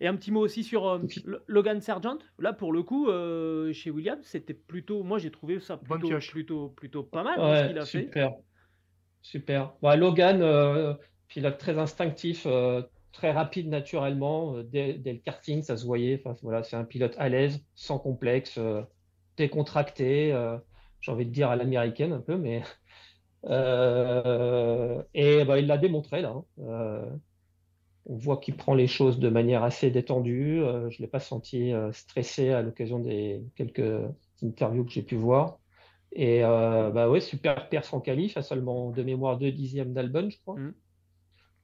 Et 0.00 0.06
un 0.06 0.14
petit 0.14 0.30
mot 0.30 0.40
aussi 0.40 0.62
sur 0.62 0.88
euh, 0.88 1.00
Logan 1.48 1.80
Sargent. 1.80 2.18
Là, 2.38 2.52
pour 2.52 2.72
le 2.72 2.82
coup, 2.82 3.08
euh, 3.08 3.72
chez 3.72 3.90
Williams, 3.90 4.24
c'était 4.24 4.54
plutôt. 4.54 5.02
Moi, 5.02 5.18
j'ai 5.18 5.30
trouvé 5.30 5.58
ça 5.58 5.76
plutôt, 5.76 6.08
plutôt, 6.18 6.68
plutôt, 6.68 7.02
pas 7.02 7.24
mal 7.24 7.38
ce 7.38 7.68
qu'il 7.68 7.78
a 7.78 7.84
super. 7.84 8.30
fait. 8.30 8.36
Super. 9.22 9.72
Logan, 9.82 10.40
euh, 10.40 10.94
pilote 11.26 11.58
très 11.58 11.78
instinctif, 11.78 12.46
très 13.12 13.32
rapide 13.32 13.68
naturellement. 13.68 14.62
Dès, 14.62 15.00
le 15.04 15.18
karting, 15.18 15.62
ça 15.62 15.76
se 15.76 15.84
voyait. 15.84 16.22
Enfin, 16.24 16.38
voilà, 16.42 16.62
c'est 16.62 16.76
un 16.76 16.84
pilote 16.84 17.16
à 17.18 17.28
l'aise, 17.28 17.64
sans 17.74 17.98
complexe, 17.98 18.60
décontracté. 19.36 20.28
j'ai 21.00 21.12
envie 21.12 21.26
de 21.26 21.32
dire 21.32 21.50
à 21.50 21.56
l'américaine 21.56 22.12
un 22.12 22.20
peu, 22.20 22.36
mais. 22.36 22.62
et 25.14 25.44
bah, 25.44 25.58
il 25.58 25.66
l'a 25.66 25.78
démontré 25.78 26.22
là. 26.22 26.34
Hein 26.60 27.18
on 28.08 28.16
voit 28.16 28.38
qu'il 28.38 28.56
prend 28.56 28.74
les 28.74 28.86
choses 28.86 29.18
de 29.18 29.28
manière 29.28 29.62
assez 29.62 29.90
détendue. 29.90 30.62
Euh, 30.62 30.90
je 30.90 30.96
ne 30.96 31.02
l'ai 31.02 31.10
pas 31.10 31.20
senti 31.20 31.72
euh, 31.72 31.92
stressé 31.92 32.50
à 32.50 32.62
l'occasion 32.62 32.98
des 32.98 33.42
quelques 33.54 34.02
interviews 34.42 34.84
que 34.84 34.90
j'ai 34.90 35.02
pu 35.02 35.14
voir. 35.14 35.58
Et 36.12 36.42
euh, 36.42 36.90
bah 36.90 37.10
ouais, 37.10 37.20
super 37.20 37.68
perf 37.68 37.92
en 37.92 38.00
qualif, 38.00 38.38
à 38.38 38.42
seulement 38.42 38.90
de 38.90 39.02
mémoire 39.02 39.36
deux 39.36 39.52
dixièmes 39.52 39.92
d'Albon, 39.92 40.30
je 40.30 40.38
crois. 40.38 40.56
Mm. 40.56 40.74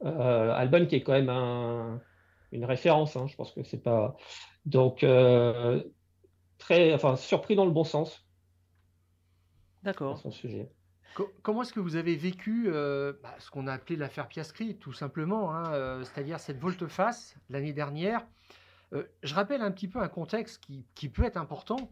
Albon 0.02 0.84
qui 0.84 0.96
est 0.96 1.02
quand 1.02 1.18
même 1.18 1.30
une 2.52 2.66
référence, 2.66 3.16
hein, 3.16 3.26
je 3.26 3.36
pense 3.36 3.52
que 3.52 3.62
c'est 3.62 3.82
pas. 3.82 4.18
Donc, 4.66 4.98
très, 6.58 6.92
enfin, 6.92 7.16
surpris 7.16 7.56
dans 7.56 7.64
le 7.64 7.70
bon 7.70 7.84
sens. 7.84 8.22
D'accord. 9.82 10.18
Son 10.18 10.30
sujet. 10.30 10.68
Comment 11.42 11.62
est-ce 11.62 11.72
que 11.72 11.80
vous 11.80 11.96
avez 11.96 12.16
vécu 12.16 12.66
euh, 12.68 13.12
bah, 13.22 13.34
ce 13.38 13.50
qu'on 13.50 13.66
a 13.66 13.72
appelé 13.72 13.96
l'affaire 13.96 14.26
Piastri, 14.26 14.76
tout 14.76 14.92
simplement, 14.92 15.54
hein, 15.54 15.72
euh, 15.72 16.02
c'est-à-dire 16.02 16.40
cette 16.40 16.58
volte-face 16.58 17.36
l'année 17.50 17.72
dernière? 17.72 18.26
Euh, 18.92 19.04
Je 19.22 19.34
rappelle 19.34 19.62
un 19.62 19.70
petit 19.70 19.88
peu 19.88 20.00
un 20.00 20.08
contexte 20.08 20.64
qui, 20.94 21.08
peut 21.08 21.24
être 21.24 21.36
important. 21.36 21.90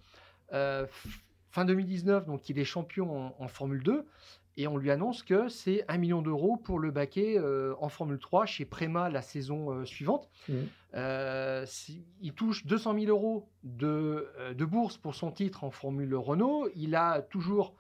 fin 0.50 1.64
2019, 1.64 2.26
donc 2.26 2.48
il 2.48 2.58
est 2.58 2.64
champion 2.64 3.32
en, 3.40 3.48
Formule 3.48 3.82
2 3.82 4.06
et 4.58 4.66
on 4.66 4.76
lui 4.76 4.90
annonce 4.90 5.22
que 5.22 5.48
c'est 5.48 5.84
un 5.88 5.96
million 5.96 6.20
d'euros 6.20 6.56
pour 6.56 6.78
le 6.78 6.90
baquet 6.90 7.38
en 7.78 7.88
Formule 7.88 8.18
3 8.18 8.46
chez 8.46 8.64
Prema 8.64 9.08
la 9.08 9.22
saison 9.22 9.84
suivante. 9.84 10.28
Mmh. 10.48 10.54
il 12.20 12.32
touche 12.34 12.66
200 12.66 12.94
000 13.00 13.06
euros 13.06 13.48
de, 13.62 14.28
de, 14.54 14.64
bourse 14.64 14.98
pour 14.98 15.14
son 15.14 15.30
titre 15.30 15.64
en 15.64 15.70
Formule 15.70 16.14
Renault. 16.14 16.68
Il 16.74 16.96
a 16.96 17.22
toujours 17.22 17.74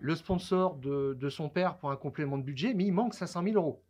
le 0.00 0.14
sponsor 0.14 0.76
de, 0.76 1.28
son 1.28 1.48
père 1.48 1.76
pour 1.76 1.90
un 1.90 1.96
complément 1.96 2.38
de 2.38 2.42
budget, 2.42 2.74
mais 2.74 2.84
il 2.84 2.92
manque 2.92 3.14
500 3.14 3.44
000 3.44 3.56
euros. 3.56 3.84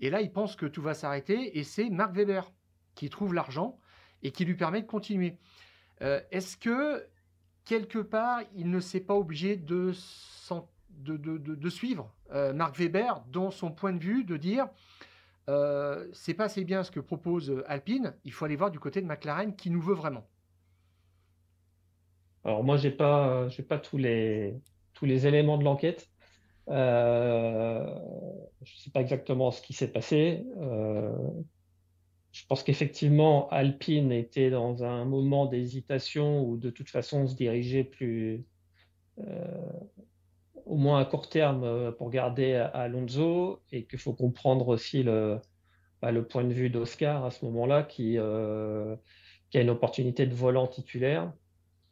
Et 0.00 0.10
là, 0.10 0.20
il 0.20 0.30
pense 0.30 0.56
que 0.56 0.66
tout 0.66 0.82
va 0.82 0.92
s'arrêter, 0.92 1.58
et 1.58 1.64
c'est 1.64 1.88
Marc 1.88 2.14
Weber 2.14 2.52
qui 2.94 3.08
trouve 3.08 3.32
l'argent 3.32 3.78
et 4.22 4.32
qui 4.32 4.44
lui 4.44 4.56
permet 4.56 4.82
de 4.82 4.86
continuer. 4.86 5.38
Euh, 6.02 6.20
est-ce 6.30 6.56
que, 6.56 7.06
quelque 7.64 8.00
part, 8.00 8.40
il 8.54 8.70
ne 8.70 8.80
s'est 8.80 9.00
pas 9.00 9.14
obligé 9.14 9.56
de, 9.56 9.92
suivre 11.70 12.12
euh, 12.32 12.52
Marc 12.52 12.76
Weber 12.76 13.22
dans 13.28 13.50
son 13.50 13.70
point 13.70 13.92
de 13.92 14.02
vue, 14.02 14.24
de 14.24 14.36
dire 14.36 14.68
euh, 15.48 16.08
c'est 16.12 16.34
pas 16.34 16.44
assez 16.44 16.64
bien 16.64 16.82
ce 16.82 16.90
que 16.90 16.98
propose 16.98 17.62
Alpine, 17.68 18.14
il 18.24 18.32
faut 18.32 18.44
aller 18.44 18.56
voir 18.56 18.72
du 18.72 18.80
côté 18.80 19.00
de 19.00 19.06
McLaren 19.06 19.54
qui 19.54 19.70
nous 19.70 19.80
veut 19.80 19.94
vraiment? 19.94 20.28
Alors 22.44 22.64
moi, 22.64 22.76
j'ai 22.76 22.90
pas, 22.90 23.48
j'ai 23.48 23.62
pas 23.62 23.78
tous 23.78 23.96
les, 23.96 24.60
tous 24.96 25.04
les 25.06 25.26
éléments 25.26 25.58
de 25.58 25.64
l'enquête. 25.64 26.08
Euh, 26.68 27.86
je 28.62 28.72
ne 28.72 28.78
sais 28.78 28.90
pas 28.90 29.00
exactement 29.00 29.52
ce 29.52 29.62
qui 29.62 29.72
s'est 29.74 29.92
passé. 29.92 30.44
Euh, 30.58 31.12
je 32.32 32.44
pense 32.46 32.62
qu'effectivement, 32.62 33.48
Alpine 33.50 34.10
était 34.10 34.50
dans 34.50 34.82
un 34.82 35.04
moment 35.04 35.46
d'hésitation 35.46 36.42
où 36.42 36.56
de 36.56 36.70
toute 36.70 36.90
façon 36.90 37.20
on 37.20 37.26
se 37.28 37.36
dirigeait 37.36 37.84
plus, 37.84 38.44
euh, 39.20 39.72
au 40.64 40.76
moins 40.76 40.98
à 40.98 41.04
court 41.04 41.28
terme, 41.28 41.92
pour 41.98 42.10
garder 42.10 42.54
Alonso 42.74 43.60
et 43.70 43.84
qu'il 43.84 43.98
faut 43.98 44.14
comprendre 44.14 44.68
aussi 44.68 45.02
le, 45.02 45.38
bah, 46.02 46.12
point 46.22 46.44
de 46.44 46.52
vue 46.52 46.70
d'Oscar 46.70 47.24
à 47.24 47.30
ce 47.30 47.44
moment-là 47.44 47.84
qui, 47.84 48.18
qui 49.50 49.58
a 49.58 49.60
une 49.60 49.70
opportunité 49.70 50.26
de 50.26 50.34
volant 50.34 50.66
titulaire 50.66 51.32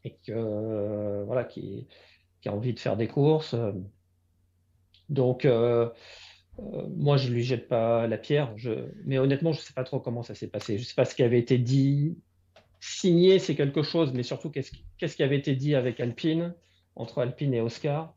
et 0.02 0.16
que, 0.26 1.24
voilà, 1.24 1.44
qui, 1.44 1.86
qui 2.44 2.50
a 2.50 2.52
envie 2.52 2.74
de 2.74 2.78
faire 2.78 2.98
des 2.98 3.08
courses. 3.08 3.54
Euh. 3.54 3.72
Donc, 5.08 5.46
euh, 5.46 5.88
euh, 6.58 6.86
moi, 6.94 7.16
je 7.16 7.32
lui 7.32 7.42
jette 7.42 7.68
pas 7.68 8.06
la 8.06 8.18
pierre. 8.18 8.54
Mais 9.06 9.16
honnêtement, 9.16 9.52
je 9.52 9.60
ne 9.60 9.64
sais 9.64 9.72
pas 9.72 9.82
trop 9.82 9.98
comment 9.98 10.22
ça 10.22 10.34
s'est 10.34 10.48
passé. 10.48 10.76
Je 10.76 10.82
ne 10.82 10.84
sais 10.84 10.94
pas 10.94 11.06
ce 11.06 11.14
qui 11.14 11.22
avait 11.22 11.38
été 11.38 11.56
dit. 11.56 12.18
Signé, 12.80 13.38
c'est 13.38 13.54
quelque 13.54 13.82
chose, 13.82 14.12
mais 14.12 14.22
surtout, 14.22 14.50
qu'est-ce 14.50 14.72
qui... 14.72 14.84
qui 14.98 15.22
avait 15.22 15.38
été 15.38 15.56
dit 15.56 15.74
avec 15.74 16.00
Alpine, 16.00 16.54
entre 16.96 17.22
Alpine 17.22 17.54
et 17.54 17.62
Oscar 17.62 18.14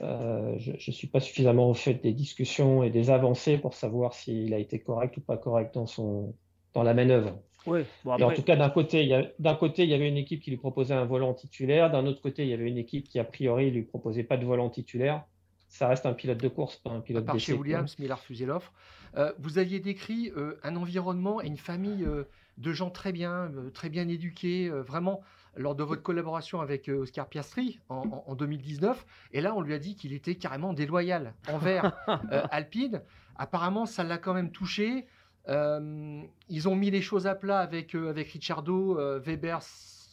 Je 0.00 0.72
ne 0.72 0.92
suis 0.92 1.06
pas 1.06 1.20
suffisamment 1.20 1.70
au 1.70 1.74
fait 1.74 1.94
des 1.94 2.12
discussions 2.12 2.82
et 2.82 2.90
des 2.90 3.08
avancées 3.08 3.56
pour 3.56 3.72
savoir 3.72 4.12
s'il 4.12 4.52
a 4.52 4.58
été 4.58 4.78
correct 4.78 5.16
ou 5.16 5.22
pas 5.22 5.38
correct 5.38 5.72
dans, 5.72 5.86
son... 5.86 6.34
dans 6.74 6.82
la 6.82 6.92
manœuvre. 6.92 7.40
En 7.66 8.30
tout 8.32 8.42
cas, 8.42 8.56
d'un 8.56 8.70
côté, 8.70 9.04
il 9.04 9.34
d'un 9.38 9.54
côté, 9.54 9.84
il 9.84 9.90
y 9.90 9.94
avait 9.94 10.08
une 10.08 10.16
équipe 10.16 10.40
qui 10.40 10.50
lui 10.50 10.56
proposait 10.56 10.94
un 10.94 11.04
volant 11.04 11.34
titulaire. 11.34 11.90
D'un 11.90 12.06
autre 12.06 12.20
côté, 12.20 12.44
il 12.44 12.48
y 12.48 12.54
avait 12.54 12.68
une 12.68 12.78
équipe 12.78 13.08
qui, 13.08 13.18
a 13.18 13.24
priori, 13.24 13.70
lui 13.70 13.82
proposait 13.82 14.24
pas 14.24 14.36
de 14.36 14.44
volant 14.44 14.70
titulaire. 14.70 15.24
Ça 15.68 15.86
reste 15.86 16.04
un 16.04 16.14
pilote 16.14 16.38
de 16.38 16.48
course, 16.48 16.76
pas 16.76 16.90
un 16.90 17.00
pilote 17.00 17.32
de 17.32 17.38
chez 17.38 17.52
Williams, 17.52 17.94
mais 17.98 18.06
il 18.06 18.12
a 18.12 18.16
refusé 18.16 18.44
l'offre. 18.44 18.72
Euh, 19.16 19.32
vous 19.38 19.58
aviez 19.58 19.80
décrit 19.80 20.32
euh, 20.36 20.58
un 20.62 20.76
environnement 20.76 21.40
et 21.40 21.46
une 21.46 21.56
famille 21.56 22.04
euh, 22.04 22.24
de 22.58 22.72
gens 22.72 22.90
très 22.90 23.12
bien, 23.12 23.50
très 23.72 23.88
bien 23.88 24.08
éduqués, 24.08 24.68
vraiment 24.68 25.20
lors 25.56 25.74
de 25.74 25.82
votre 25.82 26.02
collaboration 26.02 26.60
avec 26.60 26.88
Oscar 26.88 27.28
Piastri 27.28 27.80
en, 27.88 28.22
en, 28.26 28.34
2019. 28.34 29.06
Et 29.32 29.40
là, 29.40 29.54
on 29.54 29.60
lui 29.60 29.74
a 29.74 29.78
dit 29.78 29.96
qu'il 29.96 30.12
était 30.12 30.34
carrément 30.34 30.72
déloyal 30.72 31.34
envers 31.48 31.92
Alpine. 32.50 33.00
Apparemment, 33.36 33.86
ça 33.86 34.04
l'a 34.04 34.18
quand 34.18 34.34
même 34.34 34.50
touché. 34.50 35.06
Euh, 35.48 36.22
ils 36.48 36.68
ont 36.68 36.76
mis 36.76 36.90
les 36.90 37.00
choses 37.00 37.26
à 37.26 37.34
plat 37.34 37.60
avec, 37.60 37.94
euh, 37.94 38.10
avec 38.10 38.28
Ricciardo. 38.30 38.98
Euh, 38.98 39.18
Weber 39.18 39.60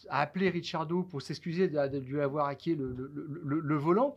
a 0.09 0.21
appelé 0.21 0.49
Ricciardo 0.49 1.03
pour 1.03 1.21
s'excuser 1.21 1.67
de, 1.67 1.97
lui 1.99 2.21
avoir 2.21 2.47
hacké 2.47 2.75
le, 2.75 3.75
volant. 3.75 4.15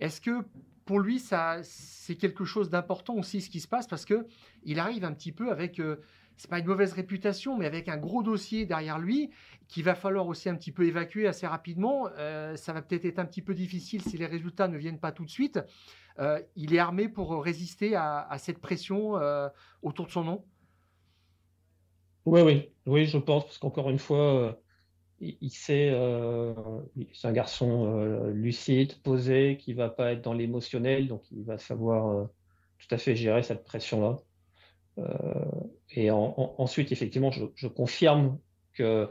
Est-ce 0.00 0.20
que 0.20 0.44
pour 0.84 1.00
lui, 1.00 1.18
c'est 1.18 2.14
quelque 2.16 2.44
chose 2.44 2.70
d'important 2.70 3.14
aussi 3.14 3.40
ce 3.40 3.50
qui 3.50 3.60
se 3.60 3.68
passe? 3.68 3.86
Parce 3.86 4.04
que 4.04 4.26
il 4.62 4.78
arrive 4.78 5.04
un 5.04 5.12
petit 5.12 5.32
peu 5.32 5.50
avec, 5.50 5.82
c'est 6.38 6.48
pas 6.48 6.58
une 6.58 6.66
mauvaise 6.66 6.94
réputation, 6.94 7.58
mais 7.58 7.66
avec 7.66 7.88
un 7.88 7.98
gros 7.98 8.22
dossier 8.22 8.64
derrière 8.64 8.98
lui 8.98 9.30
qu'il 9.68 9.84
va 9.84 9.94
falloir 9.94 10.26
aussi 10.26 10.48
un 10.48 10.54
petit 10.54 10.72
peu 10.72 10.86
évacuer 10.86 11.26
assez 11.26 11.46
rapidement. 11.46 12.08
ça 12.54 12.72
va 12.72 12.80
peut-être 12.80 13.04
être 13.04 13.18
un 13.18 13.26
petit 13.26 13.42
peu 13.42 13.54
difficile 13.54 14.00
si 14.02 14.16
les 14.16 14.26
résultats 14.26 14.68
ne 14.68 14.78
viennent 14.78 15.00
pas 15.00 15.12
tout 15.12 15.24
de 15.24 15.30
suite. 15.30 15.60
Euh, 16.20 16.40
il 16.56 16.74
est 16.74 16.78
armé 16.78 17.08
pour 17.08 17.42
résister 17.44 17.94
à, 17.94 18.36
cette 18.38 18.58
pression 18.58 19.16
euh, 19.18 19.48
autour 19.82 20.06
de 20.06 20.10
son 20.10 20.24
nom 20.24 20.44
Oui, 22.26 22.40
oui, 22.42 22.70
oui, 22.86 23.06
je 23.06 23.18
pense, 23.18 23.44
parce 23.44 23.58
qu'encore 23.58 23.88
une 23.90 24.00
fois, 24.00 24.34
euh, 24.34 24.52
il, 25.20 25.50
sait, 25.50 25.90
c'est 27.12 27.28
un 27.28 27.32
garçon 27.32 28.24
lucide, 28.32 29.00
posé, 29.02 29.56
qui 29.58 29.74
va 29.74 29.88
pas 29.88 30.12
être 30.12 30.22
dans 30.22 30.34
l'émotionnel, 30.34 31.08
donc 31.08 31.22
il 31.30 31.44
va 31.44 31.58
savoir 31.58 32.28
tout 32.78 32.94
à 32.94 32.98
fait 32.98 33.16
gérer 33.16 33.42
cette 33.42 33.64
pression-là. 33.64 34.16
Et 35.90 36.10
ensuite, 36.10 36.92
effectivement, 36.92 37.30
je, 37.30 37.66
confirme 37.66 38.38
que 38.74 39.08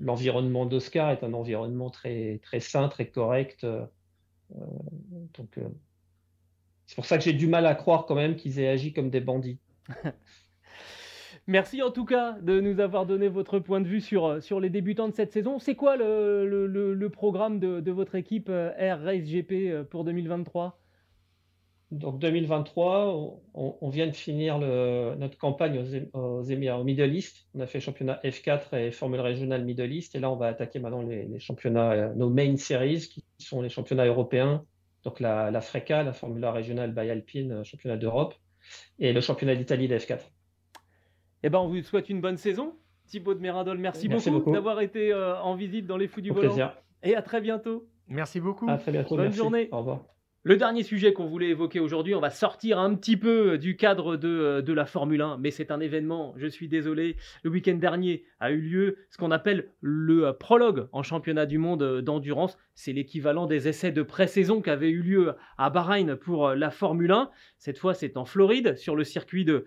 l'environnement 0.00 0.66
d'Oscar 0.66 1.10
est 1.10 1.22
un 1.22 1.32
environnement 1.32 1.90
très, 1.90 2.40
très 2.42 2.60
sain, 2.60 2.88
très 2.88 3.06
correct. 3.08 3.64
donc, 4.50 5.58
c'est 6.86 6.94
pour 6.96 7.06
ça 7.06 7.16
que 7.18 7.24
j'ai 7.24 7.32
du 7.32 7.46
mal 7.46 7.66
à 7.66 7.74
croire 7.74 8.06
quand 8.06 8.14
même 8.14 8.36
qu'ils 8.36 8.58
aient 8.60 8.68
agi 8.68 8.92
comme 8.92 9.10
des 9.10 9.20
bandits. 9.20 9.58
Merci 11.46 11.82
en 11.82 11.90
tout 11.90 12.06
cas 12.06 12.38
de 12.40 12.58
nous 12.60 12.80
avoir 12.80 13.04
donné 13.04 13.28
votre 13.28 13.58
point 13.58 13.82
de 13.82 13.86
vue 13.86 14.00
sur, 14.00 14.24
euh, 14.24 14.40
sur 14.40 14.60
les 14.60 14.70
débutants 14.70 15.08
de 15.08 15.14
cette 15.14 15.32
saison. 15.32 15.58
C'est 15.58 15.74
quoi 15.74 15.96
le, 15.96 16.46
le, 16.46 17.10
programme 17.10 17.60
de, 17.60 17.80
de, 17.80 17.92
votre 17.92 18.14
équipe 18.14 18.48
euh, 18.48 18.72
Air 18.78 19.02
Race 19.02 19.24
GP 19.24 19.52
euh, 19.52 19.84
pour 19.84 20.04
2023 20.04 20.80
donc 21.94 22.18
2023, 22.18 23.40
on, 23.54 23.88
vient 23.88 24.06
de 24.06 24.12
finir 24.12 24.58
le, 24.58 25.14
notre 25.16 25.38
campagne 25.38 25.78
aux, 25.78 26.18
aux 26.18 26.42
Émirats, 26.42 26.80
au 26.80 26.84
Middle 26.84 27.14
East. 27.14 27.46
On 27.54 27.60
a 27.60 27.66
fait 27.66 27.80
championnat 27.80 28.20
F4 28.24 28.76
et 28.76 28.90
Formule 28.90 29.20
régionale 29.20 29.64
Middle 29.64 29.92
East. 29.92 30.14
Et 30.14 30.20
là, 30.20 30.30
on 30.30 30.36
va 30.36 30.46
attaquer 30.46 30.80
maintenant 30.80 31.02
les, 31.02 31.24
les 31.24 31.38
championnats, 31.38 32.12
nos 32.14 32.28
main 32.30 32.56
series, 32.56 33.08
qui 33.08 33.24
sont 33.38 33.62
les 33.62 33.68
championnats 33.68 34.06
européens. 34.06 34.64
Donc 35.04 35.20
la, 35.20 35.50
la 35.50 35.60
FRECA, 35.60 36.02
la 36.02 36.12
Formula 36.12 36.50
régionale 36.50 36.92
by 36.92 37.10
Alpine, 37.10 37.64
championnat 37.64 37.96
d'Europe, 37.96 38.34
et 38.98 39.12
le 39.12 39.20
championnat 39.20 39.54
d'Italie 39.54 39.88
de 39.88 39.96
F4. 39.96 40.20
Eh 41.42 41.50
ben, 41.50 41.58
on 41.58 41.68
vous 41.68 41.82
souhaite 41.82 42.08
une 42.08 42.20
bonne 42.20 42.38
saison. 42.38 42.74
Thibaut 43.06 43.34
de 43.34 43.40
Méradol, 43.40 43.78
merci, 43.78 44.08
beaucoup, 44.08 44.50
d'avoir 44.50 44.80
été 44.80 45.12
euh, 45.12 45.38
en 45.40 45.54
visite 45.54 45.86
dans 45.86 45.98
les 45.98 46.08
Fous 46.08 46.22
du 46.22 46.30
Au 46.30 46.34
Volant. 46.34 46.72
Et 47.02 47.14
à 47.14 47.22
très 47.22 47.40
bientôt. 47.42 47.86
Merci 48.08 48.40
beaucoup. 48.40 48.68
À 48.68 48.78
très 48.78 48.92
bientôt. 48.92 49.16
Bonne 49.16 49.32
journée. 49.32 49.68
Au 49.70 49.78
revoir. 49.78 50.13
Le 50.46 50.58
dernier 50.58 50.82
sujet 50.82 51.14
qu'on 51.14 51.24
voulait 51.24 51.48
évoquer 51.48 51.80
aujourd'hui, 51.80 52.14
on 52.14 52.20
va 52.20 52.28
sortir 52.28 52.78
un 52.78 52.94
petit 52.96 53.16
peu 53.16 53.56
du 53.56 53.78
cadre 53.78 54.18
de, 54.18 54.60
de 54.60 54.72
la 54.74 54.84
Formule 54.84 55.22
1, 55.22 55.38
mais 55.38 55.50
c'est 55.50 55.70
un 55.70 55.80
événement, 55.80 56.34
je 56.36 56.46
suis 56.46 56.68
désolé. 56.68 57.16
Le 57.44 57.50
week-end 57.50 57.76
dernier 57.76 58.24
a 58.40 58.50
eu 58.50 58.60
lieu 58.60 58.98
ce 59.08 59.16
qu'on 59.16 59.30
appelle 59.30 59.70
le 59.80 60.32
prologue 60.32 60.86
en 60.92 61.02
championnat 61.02 61.46
du 61.46 61.56
monde 61.56 62.02
d'endurance. 62.02 62.58
C'est 62.74 62.92
l'équivalent 62.92 63.46
des 63.46 63.68
essais 63.68 63.90
de 63.90 64.02
pré-saison 64.02 64.60
qui 64.60 64.68
avaient 64.68 64.90
eu 64.90 65.00
lieu 65.00 65.32
à 65.56 65.70
Bahreïn 65.70 66.14
pour 66.14 66.50
la 66.50 66.70
Formule 66.70 67.12
1. 67.12 67.30
Cette 67.56 67.78
fois, 67.78 67.94
c'est 67.94 68.18
en 68.18 68.26
Floride, 68.26 68.76
sur 68.76 68.96
le 68.96 69.04
circuit 69.04 69.46
de, 69.46 69.64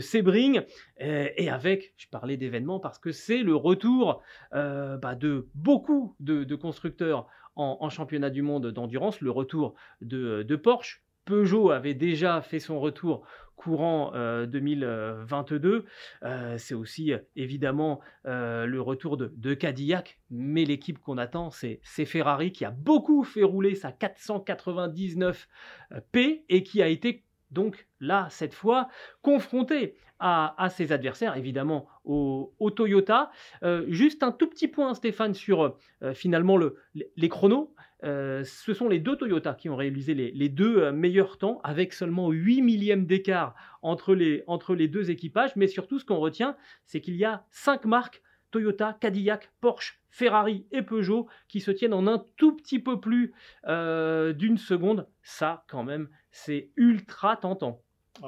Sebring, 0.00 0.62
et, 1.00 1.50
avec, 1.50 1.94
je 1.96 2.06
parlais 2.06 2.36
d'événements 2.36 2.78
parce 2.78 3.00
que 3.00 3.10
c'est 3.10 3.42
le 3.42 3.56
retour 3.56 4.22
euh, 4.54 4.98
bah, 4.98 5.16
de 5.16 5.48
beaucoup 5.56 6.14
de 6.20 6.54
constructeurs 6.54 7.26
en, 7.60 7.90
championnat 7.90 8.30
du 8.30 8.42
monde 8.42 8.68
d'endurance, 8.68 9.20
le 9.20 9.30
retour 9.30 9.74
de, 10.00 10.56
Porsche. 10.56 11.02
Peugeot 11.26 11.70
avait 11.70 11.94
déjà 11.94 12.40
fait 12.40 12.58
son 12.58 12.80
retour 12.80 13.24
courant 13.54 14.12
2022. 14.46 15.68
Euh, 15.68 15.82
euh, 16.24 16.58
c'est 16.58 16.74
aussi 16.74 17.12
évidemment 17.36 18.00
euh, 18.26 18.64
le 18.64 18.80
retour 18.80 19.18
de, 19.18 19.54
Cadillac, 19.54 20.18
mais 20.30 20.64
l'équipe 20.64 20.98
qu'on 20.98 21.18
attend, 21.18 21.50
c'est 21.50 21.80
Ferrari 22.06 22.52
qui 22.52 22.64
a 22.64 22.70
beaucoup 22.70 23.22
fait 23.22 23.42
rouler 23.42 23.74
sa 23.74 23.90
499P 23.90 26.44
et 26.48 26.62
qui 26.62 26.82
a 26.82 26.88
été 26.88 27.22
donc 27.50 27.86
là, 28.00 28.28
cette 28.30 28.54
fois, 28.54 28.88
confronté 29.22 29.96
à, 30.20 30.68
ses 30.70 30.92
adversaires, 30.92 31.36
évidemment 31.36 31.88
au, 32.04 32.70
Toyota. 32.74 33.30
Euh, 33.62 33.84
juste 33.88 34.22
un 34.22 34.32
tout 34.32 34.48
petit 34.48 34.68
point, 34.68 34.94
Stéphane, 34.94 35.34
sur 35.34 35.62
euh, 36.02 36.14
finalement 36.14 36.58
les 36.94 37.28
chronos. 37.28 37.74
Euh, 38.02 38.44
ce 38.44 38.72
sont 38.72 38.88
les 38.88 38.98
deux 38.98 39.16
Toyota 39.16 39.54
qui 39.54 39.68
ont 39.68 39.76
réalisé 39.76 40.14
les, 40.14 40.48
deux 40.48 40.92
meilleurs 40.92 41.38
temps, 41.38 41.60
avec 41.64 41.92
seulement 41.92 42.30
8 42.30 42.62
millièmes 42.62 43.06
d'écart 43.06 43.54
entre 43.82 44.14
les, 44.14 44.44
entre 44.46 44.74
les 44.74 44.88
deux 44.88 45.10
équipages. 45.10 45.56
Mais 45.56 45.66
surtout, 45.66 45.98
ce 45.98 46.04
qu'on 46.04 46.18
retient, 46.18 46.56
c'est 46.84 47.00
qu'il 47.00 47.16
y 47.16 47.24
a 47.24 47.44
cinq 47.50 47.84
marques 47.84 48.22
Toyota, 48.50 48.98
Cadillac, 49.00 49.50
Porsche, 49.60 50.00
Ferrari 50.10 50.66
et 50.72 50.82
Peugeot 50.82 51.28
qui 51.46 51.60
se 51.60 51.70
tiennent 51.70 51.94
en 51.94 52.08
un 52.08 52.24
tout 52.36 52.56
petit 52.56 52.78
peu 52.80 53.00
plus 53.00 53.32
d'une 53.64 54.58
seconde. 54.58 55.06
Ça, 55.22 55.64
quand 55.68 55.84
même, 55.84 56.08
c'est 56.30 56.70
ultra 56.76 57.36
tentant. 57.36 57.80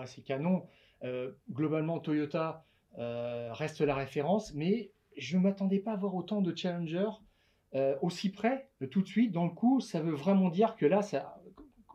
c'est 0.07 0.23
canon. 0.23 0.67
Euh, 1.05 1.33
globalement, 1.51 1.99
Toyota 1.99 2.65
euh, 2.99 3.53
reste 3.53 3.81
la 3.81 3.95
référence, 3.95 4.55
mais 4.55 4.93
je 5.17 5.37
ne 5.37 5.43
m'attendais 5.43 5.79
pas 5.79 5.93
à 5.93 5.97
voir 5.97 6.15
autant 6.15 6.41
de 6.41 6.57
challengers 6.57 7.11
euh, 7.75 7.97
aussi 8.03 8.31
près, 8.31 8.71
tout 8.91 9.03
de 9.03 9.07
suite. 9.07 9.33
Dans 9.33 9.45
le 9.45 9.51
coup, 9.51 9.81
ça 9.81 10.01
veut 10.01 10.15
vraiment 10.15 10.51
dire 10.51 10.77
que 10.77 10.87
là, 10.87 11.03
ça, 11.03 11.41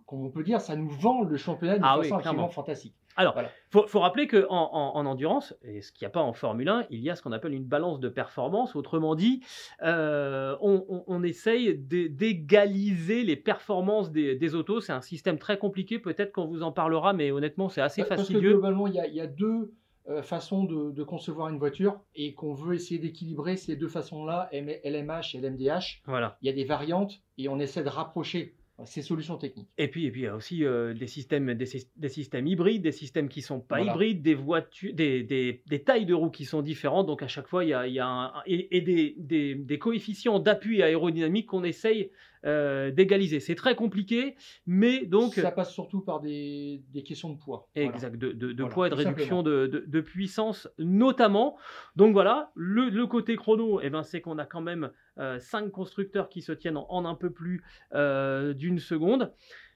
comme 0.06 0.26
on 0.26 0.30
peut 0.30 0.44
dire, 0.44 0.62
ça 0.62 0.76
nous 0.76 0.90
vend 0.90 1.24
le 1.24 1.38
championnat 1.38 1.78
de 1.78 1.84
ah 1.84 1.98
façon 1.98 2.16
absolument 2.16 2.50
fantastique. 2.50 2.96
Alors, 3.18 3.36
il 3.40 3.82
faut, 3.88 4.00
rappeler 4.00 4.28
qu'en 4.28 4.48
en, 4.50 5.06
endurance, 5.06 5.56
et 5.64 5.82
ce 5.82 5.92
qu'il 5.92 6.06
n'y 6.06 6.08
a 6.08 6.12
pas 6.12 6.22
en 6.22 6.34
Formule 6.34 6.70
1, 6.70 6.86
il 6.92 7.00
y 7.00 7.10
a 7.10 7.16
ce 7.16 7.24
qu'on 7.24 7.32
appelle 7.32 7.54
une 7.54 7.66
balance 7.66 8.00
de 8.00 8.10
performance. 8.10 8.76
Autrement 8.76 9.16
dit, 9.16 9.42
euh, 9.82 10.56
on, 10.62 11.24
essaye 11.24 11.76
d'égaliser 11.76 13.24
les 13.24 13.36
performances 13.36 14.12
des, 14.12 14.56
autos. 14.56 14.82
C'est 14.82 14.94
un 14.94 15.02
système 15.02 15.40
très 15.40 15.58
compliqué, 15.58 15.98
peut-être 15.98 16.32
qu'on 16.32 16.46
vous 16.46 16.62
en 16.62 16.72
parlera, 16.72 17.14
mais 17.14 17.32
honnêtement, 17.32 17.70
c'est 17.70 17.82
assez 17.82 18.04
fastidieux. 18.04 18.40
Parce 18.40 18.44
que 18.44 18.54
globalement, 18.54 18.88
il 18.88 18.94
y 18.94 19.22
a, 19.22 19.28
deux 19.28 19.74
euh, 20.10 20.22
façons 20.22 20.64
de, 20.64 21.04
concevoir 21.04 21.50
une 21.50 21.58
voiture 21.58 22.00
et 22.14 22.36
qu'on 22.36 22.54
veut 22.54 22.76
essayer 22.76 23.00
d'équilibrer 23.00 23.58
ces 23.58 23.76
deux 23.76 23.90
façons-là, 23.90 24.48
LMH 24.54 25.34
et 25.34 25.42
LMDH. 25.42 26.04
Voilà. 26.06 26.38
Il 26.44 26.48
y 26.48 26.50
a 26.50 26.54
des 26.54 26.66
variantes 26.66 27.20
et 27.40 27.50
on 27.50 27.60
essaie 27.60 27.84
de 27.84 27.90
rapprocher 27.90 28.57
ces 28.86 29.02
solutions 29.02 29.38
techniques. 29.38 29.70
Et 29.78 29.88
puis, 29.88 30.06
et 30.06 30.12
puis 30.12 30.22
il 30.22 30.24
y 30.26 30.28
a 30.28 30.36
aussi 30.36 30.64
euh, 30.64 30.94
des, 30.94 31.08
systèmes, 31.08 31.54
des, 31.56 32.10
systèmes 32.10 32.48
hybrides, 32.48 32.84
des 32.84 32.92
systèmes 32.92 33.28
qui 33.28 33.40
ne 33.40 33.46
sont 33.46 33.60
pas 33.60 33.82
hybrides, 33.82 34.22
des, 34.22 34.36
voitures, 34.36 34.94
des, 34.94 35.24
des, 35.24 35.84
tailles 35.84 36.06
de 36.06 36.14
roues 36.14 36.30
qui 36.30 36.46
sont 36.46 36.62
différentes. 36.62 37.08
Donc 37.08 37.24
à 37.24 37.28
chaque 37.28 37.48
fois, 37.48 37.64
il 37.64 37.70
y 37.70 37.74
a, 37.74 37.88
il 37.88 37.94
y 37.94 38.00
a 38.00 38.08
un, 38.08 38.34
et, 38.46 38.82
des, 38.82 39.80
coefficients 39.80 40.40
d'appui 40.40 40.84
aérodynamique 40.84 41.48
qu'on 41.48 41.64
essaye 41.64 42.12
euh, 42.46 42.92
d'égaliser. 42.92 43.40
C'est 43.40 43.56
très 43.56 43.76
compliqué, 43.76 44.36
mais 44.66 45.06
donc... 45.06 45.34
Ça 45.34 45.52
passe 45.52 45.74
surtout 45.74 46.02
par 46.02 46.20
des, 46.22 46.82
questions 47.06 47.30
de 47.30 47.38
poids. 47.38 47.68
Exact, 47.76 48.18
de, 48.18 48.32
de, 48.32 48.64
poids 48.66 48.88
et 48.88 48.90
de 48.90 48.96
réduction 48.96 49.44
de, 49.44 50.02
puissance 50.02 50.70
notamment. 50.78 51.58
Donc 51.96 52.14
voilà, 52.14 52.52
le, 52.56 52.90
le 52.90 53.08
côté 53.08 53.36
chrono, 53.36 53.80
eh 53.82 53.90
ben, 53.90 54.04
c'est 54.04 54.22
qu'on 54.22 54.38
a 54.38 54.46
quand 54.46 54.62
même 54.62 54.92
euh, 55.20 55.40
cinq 55.40 55.72
constructeurs 55.72 56.30
qui 56.30 56.42
se 56.42 56.52
tiennent 56.52 56.78
en, 56.78 57.06
un 57.06 57.16
peu 57.16 57.32
plus 57.32 57.64
euh, 57.94 58.54
d'une 58.54 58.80
seconde. 58.80 59.34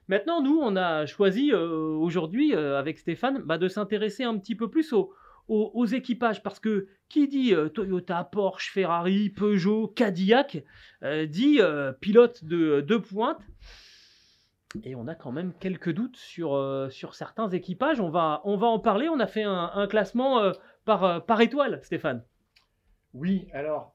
Maintenant, 0.08 0.42
nous, 0.42 0.60
on 0.62 0.76
a 0.76 1.06
choisi 1.06 1.54
aujourd'hui, 1.54 2.54
avec 2.54 2.98
Stéphane, 2.98 3.44
bah, 3.46 3.58
de 3.58 3.68
s'intéresser 3.68 4.24
un 4.24 4.38
petit 4.38 4.56
peu 4.56 4.70
plus 4.70 4.94
aux, 5.52 5.86
équipages 5.86 6.42
parce 6.44 6.60
que 6.60 6.88
qui 7.10 7.28
dit 7.28 7.54
euh, 7.54 7.68
Toyota, 7.68 8.24
Porsche, 8.24 8.72
Ferrari, 8.72 9.30
Peugeot, 9.30 9.90
Cadillac 9.90 10.64
euh, 11.04 11.26
dit 11.26 11.60
euh, 11.60 11.92
pilote 11.92 12.46
de, 12.46 12.80
de, 12.82 12.98
pointe. 12.98 13.42
Et 14.86 14.96
on 14.96 15.08
a 15.08 15.16
quand 15.16 15.34
même 15.34 15.52
quelques 15.60 15.92
doutes 15.92 16.16
sur, 16.16 16.88
sur 16.90 17.14
certains 17.14 17.50
équipages. 17.50 18.00
On 18.00 18.10
va, 18.10 18.42
on 18.46 18.56
va 18.56 18.68
en 18.68 18.80
parler. 18.80 19.10
On 19.10 19.20
a 19.20 19.28
fait 19.28 19.44
un, 19.44 19.86
classement 19.88 20.54
par, 20.86 21.26
par 21.26 21.42
étoile, 21.42 21.82
Stéphane. 21.84 22.24
Oui, 23.14 23.48
alors. 23.54 23.94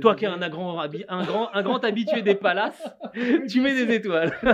Toi 0.00 0.14
qui 0.14 0.24
es 0.24 0.28
un 0.28 0.48
grand, 0.48 0.78
un, 0.78 1.24
grand, 1.24 1.54
un 1.54 1.62
grand 1.62 1.84
habitué 1.84 2.22
des 2.22 2.34
palaces, 2.34 2.86
tu 3.48 3.60
mets 3.60 3.74
des 3.74 3.94
étoiles. 3.94 4.32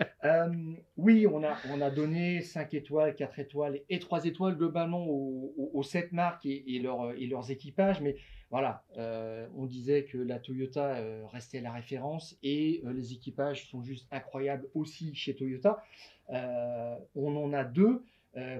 Euh, 0.24 0.48
oui, 0.96 1.26
on 1.26 1.44
a, 1.44 1.54
on 1.70 1.80
a 1.82 1.90
donné 1.90 2.40
5 2.40 2.72
étoiles, 2.74 3.14
4 3.14 3.38
étoiles 3.38 3.80
et 3.90 3.98
3 3.98 4.24
étoiles 4.24 4.56
globalement 4.56 5.04
aux, 5.06 5.82
7 5.82 6.12
marques 6.12 6.46
et, 6.46 6.64
et, 6.66 6.76
et, 6.76 7.26
leurs 7.26 7.50
équipages. 7.50 8.00
Mais 8.00 8.16
voilà, 8.50 8.84
euh, 8.96 9.46
on 9.54 9.66
disait 9.66 10.04
que 10.04 10.16
la 10.16 10.38
Toyota 10.38 10.96
euh, 10.96 11.26
restait 11.26 11.60
la 11.60 11.72
référence 11.72 12.38
et 12.42 12.82
les 12.86 13.12
équipages 13.12 13.68
sont 13.68 13.82
juste 13.82 14.08
incroyables 14.10 14.66
aussi 14.74 15.14
chez 15.14 15.36
Toyota. 15.36 15.82
on 16.30 17.36
en 17.36 17.52
a 17.52 17.64
deux, 17.64 18.02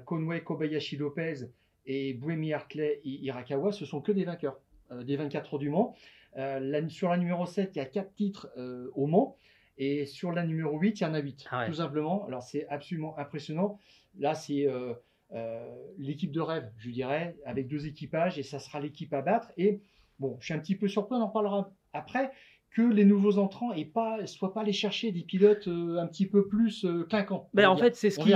Conway 0.04 0.42
Kobayashi 0.42 0.98
Lopez 0.98 1.46
et 1.86 2.14
Buemi 2.14 2.52
Hartley 2.52 3.00
et 3.04 3.08
Hirakawa, 3.08 3.72
ce 3.72 3.84
sont 3.84 4.00
que 4.00 4.12
des 4.12 4.24
vainqueurs, 4.24 4.58
des 4.90 5.16
24 5.16 5.54
heures 5.54 5.58
du 5.58 5.70
Mans. 5.70 5.94
sur 6.88 7.08
la 7.08 7.16
numéro 7.16 7.46
7, 7.46 7.72
il 7.74 7.78
y 7.78 7.82
a 7.82 7.86
4 7.86 8.14
titres 8.14 8.50
au 8.94 9.06
Mans. 9.06 9.36
Et 9.76 10.06
sur 10.06 10.32
la 10.32 10.44
numéro 10.44 10.78
8, 10.78 11.00
il 11.00 11.02
y 11.02 11.06
en 11.06 11.14
a 11.14 11.18
8, 11.18 11.46
ah 11.50 11.66
tout 11.66 11.74
simplement. 11.74 12.26
Alors 12.26 12.42
c'est 12.42 12.66
absolument 12.68 13.18
impressionnant. 13.18 13.78
Là, 14.18 14.34
c'est 14.34 14.66
euh, 14.68 14.94
euh, 15.32 15.76
l'équipe 15.98 16.30
de 16.30 16.40
rêve, 16.40 16.70
je 16.78 16.90
dirais, 16.90 17.36
avec 17.44 17.66
deux 17.66 17.86
équipages, 17.86 18.38
et 18.38 18.42
ça 18.42 18.58
sera 18.58 18.80
l'équipe 18.80 19.12
à 19.12 19.22
battre. 19.22 19.50
Et 19.56 19.80
bon, 20.18 20.36
je 20.40 20.46
suis 20.46 20.54
un 20.54 20.60
petit 20.60 20.76
peu 20.76 20.86
surpris, 20.86 21.16
on 21.16 21.22
en 21.22 21.28
parlera 21.28 21.72
après, 21.92 22.30
que 22.74 22.82
les 22.82 23.04
nouveaux 23.04 23.38
entrants 23.38 23.74
ne 23.74 23.84
pas, 23.84 24.26
soient 24.26 24.52
pas 24.52 24.60
allés 24.60 24.72
chercher 24.72 25.12
des 25.12 25.22
pilotes 25.22 25.68
euh, 25.68 25.98
un 25.98 26.06
petit 26.06 26.26
peu 26.26 26.46
plus 26.46 26.86
clinquants. 27.08 27.48
Mais 27.54 27.62
ben, 27.62 27.70
en 27.70 27.76
fait, 27.76 27.94
c'est 27.94 28.10
ce, 28.10 28.20
qui, 28.20 28.32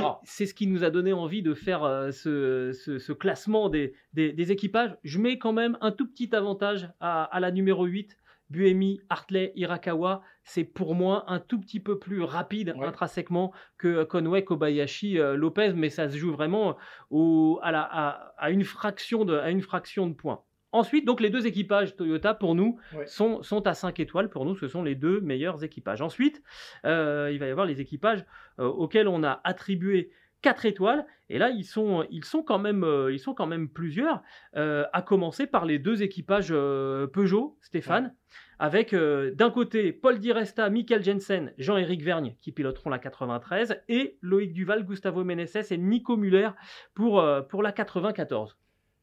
ce 0.46 0.54
qui 0.54 0.66
nous 0.66 0.84
a 0.84 0.90
donné 0.90 1.12
envie 1.12 1.42
de 1.42 1.54
faire 1.54 1.80
ce, 2.12 2.72
ce, 2.72 3.12
classement 3.12 3.68
des, 3.68 3.92
des, 4.14 4.52
équipages. 4.52 4.96
Je 5.02 5.18
mets 5.18 5.38
quand 5.38 5.52
même 5.52 5.76
un 5.80 5.90
tout 5.90 6.06
petit 6.06 6.34
avantage 6.34 6.88
à, 7.00 7.24
à 7.24 7.40
la 7.40 7.50
numéro 7.50 7.84
8 7.84 8.16
Buemi, 8.50 9.00
Hartley, 9.10 9.52
Hirakawa, 9.56 10.22
c'est 10.42 10.64
pour 10.64 10.94
moi 10.94 11.24
un 11.28 11.38
tout 11.38 11.60
petit 11.60 11.80
peu 11.80 11.98
plus 11.98 12.22
rapide 12.22 12.74
intrinsèquement 12.80 13.52
que 13.76 14.04
Conway, 14.04 14.42
Kobayashi, 14.44 15.18
euh, 15.18 15.36
Lopez, 15.36 15.74
mais 15.74 15.90
ça 15.90 16.08
se 16.08 16.16
joue 16.16 16.32
vraiment 16.32 16.76
au, 17.10 17.60
à, 17.62 17.70
la, 17.70 17.82
à, 17.82 18.50
une 18.50 18.64
fraction 18.64 19.24
de, 19.24 19.36
à 19.36 19.50
une 19.50 19.60
fraction 19.60 20.06
de 20.06 20.14
points. 20.14 20.42
Ensuite, 20.72 21.06
donc 21.06 21.20
les 21.20 21.30
deux 21.30 21.46
équipages 21.46 21.96
Toyota, 21.96 22.34
pour 22.34 22.54
nous, 22.54 22.78
Ouais. 22.94 23.06
sont, 23.06 23.42
sont 23.42 23.66
à 23.66 23.74
5 23.74 24.00
étoiles. 24.00 24.28
Pour 24.28 24.44
nous, 24.44 24.54
ce 24.56 24.68
sont 24.68 24.82
les 24.82 24.94
deux 24.94 25.20
meilleurs 25.20 25.64
équipages. 25.64 26.02
Ensuite, 26.02 26.42
euh, 26.84 27.30
il 27.32 27.38
va 27.38 27.46
y 27.46 27.50
avoir 27.50 27.66
les 27.66 27.80
équipages 27.80 28.24
euh, 28.58 28.66
auxquels 28.66 29.08
on 29.08 29.22
a 29.24 29.40
attribué 29.44 30.10
4 30.42 30.66
étoiles. 30.66 31.06
Et 31.30 31.38
là, 31.38 31.48
ils 31.48 31.64
sont, 31.64 32.06
ils 32.10 32.24
sont, 32.24 32.42
quand, 32.42 32.58
même, 32.58 32.84
euh, 32.84 33.10
ils 33.12 33.18
sont 33.18 33.34
quand 33.34 33.46
même 33.46 33.68
plusieurs, 33.68 34.22
à 34.54 35.02
commencer 35.02 35.46
par 35.46 35.64
les 35.64 35.78
deux 35.78 36.02
équipages 36.02 36.48
Peugeot, 36.50 37.56
Stéphane, 37.60 38.14
avec 38.58 38.94
d'un 38.94 39.50
côté 39.50 39.92
Paul 39.92 40.18
Di 40.18 40.32
Resta, 40.32 40.68
Michael 40.70 41.02
Jensen, 41.02 41.52
Jean-Éric 41.58 42.02
Vergne 42.02 42.34
qui 42.40 42.52
piloteront 42.52 42.90
la 42.90 42.98
93, 42.98 43.82
et 43.88 44.18
Loïc 44.20 44.52
Duval, 44.52 44.84
Gustavo 44.84 45.24
Meneses 45.24 45.72
et 45.72 45.78
Nico 45.78 46.16
Muller 46.16 46.50
pour, 46.94 47.24
pour 47.48 47.62
la 47.62 47.72
94. 47.72 48.56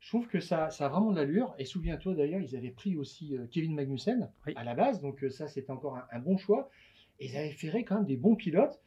Je 0.05 0.11
trouve 0.11 0.27
que 0.27 0.39
ça, 0.39 0.69
ça 0.69 0.85
a 0.85 0.89
vraiment 0.89 1.09
de 1.09 1.15
l'allure. 1.15 1.55
Et 1.57 1.65
souviens-toi 1.65 2.13
d'ailleurs, 2.13 2.39
ils 2.39 2.55
avaient 2.55 2.69
pris 2.69 2.95
aussi 2.95 3.35
euh, 3.35 3.47
Kevin 3.49 3.73
Magnussen 3.73 4.29
Oui. 4.45 4.53
à 4.55 4.63
la 4.63 4.75
base. 4.75 5.01
Donc 5.01 5.23
euh, 5.23 5.31
ça, 5.31 5.47
c'était 5.47 5.71
encore 5.71 5.95
un, 5.97 6.03
un 6.11 6.19
bon 6.19 6.37
choix. 6.37 6.69
Et 7.19 7.25
ils 7.25 7.35
avaient 7.35 7.49
ferré 7.49 7.83
quand 7.83 7.95
même 7.95 8.05
des 8.05 8.15
bons 8.15 8.35
pilotes. 8.35 8.79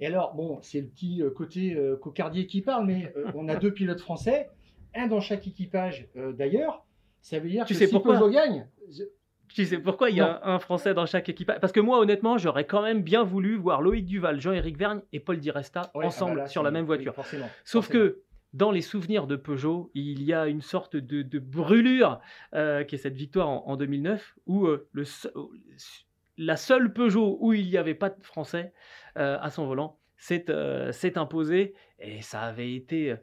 Et 0.00 0.06
alors, 0.06 0.34
bon, 0.34 0.60
c'est 0.62 0.80
le 0.80 0.86
petit 0.86 1.20
euh, 1.22 1.28
côté 1.28 1.74
euh, 1.74 1.96
cocardier 1.96 2.46
qui 2.46 2.62
parle, 2.62 2.86
mais 2.86 3.12
euh, 3.18 3.30
on 3.34 3.48
a 3.48 3.56
deux 3.56 3.70
pilotes 3.74 4.00
français, 4.00 4.48
un 4.94 5.08
dans 5.08 5.20
chaque 5.20 5.46
équipage 5.46 6.08
euh, 6.16 6.32
d'ailleurs. 6.32 6.86
Ça 7.20 7.38
veut 7.38 7.50
dire 7.50 7.66
Tu 7.66 7.74
que 7.74 7.78
sais 7.78 7.86
si 7.88 7.92
pourquoi 7.92 8.14
Peugeot 8.14 8.30
gagne, 8.30 8.66
je- 8.90 9.04
Tu 9.48 9.66
sais 9.66 9.78
pourquoi 9.78 10.08
il 10.08 10.16
y 10.16 10.20
a 10.22 10.40
un 10.42 10.58
Français 10.58 10.94
dans 10.94 11.04
chaque 11.04 11.28
équipage 11.28 11.60
Parce 11.60 11.72
que 11.74 11.80
moi, 11.80 11.98
honnêtement, 12.00 12.38
j'aurais 12.38 12.64
quand 12.64 12.80
même 12.80 13.02
bien 13.02 13.24
voulu 13.24 13.56
voir 13.56 13.82
Loïc 13.82 14.06
Duval, 14.06 14.40
Jean-Éric 14.40 14.78
Vergne 14.78 15.02
et 15.12 15.20
Paul 15.20 15.38
Di 15.38 15.50
Resta 15.50 15.90
Ouais, 15.94 16.06
ensemble 16.06 16.32
ah 16.32 16.34
bah 16.36 16.40
là, 16.44 16.46
sur 16.48 16.62
la 16.62 16.70
même 16.70 16.84
oui, 16.84 16.86
voiture. 16.96 17.14
forcément, 17.14 17.46
Sauf 17.62 17.84
forcément. 17.84 18.04
que 18.06 18.22
dans 18.52 18.70
les 18.70 18.82
souvenirs 18.82 19.26
de 19.26 19.36
Peugeot, 19.36 19.90
il 19.94 20.22
y 20.22 20.32
a 20.34 20.46
une 20.46 20.60
sorte 20.60 20.96
de, 20.96 21.38
brûlure 21.38 22.20
euh, 22.54 22.84
qui 22.84 22.94
est 22.96 22.98
cette 22.98 23.16
victoire 23.16 23.48
en, 23.48 23.64
en 23.66 23.76
2009 23.76 24.34
où 24.46 24.66
euh, 24.66 24.88
se- 25.04 25.28
la 26.36 26.56
seule 26.56 26.92
Peugeot 26.92 27.38
où 27.40 27.52
il 27.52 27.66
n'y 27.68 27.76
avait 27.76 27.94
pas 27.94 28.10
de 28.10 28.22
Français 28.24 28.72
euh, 29.16 29.38
à 29.40 29.50
son 29.50 29.66
volant 29.66 29.98
s'est 30.16 31.18
imposée 31.18 31.74
et 31.98 32.22
ça 32.22 32.42
avait 32.42 32.74
été 32.74 33.14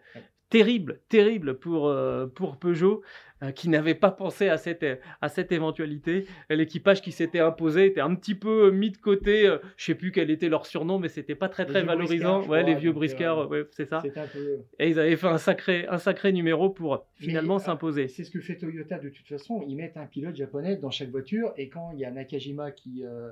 terrible, 0.50 1.00
terrible 1.10 1.58
pour, 1.60 1.88
euh, 1.88 2.28
pour 2.28 2.58
Peugeot 2.58 3.04
euh, 3.42 3.52
qui 3.52 3.70
n'avait 3.70 3.96
pas 3.96 4.12
pensé 4.12 4.50
à 4.50 4.58
cette, 4.58 4.86
à 5.22 5.30
cette 5.30 5.52
éventualité. 5.54 6.26
L'équipage 6.50 7.02
qui 7.02 7.14
s'était 7.14 7.40
imposé 7.40 7.86
était 7.86 8.02
un 8.02 8.14
petit 8.16 8.36
peu 8.36 8.70
mis 8.72 8.92
de 8.92 8.98
côté. 8.98 9.48
euh, 9.48 9.60
je 9.78 9.86
sais 9.86 9.96
plus 9.96 10.12
quel 10.12 10.30
était 10.30 10.50
leur 10.50 10.66
surnom, 10.66 11.00
mais 11.00 11.08
c'était 11.08 11.36
pas 11.36 11.48
très 11.48 11.66
très 11.66 11.84
valorisant. 11.84 12.44
Ouais, 12.48 12.64
les 12.64 12.76
vieux 12.76 12.90
donc, 12.90 12.98
briscards, 12.98 13.40
euh, 13.40 13.48
ouais, 13.48 13.64
c'est 13.72 13.86
ça. 13.86 14.04
Peu. 14.34 14.60
Et 14.80 14.90
ils 14.90 15.00
avaient 15.00 15.16
fait 15.16 15.28
un 15.28 15.38
sacré, 15.38 15.86
un 15.88 16.00
sacré 16.00 16.34
numéro 16.34 16.70
pour 16.70 17.06
finalement 17.16 17.60
s'imposer. 17.60 18.10
C'est 18.10 18.26
ce 18.26 18.32
que 18.32 18.42
fait 18.42 18.58
Toyota 18.58 19.00
de 19.00 19.10
toute 19.10 19.28
façon. 19.28 19.64
Ils 19.68 19.76
mettent 19.78 19.98
un 19.98 20.06
pilote 20.06 20.36
japonais 20.36 20.76
dans 20.76 20.92
chaque 20.92 21.10
voiture 21.10 21.54
et 21.56 21.70
quand 21.70 21.92
il 21.94 22.00
y 22.00 22.06
a 22.06 22.12
Nakajima 22.12 22.72
qui, 22.72 23.06
euh, 23.06 23.30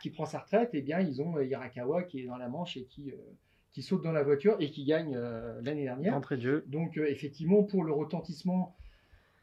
qui 0.00 0.08
prend 0.08 0.24
sa 0.24 0.38
retraite, 0.38 0.70
eh 0.72 0.80
bien 0.80 1.00
ils 1.00 1.20
ont 1.20 1.36
euh, 1.36 1.44
Hirakawa 1.44 2.04
qui 2.04 2.20
est 2.20 2.26
dans 2.26 2.38
la 2.38 2.48
manche 2.48 2.76
et 2.78 2.84
qui, 2.84 3.10
euh, 3.10 3.16
qui 3.74 3.82
saute 3.82 4.02
dans 4.02 4.12
la 4.12 4.22
voiture 4.22 4.56
et 4.60 4.70
qui 4.70 4.84
gagne 4.84 5.14
euh, 5.16 5.60
l'année 5.62 5.82
dernière. 5.82 6.14
D'entrée 6.14 6.36
de 6.36 6.42
jeu. 6.42 6.64
Donc 6.68 6.96
euh, 6.96 7.06
effectivement, 7.10 7.64
pour 7.64 7.82
le 7.82 7.92
retentissement, 7.92 8.74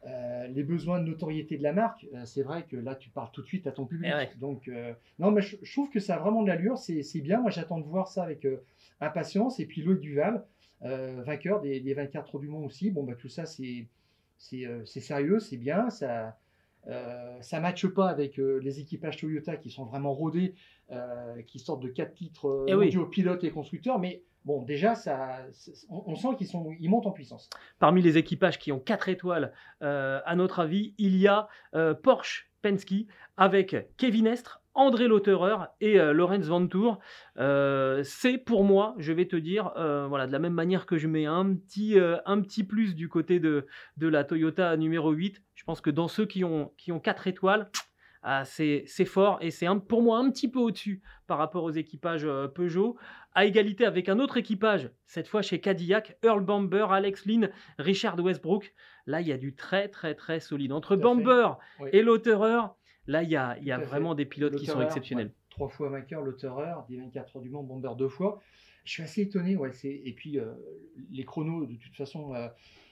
euh, 0.07 0.47
les 0.47 0.63
besoins 0.63 0.99
de 0.99 1.05
notoriété 1.05 1.57
de 1.57 1.63
la 1.63 1.73
marque, 1.73 2.07
c'est 2.23 2.41
vrai 2.41 2.63
que 2.63 2.77
là 2.77 2.95
tu 2.95 3.09
parles 3.09 3.29
tout 3.33 3.41
de 3.41 3.47
suite 3.47 3.67
à 3.67 3.71
ton 3.73 3.85
public. 3.85 4.09
Eh 4.11 4.17
ouais. 4.17 4.29
Donc 4.39 4.71
non, 5.19 5.31
mais 5.31 5.41
je, 5.41 5.57
je 5.61 5.71
trouve 5.73 5.89
que 5.91 5.99
ça 5.99 6.15
a 6.15 6.19
vraiment 6.19 6.41
de 6.41 6.47
l'allure, 6.47 6.77
c'est 6.77 7.03
c'est 7.03 7.19
bien. 7.19 7.41
Moi 7.41 7.51
j'attends 7.51 7.77
de 7.77 7.85
voir 7.85 8.07
ça 8.07 8.23
avec 8.23 8.47
impatience. 9.01 9.59
Et 9.59 9.65
puis 9.65 9.83
Loïc 9.83 9.99
Duval, 9.99 10.45
vainqueur 10.79 11.61
des, 11.61 11.81
des 11.81 11.93
24 11.93 12.35
heures 12.35 12.41
du 12.41 12.47
Mans 12.47 12.63
aussi. 12.63 12.89
Bon 12.89 13.03
bah 13.03 13.13
tout 13.13 13.29
ça 13.29 13.45
c'est 13.45 13.85
c'est 14.37 14.65
c'est 14.85 15.01
sérieux, 15.01 15.39
c'est 15.39 15.57
bien. 15.57 15.89
Ça 15.89 16.37
euh, 16.87 17.37
ça 17.41 17.59
matche 17.59 17.87
pas 17.87 18.09
avec 18.09 18.39
euh, 18.39 18.59
les 18.63 18.79
équipages 18.79 19.17
Toyota 19.17 19.55
qui 19.57 19.69
sont 19.69 19.85
vraiment 19.85 20.13
rodés, 20.13 20.55
euh, 20.91 21.41
qui 21.43 21.59
sortent 21.59 21.83
de 21.83 21.89
quatre 21.89 22.13
titres 22.13 22.65
Eh 22.67 22.73
oui. 22.75 22.95
pilotes 23.11 23.43
et 23.43 23.51
constructeurs. 23.51 23.99
Mais 23.99 24.23
bon 24.45 24.63
déjà 24.63 24.95
ça, 24.95 25.45
on, 25.89 26.03
on 26.07 26.15
sent 26.15 26.29
qu'ils 26.37 26.47
sont 26.47 26.71
ils 26.79 26.89
montent 26.89 27.05
en 27.07 27.11
puissance. 27.11 27.49
Parmi 27.79 28.01
les 28.01 28.17
équipages 28.17 28.57
qui 28.57 28.71
ont 28.71 28.79
4 28.79 29.09
étoiles, 29.09 29.53
à 29.81 30.35
notre 30.35 30.59
avis, 30.59 30.93
il 30.97 31.17
y 31.17 31.27
a 31.27 31.47
Porsche 32.03 32.49
Penske 32.61 33.05
avec 33.37 33.75
Kevin 33.97 34.27
Estre, 34.27 34.60
André 34.73 35.07
Lauterer 35.07 35.55
et 35.81 35.99
euh, 35.99 36.13
Lorenz 36.13 36.47
Vantour. 36.47 36.99
Euh, 37.37 38.01
c'est 38.03 38.37
pour 38.37 38.63
moi, 38.63 38.95
je 38.97 39.11
vais 39.13 39.25
te 39.25 39.35
dire, 39.35 39.71
euh, 39.77 40.05
voilà, 40.07 40.27
de 40.27 40.31
la 40.31 40.39
même 40.39 40.53
manière 40.53 40.85
que 40.85 40.97
je 40.97 41.07
mets 41.07 41.25
un 41.25 41.53
petit, 41.55 41.99
euh, 41.99 42.17
un 42.25 42.41
petit 42.41 42.63
plus 42.63 42.95
du 42.95 43.09
côté 43.09 43.39
de, 43.39 43.65
de 43.97 44.07
la 44.07 44.23
Toyota 44.23 44.75
numéro 44.77 45.11
8, 45.11 45.41
je 45.55 45.63
pense 45.63 45.81
que 45.81 45.89
dans 45.89 46.07
ceux 46.07 46.25
qui 46.25 46.43
ont, 46.43 46.71
qui 46.77 46.91
ont 46.91 46.99
4 46.99 47.27
étoiles, 47.27 47.69
ah, 48.23 48.45
c'est 48.45 48.83
c'est 48.85 49.05
fort 49.05 49.39
et 49.41 49.49
c'est 49.49 49.65
un- 49.65 49.79
pour 49.79 50.03
moi 50.03 50.19
un 50.19 50.29
petit 50.29 50.47
peu 50.49 50.59
au-dessus 50.59 51.01
par 51.25 51.39
rapport 51.39 51.63
aux 51.63 51.71
équipages 51.71 52.27
Peugeot, 52.53 52.95
à 53.33 53.45
égalité 53.45 53.83
avec 53.85 54.09
un 54.09 54.19
autre 54.19 54.37
équipage, 54.37 54.91
cette 55.07 55.27
fois 55.27 55.41
chez 55.41 55.59
Cadillac, 55.59 56.17
Earl 56.21 56.41
Bamber, 56.43 56.85
Alex 56.91 57.25
Lynn, 57.25 57.49
Richard 57.79 58.19
Westbrook. 58.19 58.73
Là, 59.07 59.21
il 59.21 59.27
y 59.27 59.31
a 59.31 59.37
du 59.37 59.55
très 59.55 59.87
très 59.87 60.13
très 60.13 60.39
solide. 60.39 60.71
Entre. 60.71 60.95
Bamber 60.95 61.49
Oui. 61.79 61.89
et 61.93 62.03
Lauterer, 62.03 62.59
là, 63.07 63.23
il 63.23 63.29
y 63.29 63.35
a, 63.35 63.57
y 63.59 63.65
fait. 63.65 63.77
vraiment 63.77 64.15
des 64.15 64.25
pilotes 64.25 64.55
qui 64.55 64.65
sont 64.65 64.81
exceptionnels. 64.81 65.27
ouais, 65.27 65.33
trois 65.49 65.69
fois 65.69 65.89
vainqueur, 65.89 66.21
Lauterer, 66.21 66.73
des 66.89 66.97
24 66.97 67.35
heures 67.35 67.41
du 67.41 67.49
Mans, 67.49 67.63
Bomber 67.63 67.91
deux 67.97 68.09
fois. 68.09 68.41
Je 68.83 68.91
suis 68.93 69.03
assez 69.03 69.21
étonné, 69.21 69.55
ouais. 69.55 69.71
Et 69.83 70.13
puis 70.13 70.39
euh, 70.39 70.53
les 71.11 71.23
chronos, 71.23 71.65
de 71.65 71.75
toute 71.75 71.95
façon, 71.95 72.33
euh, 72.33 72.47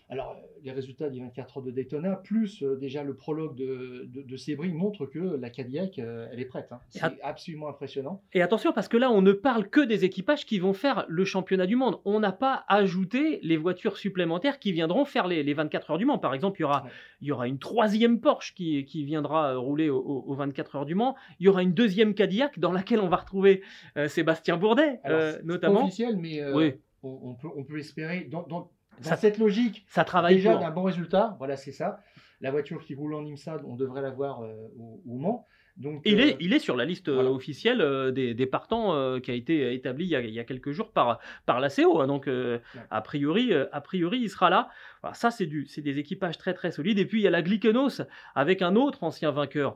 alors 0.10 0.36
les 0.64 0.72
résultats 0.72 1.10
des 1.10 1.20
24 1.20 1.58
heures 1.58 1.64
de 1.64 1.72
Daytona, 1.72 2.16
plus 2.18 2.64
euh, 2.64 2.76
déjà 2.76 3.04
le 3.04 3.16
prologue 3.16 3.56
de, 3.56 4.08
de, 4.12 4.22
de 4.24 4.38
Sebring 4.38 4.74
montrent 4.74 5.06
que 5.06 5.20
la 5.20 5.50
Cadillac, 5.50 6.00
euh, 6.00 6.28
elle 6.34 6.40
est 6.42 6.46
prête. 6.46 6.68
hein. 6.72 6.80
C'est 6.90 7.02
absolument 7.24 7.70
impressionnant. 7.70 8.22
Et 8.34 8.42
attention, 8.42 8.74
parce 8.74 8.88
que 8.90 8.98
là, 8.98 9.10
on 9.12 9.22
ne 9.22 9.32
parle 9.32 9.70
que 9.70 9.80
des 9.80 10.04
équipages 10.04 10.46
qui 10.46 10.60
vont 10.60 10.74
faire 10.74 11.06
le 11.08 11.24
championnat 11.24 11.66
du 11.66 11.76
monde. 11.78 12.00
On 12.04 12.20
n'a 12.20 12.32
pas 12.34 12.66
ajouté 12.68 13.40
les 13.44 13.56
voitures 13.56 13.96
supplémentaires 13.98 14.60
qui 14.60 14.72
viendront 14.74 15.06
faire 15.06 15.28
les, 15.28 15.44
les 15.44 15.54
24 15.54 15.92
heures 15.92 15.98
du 15.98 16.06
Mans. 16.06 16.18
Par 16.20 16.34
exemple, 16.34 16.60
il 16.60 16.64
y 16.64 16.66
aura, 16.66 16.84
Ouais. 16.84 16.90
il 17.22 17.28
y 17.28 17.32
aura 17.32 17.48
une 17.48 17.60
troisième 17.60 18.20
Porsche 18.20 18.54
qui, 18.54 18.84
qui 18.86 19.04
viendra 19.06 19.54
euh, 19.54 19.58
rouler 19.60 19.90
au- 19.90 20.00
au- 20.02 20.24
aux 20.28 20.34
24 20.36 20.76
heures 20.76 20.86
du 20.86 20.96
Mans. 20.96 21.16
Il 21.40 21.46
y 21.46 21.50
aura 21.50 21.62
une 21.64 21.74
deuxième 21.74 22.14
Cadillac 22.16 22.60
dans 22.60 22.72
laquelle 22.74 23.00
on 23.00 23.08
va 23.08 23.18
retrouver 23.18 23.62
euh, 23.96 24.08
Sébastien 24.10 24.58
Bourdet, 24.58 25.00
Alors, 25.06 25.20
euh, 25.22 25.34
notamment. 25.46 25.84
Officiel, 25.84 26.18
mais 26.18 26.42
euh, 26.42 26.54
Oui. 26.56 26.74
on, 27.04 27.20
on 27.24 27.34
peut, 27.36 27.48
on 27.56 27.64
peut 27.64 27.78
espérer, 27.80 28.22
dans, 28.30 28.44
dans- 28.44 28.72
dans 29.04 29.10
Ça- 29.10 29.16
cette 29.18 29.38
logique, 29.38 29.86
Ça 29.88 30.04
travaille 30.04 30.36
déjà 30.36 30.56
d'un 30.58 30.72
bon 30.72 30.84
résultat, 30.84 31.36
voilà, 31.40 31.58
c'est 31.58 31.72
ça. 31.72 32.00
La 32.42 32.52
voiture 32.52 32.82
qui 32.84 32.96
roule 32.96 33.14
en 33.16 33.26
IMSA, 33.26 33.58
on 33.66 33.76
devrait 33.76 34.02
la 34.02 34.12
voir 34.12 34.42
euh, 34.44 34.54
au, 34.78 35.02
au 35.08 35.18
Mans. 35.18 35.46
Donc, 35.78 36.02
Il 36.04 36.20
euh, 36.20 36.26
est, 36.26 36.38
il 36.42 36.52
est 36.54 36.60
sur 36.60 36.76
la 36.76 36.84
liste 36.84 37.08
euh, 37.08 37.14
voilà. 37.16 37.32
officielle 37.32 37.80
euh, 37.80 38.12
des, 38.12 38.34
des 38.34 38.46
partants 38.46 38.94
euh, 38.96 39.20
qui 39.22 39.32
a 39.32 39.34
été 39.34 39.74
établie 39.74 40.06
il 40.06 40.10
y 40.10 40.16
a, 40.16 40.20
il 40.22 40.34
y 40.34 40.40
a 40.40 40.44
quelques 40.44 40.72
jours 40.72 40.92
par, 40.92 41.20
par 41.46 41.62
la 41.62 41.70
CO. 41.70 42.02
hein. 42.02 42.08
donc, 42.08 42.28
euh, 42.28 42.60
Ouais. 42.76 42.82
a, 42.92 43.02
priori, 43.02 43.54
euh, 43.54 43.66
a 43.72 43.80
priori, 43.80 44.20
il 44.20 44.30
sera 44.30 44.50
là. 44.50 44.70
Voilà, 45.02 45.14
ça, 45.14 45.32
c'est 45.32 45.46
des 45.48 46.00
équipages 46.00 46.38
très 46.38 46.54
très 46.54 46.72
solides. 46.72 47.00
Et 47.00 47.06
puis, 47.06 47.20
il 47.22 47.24
y 47.24 47.28
a 47.28 47.32
la 47.32 47.42
Glykenos 47.42 48.02
avec 48.36 48.62
un 48.62 48.76
autre 48.76 49.04
ancien 49.04 49.32
vainqueur 49.32 49.76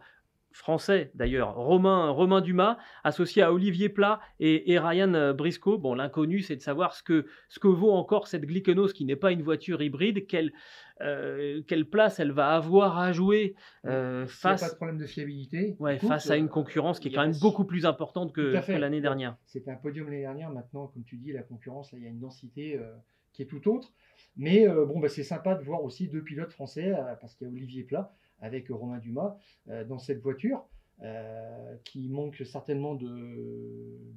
français 0.53 1.11
d'ailleurs, 1.15 1.55
Romain, 1.55 2.09
Romain 2.09 2.41
Dumas, 2.41 2.77
associé 3.03 3.41
à 3.41 3.51
Olivier 3.51 3.89
Plat 3.89 4.19
et, 4.39 4.71
et 4.71 4.79
Ryan 4.79 5.13
euh, 5.13 5.33
Briscoe. 5.33 5.77
Bon, 5.77 5.95
l'inconnu, 5.95 6.41
c'est 6.41 6.55
de 6.55 6.61
savoir 6.61 6.93
ce 6.93 7.03
que, 7.03 7.25
ce 7.49 7.59
que 7.59 7.67
vaut 7.67 7.91
encore 7.91 8.27
cette 8.27 8.45
Glykenos 8.45 8.93
qui 8.93 9.05
n'est 9.05 9.15
pas 9.15 9.31
une 9.31 9.41
voiture 9.41 9.81
hybride, 9.81 10.27
quelle, 10.27 10.53
euh, 11.01 11.61
quelle 11.67 11.89
place 11.89 12.19
elle 12.19 12.31
va 12.31 12.55
avoir 12.55 12.99
à 12.99 13.11
jouer 13.11 13.55
euh, 13.85 14.23
a 14.23 14.27
face 14.27 14.61
pas 14.61 14.69
de 14.69 14.75
problème 14.75 14.97
de 14.97 15.05
fiabilité. 15.05 15.75
Ouais, 15.79 15.95
écoute, 15.95 16.09
face 16.09 16.29
à 16.29 16.37
une 16.37 16.49
concurrence 16.49 16.99
qui 16.99 17.09
est 17.09 17.11
quand 17.11 17.25
même 17.25 17.37
beaucoup 17.41 17.65
plus 17.65 17.85
importante 17.85 18.31
que, 18.31 18.53
l'année 18.77 19.01
dernière. 19.01 19.35
C'était 19.45 19.71
un 19.71 19.75
podium 19.75 20.05
l'année 20.05 20.21
dernière. 20.21 20.51
Maintenant, 20.51 20.87
comme 20.87 21.03
tu 21.03 21.17
dis, 21.17 21.31
la 21.31 21.43
concurrence, 21.43 21.91
là, 21.91 21.97
il 21.97 22.03
y 22.03 22.07
a 22.07 22.09
une 22.09 22.19
densité 22.19 22.77
euh, 22.77 22.93
qui 23.33 23.41
est 23.41 23.47
tout 23.47 23.67
autre. 23.67 23.91
Mais 24.35 24.67
bon, 24.67 24.99
bah, 24.99 25.09
c'est 25.09 25.23
sympa 25.23 25.53
de 25.53 25.63
voir 25.63 25.83
aussi 25.83 26.07
deux 26.07 26.23
pilotes 26.23 26.51
français, 26.51 26.91
parce 27.21 27.35
qu'il 27.35 27.47
y 27.47 27.49
a 27.51 27.53
Olivier 27.53 27.83
Plat 27.83 28.15
avec 28.43 28.69
euh, 28.69 28.75
Romain 28.75 28.99
Dumas 28.99 29.35
euh, 29.69 29.83
dans 29.85 29.97
cette 29.99 30.19
voiture. 30.21 30.65
euh, 31.01 31.75
qui 31.85 32.07
manque 32.07 32.35
certainement 32.45 32.93
de, 32.93 33.07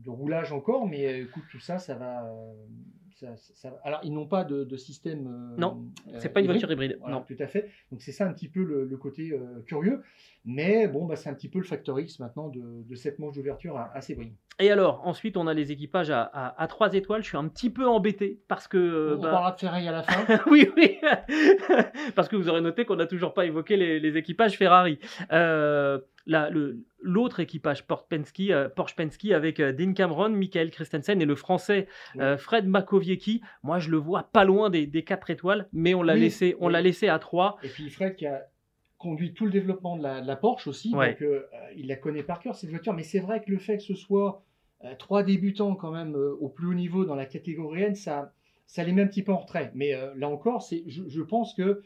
de 0.05 0.11
roulage 0.11 0.53
encore, 0.53 0.87
mais 0.87 1.07
euh, 1.07 1.23
écoute, 1.25 1.43
tout 1.51 1.59
ça, 1.59 1.79
ça 1.79 1.95
va. 1.95 2.31
euh, 2.31 2.53
ça- 3.19 3.35
ça 3.37 3.71
va- 3.71 3.81
Alors, 3.83 4.01
ils 4.05 4.13
n'ont 4.13 4.27
pas 4.27 4.45
de, 4.45 4.63
de 4.63 4.77
système. 4.77 5.27
euh, 5.27 5.57
Non, 5.57 5.87
euh, 6.13 6.19
C'est 6.21 6.29
pas 6.29 6.41
une 6.41 6.45
hybride. 6.45 6.61
voiture 6.61 6.73
hybride. 6.73 6.99
Voilà, 7.01 7.17
Non. 7.17 7.23
tout 7.23 7.35
à 7.41 7.47
fait. 7.47 7.71
Donc 7.91 8.03
c'est 8.03 8.13
ça 8.13 8.27
un 8.29 8.33
petit 8.35 8.49
peu 8.49 8.63
le, 8.63 8.85
le 8.85 8.97
côté 8.99 9.33
euh, 9.33 9.63
curieux. 9.65 10.03
Mais 10.45 10.87
bon, 10.87 11.07
bah, 11.07 11.17
c'est 11.17 11.31
un 11.31 11.35
petit 11.35 11.49
peu 11.49 11.59
le 11.59 11.65
facteur 11.65 11.99
X 11.99 12.21
maintenant 12.21 12.49
de, 12.51 12.83
de 12.83 12.95
cette 12.95 13.19
manche 13.19 13.35
d'ouverture 13.35 13.79
à, 13.79 13.91
à 13.97 14.01
Sebring. 14.03 14.35
Et 14.59 14.71
alors, 14.71 15.03
ensuite, 15.07 15.37
on 15.37 15.47
a 15.49 15.53
les 15.55 15.71
équipages 15.71 16.11
à, 16.11 16.23
à, 16.23 16.63
à 16.63 16.67
3 16.67 16.95
étoiles. 16.95 17.23
Je 17.23 17.29
suis 17.29 17.37
un 17.37 17.47
petit 17.49 17.69
peu 17.69 17.87
embêté 17.87 18.41
parce 18.49 18.67
que. 18.69 19.15
On 19.19 19.21
bah, 19.21 19.31
parlera 19.31 19.53
de 19.53 19.59
Ferrari 19.61 19.87
à 19.87 19.93
la 19.93 20.03
fin. 20.03 20.39
oui, 20.51 20.71
oui. 20.77 20.99
Parce 22.15 22.29
que 22.29 22.37
vous 22.37 22.49
aurez 22.49 22.61
noté 22.63 22.85
qu'on 22.87 22.97
n'a 22.97 23.07
toujours 23.07 23.35
pas 23.35 23.45
évoqué 23.45 23.77
les, 23.77 24.01
les 24.01 24.17
équipages 24.17 24.57
Ferrari. 24.57 24.99
Euh, 25.33 25.99
la- 26.27 26.51
L'autre 27.03 27.39
équipage 27.41 27.87
Porsche 27.87 28.07
Penske, 28.09 28.41
euh, 28.51 28.69
Porsche 28.69 28.97
Penske 28.97 29.27
avec 29.31 29.61
euh, 29.61 29.73
Dean 29.73 29.93
Cameron, 29.93 30.31
Michael 30.31 30.71
Christensen 30.71 31.21
et 31.23 31.25
le 31.27 31.37
français 31.37 31.87
euh, 32.19 32.37
Fred 32.37 32.67
Makowiecki. 32.67 33.43
Moi, 33.63 33.79
je 33.79 33.91
le 33.91 33.97
vois 33.99 34.25
pas 34.33 34.45
loin 34.45 34.71
des, 34.71 34.87
des 34.87 35.05
4 35.05 35.31
étoiles, 35.31 35.69
mais 35.73 35.95
on 35.95 36.03
l'a 36.03 36.15
Oui, 36.15 36.21
laissé, 36.21 36.57
on 36.61 36.67
oui. 36.69 36.73
l'a 36.73 36.81
laissé 36.81 37.09
à 37.09 37.19
3. 37.19 37.59
Et 37.63 37.69
puis 37.69 37.89
Fred 37.91 38.17
qui 38.17 38.27
a 38.27 38.43
conduit 38.99 39.35
tout 39.35 39.45
le 39.45 39.53
développement 39.53 39.97
de 39.99 40.03
la, 40.03 40.21
de 40.23 40.27
la 40.27 40.35
Porsche 40.37 40.67
aussi, 40.67 40.93
Ouais. 40.97 41.11
donc 41.21 41.31
il 41.77 41.87
la 41.87 41.97
connaît 41.97 42.23
par 42.25 42.41
cœur 42.41 42.55
cette 42.57 42.71
voiture. 42.71 42.95
Mais 42.95 43.03
c'est 43.05 43.21
vrai 43.21 43.41
que 43.45 43.51
le 43.51 43.59
fait 43.59 43.77
que 43.77 43.83
ce 43.85 43.95
soit 43.95 44.43
trois 44.99 45.23
débutants 45.23 45.75
quand 45.75 45.91
même 45.91 46.15
euh, 46.15 46.37
au 46.41 46.49
plus 46.49 46.69
haut 46.69 46.75
niveau 46.75 47.05
dans 47.05 47.15
la 47.15 47.27
catégorie 47.27 47.83
N, 47.83 47.95
ça, 47.95 48.33
ça 48.67 48.85
les 48.85 48.93
met 48.93 49.03
un 49.03 49.07
petit 49.07 49.23
peu 49.23 49.33
en 49.33 49.39
retrait. 49.39 49.73
Mais 49.75 49.95
euh, 49.95 50.13
là 50.17 50.29
encore, 50.29 50.65
je, 50.87 51.23
pense 51.23 51.55
que 51.55 51.83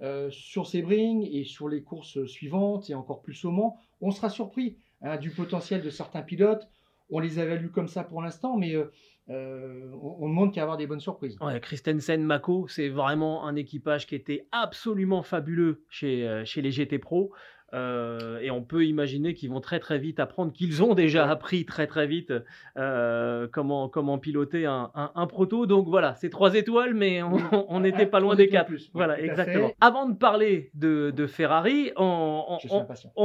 euh, 0.00 0.30
sur 0.30 0.66
Sebring 0.66 1.28
et 1.30 1.44
sur 1.44 1.68
les 1.68 1.82
courses 1.82 2.24
suivantes 2.26 2.90
et 2.90 2.94
encore 2.94 3.22
plus 3.22 3.44
au 3.44 3.50
Mans, 3.50 3.76
on 4.00 4.10
sera 4.10 4.28
surpris 4.28 4.76
hein, 5.02 5.16
du 5.16 5.30
potentiel 5.30 5.82
de 5.82 5.90
certains 5.90 6.22
pilotes. 6.22 6.68
On 7.10 7.18
les 7.18 7.38
évalue 7.38 7.68
comme 7.68 7.88
ça 7.88 8.02
pour 8.02 8.22
l'instant, 8.22 8.56
mais 8.56 8.74
euh, 8.74 8.90
euh, 9.30 9.90
on, 10.02 10.16
on 10.20 10.28
demande 10.28 10.52
qu'à 10.52 10.62
avoir 10.62 10.76
des 10.76 10.86
bonnes 10.86 11.00
surprises. 11.00 11.36
Christensen, 11.62 12.22
Mako, 12.22 12.68
c'est 12.68 12.88
vraiment 12.88 13.46
un 13.46 13.56
équipage 13.56 14.06
qui 14.06 14.14
était 14.14 14.46
absolument 14.52 15.22
fabuleux 15.22 15.84
chez, 15.88 16.26
euh, 16.26 16.44
chez 16.44 16.62
les 16.62 16.70
GT 16.70 16.98
Pro. 16.98 17.32
Euh, 17.74 18.38
et 18.40 18.50
on 18.52 18.62
peut 18.62 18.84
imaginer 18.86 19.34
qu'ils 19.34 19.50
vont 19.50 19.60
très 19.60 19.80
très 19.80 19.98
vite 19.98 20.20
apprendre, 20.20 20.52
qu'ils 20.52 20.82
ont 20.82 20.94
déjà 20.94 21.28
appris 21.28 21.64
très 21.66 21.86
très 21.88 22.06
vite 22.06 22.32
euh, 22.76 23.48
comment, 23.50 23.88
comment 23.88 24.18
piloter 24.18 24.66
un, 24.66 24.90
un- 24.94 25.10
un 25.14 25.26
proto. 25.26 25.66
Donc 25.66 25.88
voilà, 25.88 26.14
c'est 26.14 26.30
trois 26.30 26.54
étoiles, 26.54 26.94
mais 26.94 27.20
on 27.22 27.80
n'était 27.80 28.06
pas 28.06 28.20
loin 28.24 28.34
des 28.36 28.48
quatre. 28.48 28.66
plus. 28.68 28.90
Voilà, 28.94 29.20
exactement. 29.20 29.68
fait. 29.68 29.76
Avant 29.80 30.08
de 30.08 30.14
parler 30.16 30.70
de, 30.74 31.10
de 31.10 31.26
Ferrari, 31.26 31.90
on, 31.96 32.58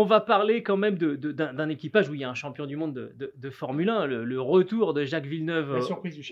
va 0.04 0.20
parler 0.20 0.64
quand 0.64 0.78
même 0.78 0.98
de- 0.98 1.16
de- 1.16 1.32
d'un 1.32 1.54
d'un 1.54 1.70
équipage 1.70 2.10
où 2.10 2.16
il 2.16 2.22
y 2.22 2.24
a 2.24 2.30
un 2.30 2.34
champion 2.36 2.66
du 2.66 2.76
monde 2.76 2.94
de, 2.94 3.50
Formule 3.50 3.90
1, 3.90 4.06
le, 4.06 4.24
le 4.26 4.42
retour 4.42 4.94
de 4.94 5.04
Jacques 5.06 5.26
Villeneuve 5.26 5.74
euh, 5.74 5.82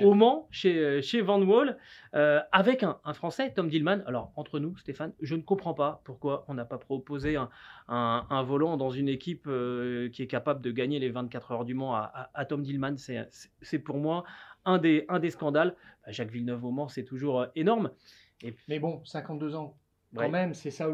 au 0.05 0.13
Mans, 0.13 0.47
chez, 0.51 1.01
chez 1.01 1.21
Van 1.21 1.41
Wall, 1.41 1.77
euh, 2.15 2.39
avec 2.51 2.83
un, 2.83 2.97
un 3.03 3.13
Français, 3.13 3.51
Tom 3.55 3.69
Dillman. 3.69 3.99
Alors, 4.07 4.31
entre 4.35 4.59
nous, 4.59 4.75
Stéphane, 4.77 5.13
je 5.21 5.35
ne 5.35 5.41
comprends 5.41 5.73
pas 5.73 6.01
pourquoi 6.05 6.45
on 6.47 6.53
n'a 6.53 6.65
pas 6.65 6.77
proposé 6.77 7.35
un, 7.35 7.49
un- 7.87 8.25
un 8.29 8.43
volant 8.43 8.77
dans 8.77 8.89
une 8.89 9.07
équipe 9.09 9.45
euh, 9.47 10.09
qui 10.09 10.21
est 10.23 10.27
capable 10.27 10.61
de 10.61 10.71
gagner 10.71 10.99
les 10.99 11.09
24 11.09 11.51
heures 11.51 11.65
du 11.65 11.73
Mans 11.73 11.95
à, 11.95 11.99
à- 12.13 12.29
à 12.33 12.45
Tom 12.45 12.61
Dillman. 12.63 12.95
C'est- 12.97 13.79
pour 13.79 13.97
moi 13.97 14.23
un 14.65 14.77
des, 14.77 15.05
un 15.09 15.19
des 15.19 15.31
scandales. 15.31 15.75
Bah, 16.05 16.11
Jacques 16.11 16.31
Villeneuve 16.31 16.65
au 16.65 16.71
Mans, 16.71 16.87
c'est 16.89 17.05
toujours 17.05 17.41
euh, 17.41 17.47
énorme. 17.55 17.91
Mais 18.67 18.79
bon, 18.79 19.03
52 19.05 19.55
ans, 19.55 19.77
quand 20.15 20.21
Ouais. 20.23 20.29
même, 20.29 20.53
c'est 20.53 20.71
ça 20.71 20.87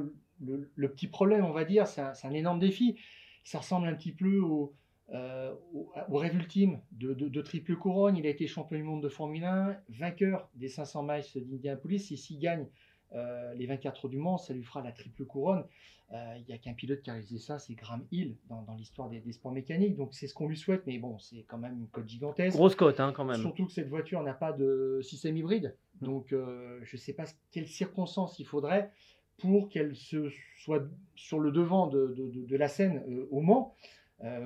le, 0.46 0.72
le 0.76 0.92
petit 0.92 1.08
problème, 1.08 1.46
on 1.46 1.52
va 1.52 1.66
dire. 1.66 1.88
C'est 1.88 2.02
un, 2.02 2.32
énorme 2.34 2.60
défi. 2.60 2.98
Ça 3.44 3.60
ressemble 3.60 3.88
un 3.88 3.94
petit 3.96 4.14
peu 4.14 4.40
au, 4.40 4.74
euh, 5.14 5.54
au, 5.74 5.92
au 6.10 6.18
rêve 6.18 6.36
ultime 6.36 6.80
de, 6.92 7.14
de- 7.14 7.28
de 7.28 7.42
triple 7.42 7.76
couronne. 7.76 8.16
Il 8.18 8.26
a 8.26 8.30
été 8.30 8.48
champion 8.48 8.78
du 8.78 8.84
monde 8.84 9.04
de 9.04 9.10
Formule 9.10 9.44
1, 9.44 9.76
vainqueur 9.90 10.50
des 10.56 10.70
500 10.70 11.04
miles 11.04 11.24
d'Indianapolis. 11.36 12.12
Et 12.12 12.16
s'il 12.18 12.40
gagne 12.40 12.68
euh, 13.16 13.54
les 13.56 13.66
24 13.68 14.10
du 14.10 14.18
Mans, 14.18 14.38
ça 14.38 14.54
lui 14.54 14.64
fera 14.64 14.82
la 14.82 14.92
triple 14.92 15.26
couronne. 15.26 15.64
Euh, 16.12 16.36
Il 16.40 16.46
n'y 16.48 16.54
a 16.54 16.58
qu'un 16.58 16.74
pilote 16.74 17.02
qui 17.02 17.10
a 17.10 17.14
réalisé 17.14 17.40
ça, 17.40 17.58
c'est 17.60 17.74
Graham 17.74 18.06
Hill 18.12 18.36
dans, 18.50 18.62
dans 18.64 18.76
l'histoire 18.76 19.10
des, 19.10 19.20
des 19.20 19.32
sports 19.32 19.52
mécaniques. 19.52 19.96
Donc 19.96 20.14
c'est 20.14 20.28
ce 20.28 20.34
qu'on 20.34 20.48
lui 20.48 20.58
souhaite, 20.58 20.84
mais 20.86 20.98
bon, 21.00 21.18
c'est 21.20 21.44
quand 21.48 21.58
même 21.58 21.78
une 21.80 21.88
cote 21.88 22.08
gigantesque. 22.08 22.56
Grosse 22.56 22.76
cote, 22.76 23.00
hein, 23.00 23.14
quand 23.16 23.26
même. 23.26 23.40
Surtout 23.42 23.66
que 23.66 23.72
cette 23.72 23.88
voiture 23.90 24.22
n'a 24.24 24.34
pas 24.34 24.52
de 24.54 25.00
système 25.02 25.38
hybride. 25.38 25.76
Mm. 26.02 26.06
Donc, 26.06 26.34
euh, 26.34 26.80
je 26.84 26.96
ne 26.96 27.00
sais 27.00 27.14
pas 27.14 27.26
quelles 27.52 27.68
circonstances 27.68 28.38
il 28.40 28.46
faudrait 28.46 28.92
pour 29.40 29.70
qu'elle 29.70 29.96
se 29.96 30.30
soit 30.60 30.84
sur 31.16 31.40
le 31.40 31.52
devant 31.52 31.88
de, 31.88 32.08
de- 32.16 32.30
de- 32.30 32.46
de 32.46 32.56
la 32.58 32.68
scène 32.68 33.04
au 33.32 33.42
Mans. 33.42 33.74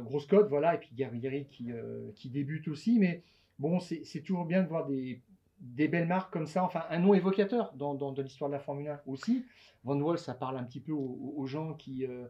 Grosse 0.05 0.26
cote, 0.26 0.47
voilà. 0.49 0.76
Et 0.76 0.80
puis 0.80 0.89
Guerrieri 0.95 1.45
qui, 1.45 1.70
qui 2.15 2.30
débute 2.30 2.68
aussi. 2.68 2.97
Mais 2.97 3.22
bon, 3.59 3.80
c'est 3.80 4.22
toujours 4.22 4.45
bien 4.45 4.63
de 4.63 4.68
voir 4.68 4.88
des, 4.88 5.22
des 5.60 5.88
belles 5.88 6.08
marques 6.08 6.32
comme 6.32 6.47
ça. 6.47 6.64
Enfin, 6.64 6.84
un 6.89 6.99
nom 6.99 7.14
évocateur 7.14 7.74
dans, 7.74 7.93
dans, 7.95 8.12
dans 8.12 8.22
l'histoire 8.22 8.49
de 8.49 8.55
la 8.55 8.60
Formule 8.60 8.88
1 8.89 9.01
aussi. 9.05 9.45
Van 9.84 9.99
Wall, 9.99 10.18
ça 10.18 10.34
parle 10.34 10.58
un 10.58 10.64
petit 10.64 10.80
peu 10.82 10.91
aux, 10.91 11.45
gens 11.45 11.74
qui, 11.74 12.05
euh, 12.05 12.28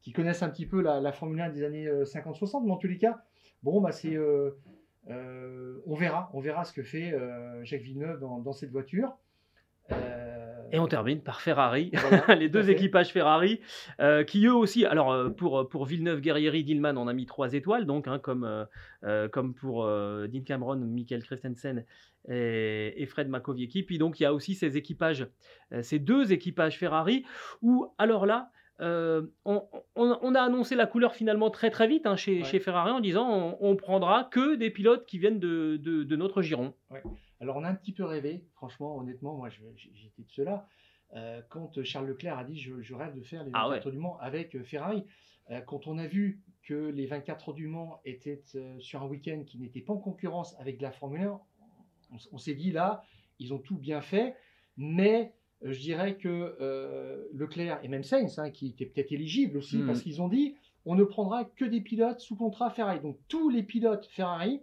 qui 0.00 0.12
connaissent 0.12 0.42
un 0.42 0.50
petit 0.50 0.66
peu 0.66 0.80
la, 0.80 1.12
Formule 1.12 1.40
1 1.40 1.50
des 1.50 1.62
années 1.62 1.86
euh, 1.86 2.04
50-60. 2.04 2.64
Mais 2.64 2.72
en 2.72 2.76
tous 2.76 2.88
les 2.88 2.98
cas, 2.98 3.22
bon, 3.62 3.80
bah, 3.80 3.92
c'est. 3.92 4.16
euh, 4.16 4.50
euh, 5.08 5.80
on 5.86 5.94
verra, 5.94 6.30
on 6.32 6.40
verra 6.40 6.64
ce 6.64 6.72
que 6.72 6.82
fait 6.82 7.12
euh, 7.12 7.64
Jacques 7.64 7.82
Villeneuve 7.82 8.20
dans 8.20 8.52
cette 8.52 8.70
voiture. 8.70 9.16
Euh, 10.66 10.76
Et 10.76 10.78
on 10.78 10.86
termine 10.86 11.20
par 11.20 11.40
Ferrari, 11.40 11.90
Voilà, 11.94 12.34
les 12.38 12.48
deux 12.48 12.70
équipages 12.70 13.10
Ferrari, 13.12 13.60
euh, 14.00 14.24
qui 14.24 14.46
eux 14.46 14.54
aussi, 14.54 14.84
alors 14.84 15.12
euh, 15.12 15.30
pour, 15.30 15.68
pour 15.68 15.84
Villeneuve, 15.86 16.20
Guerrieri, 16.20 16.64
Dillman, 16.64 16.96
on 16.96 17.08
a 17.08 17.12
mis 17.12 17.26
trois 17.26 17.52
étoiles, 17.54 17.86
donc 17.86 18.08
hein, 18.08 18.18
comme, 18.18 18.44
euh, 18.44 18.64
euh, 19.04 19.28
comme 19.28 19.54
pour 19.54 19.84
euh, 19.84 20.26
Dean 20.28 20.42
Cameron, 20.44 20.76
Michael 20.76 21.22
Christensen 21.22 21.84
et, 22.28 22.94
et 23.02 23.06
Fred 23.06 23.28
Makowiecki. 23.28 23.82
Puis 23.84 23.98
donc 23.98 24.18
il 24.20 24.24
y 24.24 24.26
a 24.26 24.32
aussi 24.34 24.54
ces 24.54 24.76
équipages, 24.76 25.26
euh, 25.72 25.82
ces 25.82 25.98
deux 25.98 26.32
équipages 26.32 26.78
Ferrari, 26.78 27.24
où 27.62 27.92
alors 27.98 28.26
là, 28.26 28.50
euh, 28.82 29.22
on, 29.46 29.62
on- 29.94 30.18
on 30.20 30.34
a 30.34 30.40
annoncé 30.42 30.74
la 30.74 30.84
couleur 30.86 31.14
finalement 31.14 31.48
très 31.48 31.70
très 31.70 31.86
vite 31.88 32.06
hein, 32.06 32.16
chez, 32.16 32.40
Ouais. 32.40 32.44
chez 32.44 32.58
Ferrari 32.60 32.90
en 32.90 33.00
disant 33.00 33.56
on, 33.60 33.70
on 33.70 33.74
prendra 33.76 34.24
que 34.30 34.54
des 34.56 34.68
pilotes 34.70 35.06
qui 35.06 35.18
viennent 35.18 35.38
de, 35.40 35.78
de- 35.78 36.02
de 36.04 36.16
notre 36.16 36.42
giron. 36.42 36.74
Alors 37.40 37.56
on 37.56 37.64
a 37.64 37.68
un 37.68 37.74
petit 37.74 37.92
peu 37.92 38.04
rêvé, 38.04 38.44
franchement, 38.54 38.96
honnêtement, 38.98 39.36
moi 39.36 39.48
j'étais 39.48 40.22
de 40.22 40.30
ceux-là. 40.30 40.66
Euh, 41.14 41.40
quand 41.50 41.82
Charles 41.84 42.08
Leclerc 42.08 42.36
a 42.38 42.44
dit 42.44 42.58
je, 42.58 42.80
je 42.82 42.94
rêve 42.94 43.14
de 43.14 43.22
faire 43.22 43.44
les 43.44 43.50
Ah 43.54 43.68
24 43.68 43.86
heures 43.86 43.92
du 43.92 43.98
Mans 43.98 44.18
avec 44.18 44.54
euh, 44.56 44.64
Ferrari, 44.64 45.04
Euh, 45.50 45.60
quand 45.60 45.86
on 45.86 45.96
a 45.98 46.08
vu 46.08 46.40
que 46.64 46.74
les 46.90 47.06
24 47.06 47.50
heures 47.50 47.54
du 47.54 47.68
Mans 47.68 48.00
étaient 48.04 48.42
euh, 48.56 48.80
sur 48.80 49.00
un 49.02 49.06
week-end 49.06 49.44
qui 49.46 49.58
n'était 49.60 49.80
pas 49.80 49.92
en 49.92 49.98
concurrence 49.98 50.56
avec 50.58 50.80
la 50.82 50.90
Formule 50.90 51.20
1, 51.20 51.40
on, 52.32 52.38
s'est 52.38 52.54
dit 52.54 52.72
là, 52.72 53.04
ils 53.38 53.54
ont 53.54 53.58
tout 53.60 53.76
bien 53.78 54.00
fait, 54.00 54.34
mais 54.76 55.32
euh, 55.64 55.72
je 55.72 55.78
dirais 55.78 56.16
que 56.16 56.56
euh, 56.60 57.28
Leclerc 57.32 57.78
et 57.84 57.88
même 57.88 58.02
Sainz, 58.02 58.40
hein, 58.40 58.50
qui 58.50 58.66
étaient 58.70 58.86
peut-être 58.86 59.12
éligibles 59.12 59.58
aussi, 59.58 59.78
Mm. 59.78 59.86
parce 59.86 60.02
qu'ils 60.02 60.20
ont 60.20 60.28
dit 60.28 60.56
on 60.84 60.96
ne 60.96 61.04
prendra 61.04 61.44
que 61.44 61.64
des 61.64 61.80
pilotes 61.80 62.18
sous 62.20 62.34
contrat 62.36 62.70
Ferrari. 62.70 62.98
Donc 63.00 63.16
tous 63.28 63.48
les 63.48 63.62
pilotes 63.62 64.06
Ferrari 64.06 64.62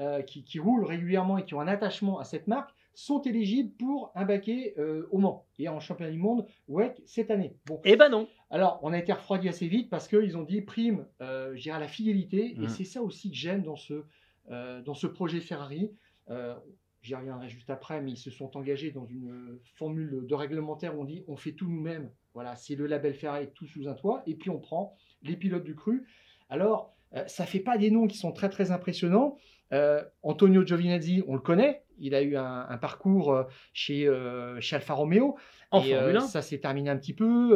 euh, 0.00 0.22
qui, 0.22 0.44
qui 0.44 0.58
roulent 0.58 0.84
régulièrement 0.84 1.38
et 1.38 1.44
qui 1.44 1.54
ont 1.54 1.60
un 1.60 1.68
attachement 1.68 2.18
à 2.18 2.24
cette 2.24 2.46
marque 2.46 2.70
sont 2.94 3.22
éligibles 3.22 3.72
pour 3.78 4.12
un 4.14 4.24
baquet 4.24 4.74
euh, 4.78 5.06
au 5.10 5.18
Mans 5.18 5.46
et 5.58 5.68
en 5.68 5.80
championnat 5.80 6.12
du 6.12 6.18
monde 6.18 6.46
WEC 6.68 7.02
cette 7.06 7.30
année. 7.30 7.56
Bon, 7.66 7.80
Eh 7.84 7.96
ben 7.96 8.08
non 8.08 8.28
alors 8.50 8.80
on 8.82 8.92
a 8.92 8.98
été 8.98 9.12
refroidi 9.12 9.48
assez 9.48 9.68
vite 9.68 9.88
parce 9.90 10.08
qu'ils 10.08 10.36
ont 10.36 10.42
dit 10.42 10.60
prime, 10.60 11.06
euh, 11.20 11.54
je 11.54 11.62
dirais 11.62 11.78
la 11.78 11.88
fidélité 11.88 12.56
et 12.60 12.68
c'est 12.68 12.84
ça 12.84 13.00
aussi 13.00 13.30
que 13.30 13.36
j'aime 13.36 13.62
dans 13.62 13.76
ce 13.76 14.02
euh, 14.50 14.82
dans 14.82 14.94
ce 14.94 15.06
projet 15.06 15.40
Ferrari. 15.40 15.92
J'y 17.02 17.14
reviendrai 17.14 17.48
juste 17.48 17.70
après, 17.70 18.02
mais 18.02 18.10
ils 18.10 18.18
se 18.18 18.30
sont 18.30 18.58
engagés 18.58 18.90
dans 18.90 19.06
une 19.06 19.58
formule 19.74 20.26
de 20.26 20.34
réglementaire 20.34 20.98
où 20.98 21.00
on 21.00 21.04
dit 21.04 21.24
on 21.28 21.36
fait 21.36 21.52
tout 21.52 21.66
nous-mêmes. 21.66 22.10
Voilà, 22.34 22.56
c'est 22.56 22.74
le 22.74 22.86
label 22.86 23.14
Ferrari 23.14 23.48
tout 23.54 23.66
sous 23.66 23.88
un 23.88 23.94
toit, 23.94 24.22
et 24.26 24.34
puis 24.34 24.50
on 24.50 24.58
prend 24.58 24.94
les 25.22 25.34
pilotes 25.34 25.64
du 25.64 25.74
cru. 25.74 26.06
Alors, 26.50 26.94
ça 27.26 27.46
fait 27.46 27.60
pas 27.60 27.78
des 27.78 27.90
noms 27.90 28.06
qui 28.06 28.18
sont 28.18 28.32
très 28.32 28.50
très 28.50 28.70
impressionnants. 28.70 29.38
Euh, 29.72 30.02
Antonio 30.22 30.64
Giovinazzi, 30.66 31.22
on 31.28 31.34
le 31.34 31.40
connaît, 31.40 31.82
il 31.98 32.14
a 32.14 32.22
eu 32.22 32.36
un, 32.36 32.66
un 32.68 32.76
parcours 32.78 33.32
euh, 33.32 33.44
chez, 33.72 34.06
euh, 34.08 34.60
chez 34.60 34.76
Alfa 34.76 34.94
Romeo. 34.94 35.36
En 35.70 35.80
Et, 35.84 35.92
Formule 35.94 36.16
1. 36.16 36.20
ça 36.22 36.42
s'est 36.42 36.58
terminé 36.58 36.90
un 36.90 36.96
petit 36.96 37.14
peu, 37.14 37.54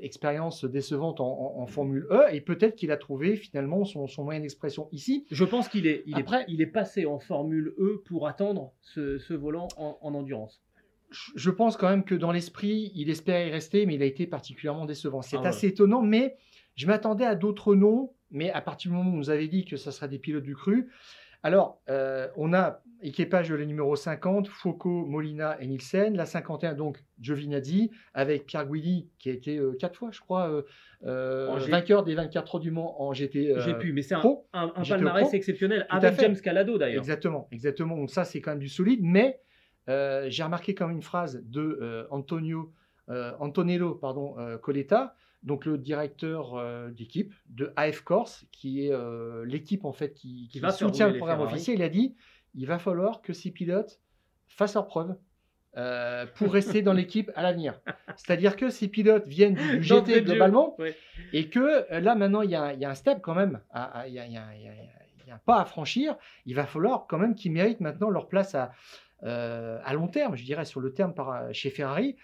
expérience 0.00 0.64
décevante 0.64 1.20
en, 1.20 1.26
en- 1.26 1.60
en 1.62 1.66
Formule 1.66 2.06
E, 2.10 2.22
et 2.32 2.40
peut-être 2.40 2.76
qu'il 2.76 2.90
a 2.90 2.96
trouvé 2.96 3.36
finalement 3.36 3.84
son, 3.84 4.06
son 4.06 4.24
moyen 4.24 4.40
d'expression 4.40 4.88
ici. 4.92 5.26
Je 5.30 5.44
pense 5.44 5.68
qu'il 5.68 5.86
est, 5.86 6.02
il 6.06 6.16
Après- 6.16 6.42
est, 6.42 6.46
il 6.48 6.60
est 6.62 6.66
passé 6.66 7.04
en 7.06 7.18
Formule 7.18 7.74
E 7.78 8.02
pour 8.06 8.26
attendre 8.28 8.72
ce, 8.80 9.18
ce 9.18 9.34
volant 9.34 9.68
en, 9.76 9.98
en 10.00 10.14
endurance. 10.14 10.62
Je- 11.10 11.32
Je 11.36 11.50
pense 11.50 11.76
quand 11.76 11.88
même 11.88 12.04
que 12.04 12.14
dans 12.14 12.32
l'esprit, 12.32 12.92
il 12.94 13.10
espérait 13.10 13.48
y 13.48 13.50
rester, 13.50 13.84
mais 13.86 13.94
il 13.96 14.02
a 14.02 14.06
été 14.06 14.26
particulièrement 14.26 14.86
décevant. 14.86 15.20
C'est 15.22 15.36
Ah 15.36 15.40
ouais. 15.42 15.48
assez 15.48 15.66
étonnant, 15.68 16.00
mais 16.02 16.36
je 16.76 16.86
m'attendais 16.86 17.24
à 17.26 17.34
d'autres 17.34 17.74
noms, 17.74 18.12
mais 18.30 18.50
à 18.50 18.60
partir 18.60 18.90
du 18.90 18.96
moment 18.96 19.10
où 19.10 19.14
on 19.14 19.16
nous 19.16 19.30
avait 19.30 19.48
dit 19.48 19.64
que 19.64 19.76
ça 19.76 19.92
serait 19.92 20.08
des 20.08 20.18
pilotes 20.18 20.44
du 20.44 20.54
cru. 20.54 20.90
Alors, 21.42 21.80
euh, 21.88 22.28
on 22.36 22.52
a 22.52 22.82
équipage 23.00 23.52
la 23.52 23.64
numéro 23.64 23.94
50, 23.94 24.48
Foucault, 24.48 25.06
Molina 25.06 25.60
et 25.60 25.66
Nielsen. 25.68 26.16
La 26.16 26.26
51, 26.26 26.74
donc 26.74 26.98
Giovinazzi, 27.20 27.92
avec 28.12 28.44
Pierre 28.46 28.66
Guidi, 28.66 29.08
qui 29.18 29.30
a 29.30 29.32
été 29.32 29.56
euh, 29.56 29.76
quatre 29.78 29.96
fois, 29.96 30.10
je 30.10 30.20
crois, 30.20 30.64
euh, 31.04 31.56
vainqueur 31.70 32.02
des 32.02 32.16
24 32.16 32.56
heures 32.56 32.60
du 32.60 32.72
Mans 32.72 33.00
en 33.00 33.12
GT. 33.12 33.54
J'ai 33.58 33.74
pu, 33.74 33.92
mais 33.92 34.02
c'est 34.02 34.16
un, 34.16 34.22
un, 34.52 34.72
un 34.74 34.82
palmarès 34.82 35.32
exceptionnel 35.32 35.86
avec. 35.90 36.18
James 36.20 36.36
Calado 36.36 36.76
d'ailleurs. 36.76 36.98
Exactement, 36.98 37.46
exactement. 37.52 37.96
Donc 37.96 38.10
ça, 38.10 38.24
c'est 38.24 38.40
quand 38.40 38.50
même 38.50 38.58
du 38.58 38.68
solide. 38.68 39.00
Mais 39.02 39.40
j'ai 39.86 40.42
remarqué 40.42 40.74
quand 40.74 40.88
même 40.88 40.96
une 40.96 41.02
phrase 41.02 41.40
de 41.44 42.08
Antonio, 42.10 42.72
Antonello 43.08 43.94
pardon, 43.94 44.34
Coletta, 44.60 45.14
donc 45.42 45.64
le 45.64 45.78
directeur 45.78 46.54
euh, 46.54 46.90
d'équipe 46.90 47.32
de 47.48 47.72
AF 47.76 48.00
Corse, 48.00 48.46
qui 48.52 48.86
est 48.86 48.92
euh, 48.92 49.44
l'équipe 49.44 49.84
en 49.84 49.92
fait 49.92 50.14
qui, 50.14 50.50
soutient 50.76 51.08
le 51.08 51.18
programme 51.18 51.40
officiel. 51.40 51.76
Il 51.76 51.82
a 51.82 51.88
dit 51.88 52.14
il 52.54 52.66
va 52.66 52.78
falloir 52.78 53.22
que 53.22 53.32
ces 53.32 53.50
pilotes 53.50 54.00
fassent 54.48 54.74
leurs 54.74 54.86
preuves. 54.86 55.14
euh, 55.76 56.26
pour 56.34 56.52
rester 56.52 56.82
dans 56.82 56.92
l'équipe 57.00 57.30
à 57.36 57.42
l'avenir. 57.42 57.80
C'est-à-dire 58.16 58.56
que 58.56 58.68
ces 58.68 58.88
pilotes 58.88 59.26
viennent 59.28 59.54
du, 59.54 59.82
GT 59.82 60.22
globalement, 60.22 60.74
ouais. 60.80 60.96
et 61.32 61.48
que 61.50 61.86
là, 62.00 62.14
maintenant, 62.16 62.42
il 62.42 62.50
y 62.50 62.56
a, 62.56 62.72
il 62.72 62.80
y 62.80 62.84
a 62.84 62.90
un 62.90 62.94
step 62.94 63.20
quand 63.22 63.34
même, 63.34 63.60
il 64.06 64.12
y, 64.12 64.18
a, 64.18 64.24
un 65.30 65.38
pas 65.44 65.60
à 65.60 65.64
franchir. 65.66 66.16
Il 66.46 66.56
va 66.56 66.66
falloir 66.66 67.06
quand 67.06 67.18
même 67.18 67.34
qu'ils 67.34 67.52
méritent 67.52 67.80
maintenant 67.80 68.10
leur 68.10 68.28
place 68.28 68.56
à, 68.56 68.72
à 69.22 69.92
long 69.92 70.08
terme, 70.08 70.36
je 70.36 70.44
dirais, 70.44 70.64
sur 70.64 70.80
le 70.80 70.92
terme 70.92 71.14
par, 71.14 71.54
chez 71.54 71.70
Ferrari. 71.70 72.16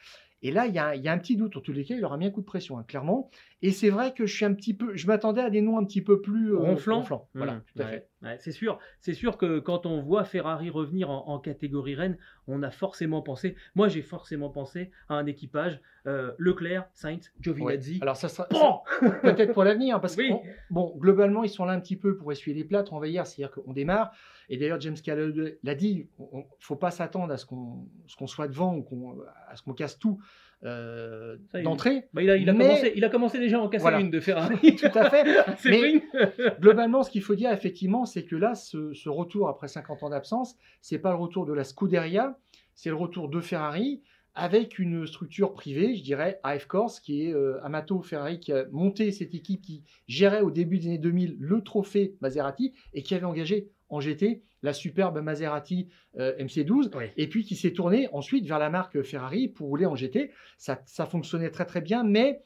Et 0.44 0.50
là, 0.50 0.66
il 0.66 0.74
y, 0.74 0.78
a, 0.78 0.90
un 0.90 1.18
petit 1.18 1.38
doute. 1.38 1.56
En 1.56 1.60
tous 1.60 1.72
les 1.72 1.84
cas, 1.84 1.94
il 1.96 2.04
aura 2.04 2.18
mis 2.18 2.26
un 2.26 2.30
coup 2.30 2.42
de 2.42 2.46
pression, 2.46 2.78
hein, 2.78 2.84
clairement. 2.86 3.30
Et 3.66 3.70
c'est 3.70 3.88
vrai 3.88 4.12
que 4.12 4.26
je 4.26 4.34
suis 4.36 4.44
un 4.44 4.52
petit 4.52 4.74
peu, 4.74 4.94
je 4.94 5.06
m'attendais 5.06 5.40
à 5.40 5.48
des 5.48 5.62
noms 5.62 5.78
un 5.78 5.84
petit 5.84 6.02
peu 6.02 6.20
plus 6.20 6.52
euh, 6.52 6.58
Ronflant. 6.58 6.98
ronflants. 6.98 7.28
Voilà, 7.34 7.54
Mmh, 7.54 7.62
tout 7.74 7.82
à 7.82 7.84
ouais, 7.86 7.90
fait. 7.90 8.08
ouais, 8.22 8.36
c'est 8.38 8.52
sûr, 8.52 8.78
c'est 9.00 9.14
sûr 9.14 9.38
que 9.38 9.58
quand 9.58 9.86
on 9.86 10.02
voit 10.02 10.24
Ferrari 10.24 10.68
revenir 10.68 11.08
en, 11.08 11.26
en 11.28 11.38
catégorie 11.38 11.94
Rennes, 11.94 12.18
on 12.46 12.62
a 12.62 12.70
forcément 12.70 13.22
pensé, 13.22 13.56
moi 13.74 13.88
j'ai 13.88 14.02
forcément 14.02 14.50
pensé 14.50 14.90
à 15.08 15.14
un 15.14 15.24
équipage 15.26 15.80
euh, 16.06 16.32
Leclerc, 16.38 16.86
Sainz, 16.92 17.32
Ouais. 17.36 17.42
Giovinazzi. 17.42 17.98
Alors 18.02 18.16
ça 18.16 18.28
sera 18.28 18.46
Bon 18.50 18.80
ça- 19.00 19.10
peut-être 19.22 19.54
pour 19.54 19.64
l'avenir, 19.64 19.96
hein, 19.96 20.00
parce 20.00 20.16
Oui. 20.16 20.28
que 20.28 20.34
on- 20.34 20.42
bon, 20.68 20.94
globalement, 20.98 21.42
ils 21.42 21.48
sont 21.48 21.64
là 21.64 21.72
un 21.72 21.80
petit 21.80 21.96
peu 21.96 22.18
pour 22.18 22.30
essuyer 22.32 22.54
les 22.54 22.64
plâtres, 22.64 22.92
on 22.92 22.98
va 23.00 23.08
dire, 23.08 23.26
c'est-à-dire 23.26 23.50
qu'on 23.54 23.72
démarre. 23.72 24.12
Et 24.50 24.58
d'ailleurs, 24.58 24.78
James 24.80 24.96
Calloway 25.02 25.58
l'a 25.62 25.74
dit, 25.74 26.06
il 26.18 26.36
ne 26.38 26.42
faut 26.60 26.76
pas 26.76 26.90
s'attendre 26.90 27.32
à 27.32 27.38
ce 27.38 27.46
qu'on 27.46 27.88
ce 28.06 28.16
qu'on 28.16 28.26
soit 28.26 28.46
devant 28.48 28.74
ou 28.76 28.82
qu'on- 28.82 29.16
à 29.48 29.56
ce 29.56 29.62
qu'on 29.62 29.72
casse 29.72 29.98
tout 29.98 30.20
euh, 30.64 31.36
d'entrée. 31.62 32.04
Bah, 32.12 32.22
il, 32.22 32.30
a, 32.30 32.36
il, 32.36 32.48
a 32.48 32.52
Mais- 32.52 32.64
commencé, 32.66 32.92
il 32.96 33.04
a 33.04 33.08
commencé 33.08 33.38
déjà 33.38 33.58
à 33.58 33.60
en 33.60 33.68
casser 33.68 33.82
Voilà. 33.82 34.00
une 34.00 34.10
de 34.10 34.20
Ferrari. 34.20 34.76
Tout 34.76 34.86
à 34.98 35.10
fait. 35.10 35.24
Mais-. 35.64 36.02
Globalement, 36.60 37.02
ce 37.02 37.10
qu'il 37.10 37.22
faut 37.22 37.34
dire 37.34 37.52
effectivement, 37.52 38.06
c'est 38.06 38.24
que 38.24 38.36
là, 38.36 38.54
ce, 38.54 38.92
ce 38.94 39.08
retour 39.08 39.48
après 39.48 39.68
50 39.68 40.02
ans 40.02 40.10
d'absence, 40.10 40.56
c'est 40.80 40.98
pas 40.98 41.10
le 41.10 41.16
retour 41.16 41.46
de 41.46 41.52
la 41.52 41.64
Scuderia, 41.64 42.38
c'est 42.74 42.88
le 42.90 42.96
retour 42.96 43.28
de 43.28 43.40
Ferrari 43.40 44.02
avec 44.36 44.80
une 44.80 45.06
structure 45.06 45.52
privée, 45.52 45.94
je 45.94 46.02
dirais, 46.02 46.40
AF 46.42 46.66
Corse, 46.66 46.98
qui 46.98 47.26
est 47.26 47.32
euh, 47.32 47.62
Amato 47.62 48.02
Ferrari, 48.02 48.40
qui 48.40 48.52
a 48.52 48.64
monté 48.72 49.12
cette 49.12 49.32
équipe 49.32 49.62
qui 49.62 49.84
gérait 50.08 50.40
au 50.40 50.50
début 50.50 50.78
des 50.80 50.88
années 50.88 50.98
2000 50.98 51.36
le 51.38 51.62
trophée 51.62 52.16
Maserati 52.20 52.72
et 52.94 53.02
qui 53.02 53.14
avait 53.14 53.26
engagé 53.26 53.68
en 53.94 54.00
GT 54.00 54.42
la 54.62 54.72
superbe 54.72 55.20
Maserati 55.20 55.88
euh, 56.18 56.34
MC12 56.38 56.90
Oui. 56.96 57.04
et 57.18 57.28
puis 57.28 57.44
qui 57.44 57.54
s'est 57.54 57.72
tourné 57.72 58.08
ensuite 58.12 58.46
vers 58.46 58.58
la 58.58 58.70
marque 58.70 59.02
Ferrari 59.02 59.48
pour 59.48 59.68
rouler 59.68 59.84
en 59.86 59.94
GT. 59.94 60.30
Ça, 60.56 60.80
ça 60.86 61.04
fonctionnait 61.04 61.50
très 61.50 61.66
très 61.66 61.82
bien, 61.82 62.02
mais 62.02 62.42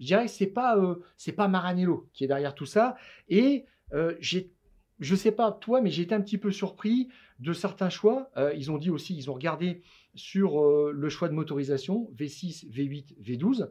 je 0.00 0.06
dirais 0.06 0.24
que 0.26 0.30
c'est 0.32 0.46
pas 0.48 0.76
euh, 0.76 0.96
c'est 1.16 1.32
pas 1.32 1.46
Maranello 1.46 2.08
qui 2.12 2.24
est 2.24 2.26
derrière 2.26 2.54
tout 2.54 2.66
ça. 2.66 2.96
Et 3.28 3.66
euh, 3.92 4.14
j'ai, 4.18 4.50
je 4.98 5.14
sais 5.14 5.30
pas 5.32 5.52
toi, 5.52 5.80
mais 5.80 5.90
j'ai 5.90 6.02
été 6.02 6.14
un 6.14 6.20
petit 6.20 6.38
peu 6.38 6.50
surpris 6.50 7.08
de 7.38 7.52
certains 7.52 7.88
choix. 7.90 8.30
Euh, 8.36 8.52
ils 8.56 8.70
ont 8.72 8.78
dit 8.78 8.90
aussi, 8.90 9.16
ils 9.16 9.30
ont 9.30 9.34
regardé 9.34 9.82
sur 10.16 10.60
euh, 10.60 10.90
le 10.92 11.08
choix 11.08 11.28
de 11.28 11.34
motorisation 11.34 12.10
V6, 12.18 12.68
V8, 12.68 13.16
V12. 13.22 13.68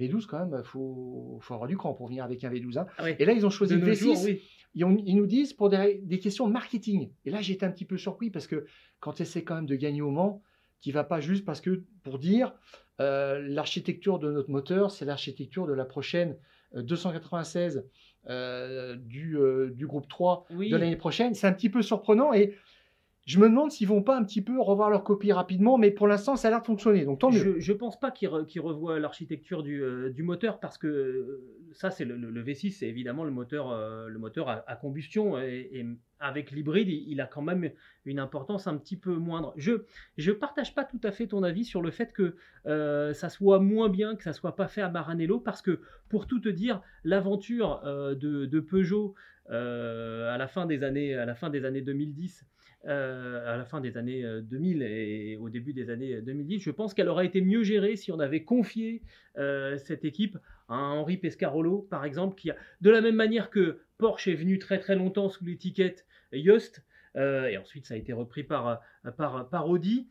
V12 0.00 0.24
quand 0.26 0.46
même, 0.46 0.62
faut, 0.64 1.38
faut 1.42 1.52
avoir 1.52 1.68
du 1.68 1.76
cran 1.76 1.92
pour 1.92 2.06
venir 2.06 2.24
avec 2.24 2.42
un 2.44 2.50
V12. 2.50 2.78
hein. 2.78 2.86
Ah 2.96 3.04
oui. 3.04 3.14
Et 3.18 3.26
là, 3.26 3.32
ils 3.34 3.44
ont 3.44 3.50
choisi 3.50 3.74
le 3.74 3.80
nos 3.80 3.92
V6. 3.92 3.98
jours, 3.98 4.22
oui. 4.24 4.40
Ils, 4.74 5.16
nous 5.16 5.26
disent 5.26 5.52
pour 5.52 5.68
des, 5.68 6.00
des 6.02 6.18
questions 6.18 6.46
marketing. 6.46 7.10
Et 7.24 7.30
là, 7.30 7.40
j'ai 7.42 7.52
été 7.54 7.66
un 7.66 7.70
petit 7.70 7.84
peu 7.84 7.98
surpris 7.98 8.30
parce 8.30 8.46
que 8.46 8.66
quand 9.00 9.12
tu 9.14 9.22
essaies 9.22 9.44
quand 9.44 9.54
même 9.54 9.66
de 9.66 9.76
gagner 9.76 10.02
au 10.02 10.10
Mans, 10.10 10.42
tu 10.80 10.92
vas 10.92 11.04
pas 11.04 11.20
juste 11.20 11.44
parce 11.44 11.60
que 11.60 11.84
pour 12.02 12.18
dire 12.18 12.54
euh, 13.00 13.40
l'architecture 13.48 14.18
de 14.18 14.30
notre 14.30 14.50
moteur, 14.50 14.90
c'est 14.90 15.04
l'architecture 15.04 15.66
de 15.66 15.72
la 15.72 15.84
prochaine 15.84 16.36
euh, 16.74 16.82
296 16.82 17.84
euh, 18.28 18.96
du, 18.96 19.36
euh, 19.36 19.70
du 19.70 19.86
groupe 19.86 20.08
3 20.08 20.46
Oui. 20.50 20.70
de 20.70 20.76
l'année 20.76 20.96
prochaine. 20.96 21.34
C'est 21.34 21.46
un 21.46 21.52
petit 21.52 21.70
peu 21.70 21.82
surprenant 21.82 22.32
et 22.32 22.54
je 23.24 23.38
me 23.38 23.48
demande 23.48 23.70
s'ils 23.70 23.86
vont 23.86 24.02
pas 24.02 24.16
un 24.18 24.24
petit 24.24 24.42
peu 24.42 24.60
revoir 24.60 24.90
leur 24.90 25.04
copie 25.04 25.32
rapidement, 25.32 25.78
mais 25.78 25.92
pour 25.92 26.08
l'instant, 26.08 26.34
ça 26.34 26.48
a 26.48 26.50
l'air 26.50 26.60
de 26.60 26.66
fonctionner. 26.66 27.04
Donc 27.04 27.20
tant 27.20 27.30
mieux. 27.30 27.38
Je, 27.38 27.60
je 27.60 27.72
pense 27.72 27.98
pas 28.00 28.10
qu'il 28.10 28.28
re- 28.28 28.46
qu'il 28.46 28.60
revoie 28.60 28.98
l'architecture 28.98 29.62
du, 29.62 29.80
euh, 29.82 30.12
moteur 30.18 30.58
parce 30.58 30.76
que 30.76 30.88
euh, 30.88 31.44
ça 31.72 31.90
c'est 31.90 32.04
le, 32.04 32.16
le- 32.16 32.30
le 32.30 32.42
V6 32.42 32.72
c'est 32.72 32.88
évidemment 32.88 33.22
le 33.24 33.30
moteur 33.30 33.70
euh, 33.70 34.08
à, 34.66 34.76
combustion 34.76 35.38
et, 35.38 35.86
avec 36.18 36.50
l'hybride 36.50 36.88
il, 36.88 37.20
a 37.20 37.26
quand 37.26 37.42
même 37.42 37.70
une 38.04 38.18
importance 38.18 38.66
un 38.66 38.76
petit 38.76 38.96
peu 38.96 39.14
moindre. 39.14 39.52
Je 39.56 39.84
je 40.18 40.32
partage 40.32 40.74
pas 40.74 40.84
tout 40.84 41.00
à 41.04 41.12
fait 41.12 41.26
ton 41.28 41.42
avis 41.44 41.64
sur 41.64 41.80
le 41.82 41.90
fait 41.90 42.12
que 42.12 42.34
ça 42.64 43.28
soit 43.28 43.58
moins 43.60 43.88
bien 43.88 44.16
que 44.16 44.22
ça 44.24 44.32
soit 44.32 44.56
pas 44.56 44.68
fait 44.68 44.82
à 44.82 44.88
Maranello 44.88 45.38
parce 45.40 45.62
que 45.62 45.80
pour 46.08 46.26
tout 46.26 46.40
te 46.40 46.48
dire 46.48 46.80
l'aventure 47.04 47.80
de, 47.84 48.46
de 48.46 48.60
Peugeot 48.60 49.14
à 49.48 50.36
la 50.38 50.46
fin 50.48 50.66
des 50.66 50.82
années 50.84 51.14
à 51.14 51.24
la 51.24 51.34
fin 51.34 51.50
des 51.50 51.64
années 51.64 51.82
2010 51.82 52.46
euh, 52.86 53.54
à 53.54 53.56
la 53.56 53.64
fin 53.64 53.80
des 53.80 53.96
années 53.96 54.24
euh, 54.24 54.40
2000 54.40 54.82
et 54.82 55.36
au 55.40 55.48
début 55.48 55.72
des 55.72 55.90
années 55.90 56.20
2010, 56.20 56.60
je 56.60 56.70
pense 56.70 56.94
qu'elle 56.94 57.08
aurait 57.08 57.26
été 57.26 57.40
mieux 57.40 57.62
gérée 57.62 57.96
si 57.96 58.10
on 58.10 58.18
avait 58.18 58.42
confié 58.42 59.02
euh, 59.38 59.78
cette 59.78 60.04
équipe 60.04 60.36
à 60.68 60.76
Henri 60.76 61.16
Pescarolo, 61.16 61.86
par 61.90 62.04
exemple, 62.04 62.34
qui 62.34 62.50
de 62.80 62.90
la 62.90 63.00
même 63.00 63.14
manière 63.14 63.50
que 63.50 63.80
Porsche 63.98 64.28
est 64.28 64.34
venu 64.34 64.58
très 64.58 64.78
très 64.78 64.96
longtemps 64.96 65.28
sous 65.28 65.44
l'étiquette 65.44 66.06
Yost, 66.32 66.84
euh, 67.16 67.46
et 67.46 67.56
ensuite 67.56 67.86
ça 67.86 67.94
a 67.94 67.96
été 67.96 68.12
repris 68.12 68.42
par, 68.42 68.80
euh, 69.06 69.10
par, 69.10 69.68
Audi. 69.68 70.08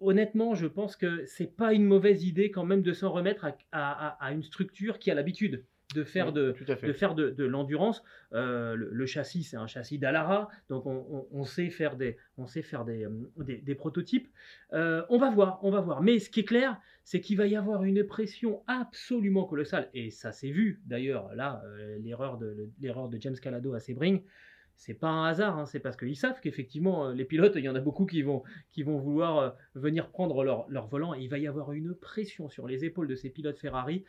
Honnêtement, 0.00 0.54
je 0.54 0.66
pense 0.66 0.96
que 0.96 1.24
c'est 1.26 1.56
pas 1.56 1.72
une 1.72 1.84
mauvaise 1.84 2.24
idée 2.24 2.50
quand 2.50 2.64
même 2.64 2.82
de 2.82 2.92
s'en 2.92 3.10
remettre 3.10 3.46
à- 3.72 4.24
à 4.24 4.32
une 4.32 4.42
structure 4.44 4.98
qui 5.00 5.10
a 5.10 5.14
l'habitude 5.14 5.64
de 5.94 6.04
faire 6.04 6.28
Oui, 6.28 6.32
de, 6.34 6.54
de 6.86 6.92
faire 6.92 7.14
de, 7.14 7.30
de 7.30 7.44
l'endurance. 7.44 8.02
Euh, 8.32 8.74
le, 8.74 8.90
le 8.90 9.06
châssis, 9.06 9.42
c'est 9.44 9.56
un 9.56 9.66
châssis 9.66 9.98
d'Alara, 9.98 10.48
donc 10.68 10.86
on, 10.86 11.06
on- 11.10 11.26
on 11.30 11.44
sait 11.44 11.70
faire 11.70 11.96
des, 11.96 12.16
on 12.36 12.46
sait 12.46 12.62
faire 12.62 12.84
des, 12.84 13.04
euh, 13.04 13.10
des- 13.38 13.58
des 13.58 13.74
prototypes. 13.74 14.28
Euh, 14.72 15.04
on 15.08 15.18
va 15.18 15.30
voir, 15.30 15.58
on 15.62 15.70
va 15.70 15.80
voir. 15.80 16.02
Mais 16.02 16.18
ce 16.18 16.30
qui 16.30 16.40
est 16.40 16.44
clair, 16.44 16.78
c'est 17.04 17.20
qu'il 17.20 17.36
va 17.36 17.46
y 17.46 17.56
avoir 17.56 17.84
une 17.84 18.04
pression 18.04 18.62
absolument 18.66 19.44
colossale, 19.44 19.88
et 19.94 20.10
ça 20.10 20.32
s'est 20.32 20.50
vu 20.50 20.80
d'ailleurs. 20.86 21.34
Là, 21.34 21.62
euh, 21.66 21.98
l'erreur 21.98 22.38
de 22.38 22.70
l'erreur 22.80 23.08
de 23.08 23.20
James 23.20 23.36
Calado 23.36 23.74
à 23.74 23.80
Sebring. 23.80 24.22
C'est 24.74 24.94
pas 24.94 25.08
un 25.10 25.26
hasard, 25.26 25.58
hein, 25.58 25.66
c'est 25.66 25.78
parce 25.80 25.96
qu'ils 25.96 26.16
savent 26.16 26.40
qu'effectivement, 26.40 27.10
les 27.10 27.24
pilotes, 27.26 27.52
il 27.56 27.62
y 27.62 27.68
en 27.68 27.74
a 27.76 27.80
beaucoup 27.80 28.06
qui 28.06 28.22
vont, 28.22 28.42
qui 28.72 28.82
vont 28.82 28.98
vouloir 28.98 29.54
venir 29.74 30.08
prendre 30.10 30.42
leur, 30.42 30.66
leur 30.70 30.86
volant. 30.88 31.14
Et 31.14 31.20
il 31.20 31.28
va 31.28 31.38
y 31.38 31.46
avoir 31.46 31.72
une 31.72 31.94
pression 31.94 32.48
sur 32.48 32.66
les 32.66 32.84
épaules 32.84 33.06
de 33.06 33.14
ces 33.14 33.28
pilotes 33.30 33.58
Ferrari 33.58 34.04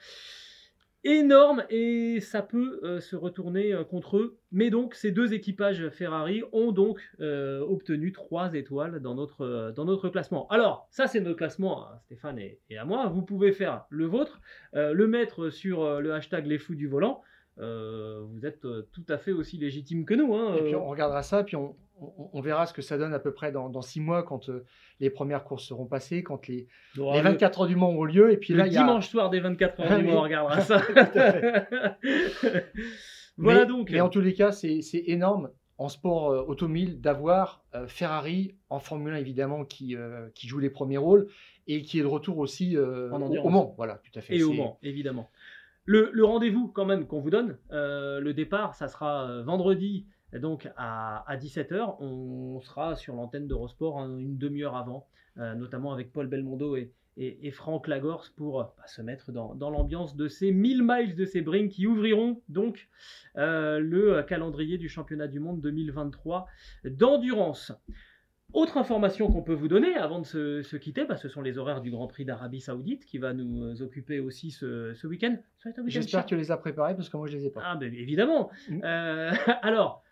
énorme 1.03 1.63
et 1.69 2.19
ça 2.21 2.41
peut 2.41 2.79
euh, 2.83 2.99
se 2.99 3.15
retourner 3.15 3.73
euh, 3.73 3.83
contre 3.83 4.17
eux. 4.17 4.37
Mais 4.51 4.69
donc 4.69 4.95
ces 4.95 5.11
deux 5.11 5.33
équipages 5.33 5.89
Ferrari 5.89 6.43
ont 6.51 6.71
donc 6.71 6.99
euh, 7.19 7.59
obtenu 7.61 8.11
trois 8.11 8.53
étoiles 8.53 8.99
dans 8.99 9.15
notre, 9.15 9.73
dans 9.75 9.85
notre 9.85 10.09
classement. 10.09 10.47
Alors 10.49 10.87
ça 10.91 11.07
c'est 11.07 11.19
notre 11.19 11.37
classement 11.37 11.83
à 11.83 11.99
Stéphane 12.05 12.39
et, 12.39 12.59
à 12.77 12.85
moi. 12.85 13.07
Vous 13.07 13.21
pouvez 13.21 13.51
faire 13.51 13.85
le 13.89 14.05
vôtre, 14.05 14.41
le 14.73 15.07
mettre 15.07 15.49
sur 15.49 16.01
le 16.01 16.13
hashtag 16.13 16.47
les 16.47 16.57
fous 16.57 16.75
du 16.75 16.87
volant. 16.87 17.21
Euh, 17.59 18.21
vous 18.31 18.45
êtes 18.45 18.65
euh, 18.65 18.87
tout 18.93 19.05
à 19.09 19.17
fait 19.17 19.31
aussi 19.31 19.57
légitime 19.57 20.05
que 20.05 20.13
nous. 20.15 20.33
Hein, 20.33 20.55
Et 20.57 20.63
puis 20.63 20.73
euh. 20.75 20.79
on 20.79 20.87
regardera 20.87 21.21
ça, 21.21 21.43
puis 21.43 21.55
on, 21.55 21.75
on- 22.01 22.29
on 22.33 22.41
verra 22.41 22.65
ce 22.65 22.73
que 22.73 22.81
ça 22.81 22.97
donne 22.97 23.13
à 23.13 23.19
peu 23.19 23.31
près 23.31 23.51
dans, 23.51 23.69
dans 23.69 23.81
six 23.83 23.99
mois 24.01 24.23
quand 24.23 24.49
euh, 24.49 24.65
les 24.99 25.09
premières 25.11 25.43
courses 25.43 25.65
seront 25.65 25.85
passées, 25.85 26.23
quand 26.23 26.47
les, 26.47 26.67
les 26.95 27.17
le- 27.19 27.23
24 27.23 27.61
heures 27.61 27.67
du 27.67 27.75
Mans 27.75 27.91
auront 27.91 28.05
lieu. 28.05 28.31
Et 28.31 28.37
puis 28.37 28.53
le 28.53 28.59
là, 28.59 28.67
y 28.67 28.75
a... 28.75 28.81
dimanche 28.81 29.07
soir 29.07 29.29
des 29.29 29.39
24 29.39 29.79
heures 29.81 29.87
Ah 29.89 29.97
du. 29.99 30.05
Mans, 30.05 30.17
on 30.17 30.21
regardera 30.21 30.61
ça. 30.61 30.81
Mais- 32.03 32.63
voilà 33.37 33.65
donc. 33.65 33.89
Mais 33.91 34.01
en 34.01 34.09
tous 34.09 34.21
les 34.21 34.33
cas, 34.33 34.51
c'est 34.51 34.81
énorme 35.07 35.49
en 35.79 35.89
sport 35.89 36.29
euh, 36.31 36.43
automobile 36.43 37.01
d'avoir 37.01 37.63
euh, 37.75 37.87
Ferrari 37.87 38.55
en 38.69 38.79
Formule 38.79 39.13
1 39.13 39.17
évidemment 39.17 39.65
qui, 39.65 39.95
euh, 39.95 40.29
qui 40.35 40.47
joue 40.47 40.59
les 40.59 40.69
premiers 40.69 40.97
rôles 40.99 41.27
et 41.67 41.81
qui 41.81 41.97
est 41.99 42.03
de 42.03 42.07
retour 42.07 42.37
aussi 42.37 42.77
au- 42.77 43.09
au 43.45 43.49
Mans. 43.49 43.73
Voilà, 43.77 43.95
tout 44.03 44.17
à 44.17 44.21
fait. 44.21 44.35
Et 44.35 44.43
au 44.43 44.53
Mans, 44.53 44.77
évidemment. 44.83 45.29
Le, 45.85 46.23
rendez-vous, 46.23 46.69
quand 46.69 46.85
même, 46.85 47.07
qu'on 47.07 47.19
vous 47.19 47.29
donne, 47.29 47.57
euh, 47.71 48.19
le 48.21 48.33
départ, 48.33 48.73
ça 48.75 48.87
sera 48.87 49.29
euh, 49.29 49.43
vendredi, 49.43 50.05
donc 50.33 50.69
à, 50.77 51.25
17h. 51.31 51.97
On 51.99 52.61
sera 52.61 52.95
sur 52.95 53.15
l'antenne 53.15 53.47
d'Eurosport 53.47 53.99
hein, 53.99 54.17
une 54.17 54.37
demi-heure 54.37 54.77
avant, 54.77 55.07
euh, 55.37 55.55
notamment 55.55 55.91
avec 55.91 56.13
Paul 56.13 56.27
Belmondo 56.27 56.77
et, 56.77 56.91
Franck 57.51 57.87
Lagorce 57.87 58.29
pour 58.29 58.63
bah, 58.63 58.87
se 58.87 59.01
mettre 59.03 59.31
dans, 59.31 59.69
l'ambiance 59.69 60.15
de 60.15 60.27
ces 60.27 60.51
1000 60.51 60.81
miles 60.81 61.15
de 61.15 61.25
ces 61.25 61.41
brings 61.41 61.69
qui 61.69 61.85
ouvriront 61.85 62.41
donc 62.49 62.89
le 63.35 64.23
calendrier 64.23 64.79
du 64.79 64.89
championnat 64.89 65.27
du 65.27 65.39
monde 65.39 65.61
2023 65.61 66.47
d'endurance. 66.85 67.71
Autre 68.53 68.77
information 68.77 69.31
qu'on 69.31 69.41
peut 69.41 69.53
vous 69.53 69.67
donner 69.67 69.95
avant 69.95 70.19
de 70.19 70.25
se, 70.25 70.61
se 70.61 70.77
quitter, 70.77 71.05
bah, 71.05 71.17
ce 71.17 71.27
sont 71.27 71.41
les 71.41 71.57
horaires 71.57 71.81
du 71.81 71.89
Grand 71.89 72.07
Prix 72.07 72.23
d'Arabie 72.23 72.61
Saoudite 72.61 73.03
qui 73.05 73.17
va 73.17 73.33
nous 73.33 73.63
euh, 73.63 73.81
occuper 73.81 74.19
aussi 74.19 74.51
ce, 74.51 74.93
ce 74.93 75.07
week-end. 75.07 75.37
J'espère 75.87 76.23
que 76.23 76.29
tu 76.29 76.37
les 76.37 76.51
as 76.51 76.57
préparés 76.57 76.95
parce 76.95 77.09
que 77.09 77.17
moi 77.17 77.25
je 77.27 77.35
les 77.35 77.47
ai 77.47 77.49
pas. 77.49 77.61
Ah, 77.65 77.75
ben, 77.75 77.91
évidemment. 77.93 78.51
Mm. 78.69 78.81
Euh, 78.83 79.31
alors, 79.63 80.03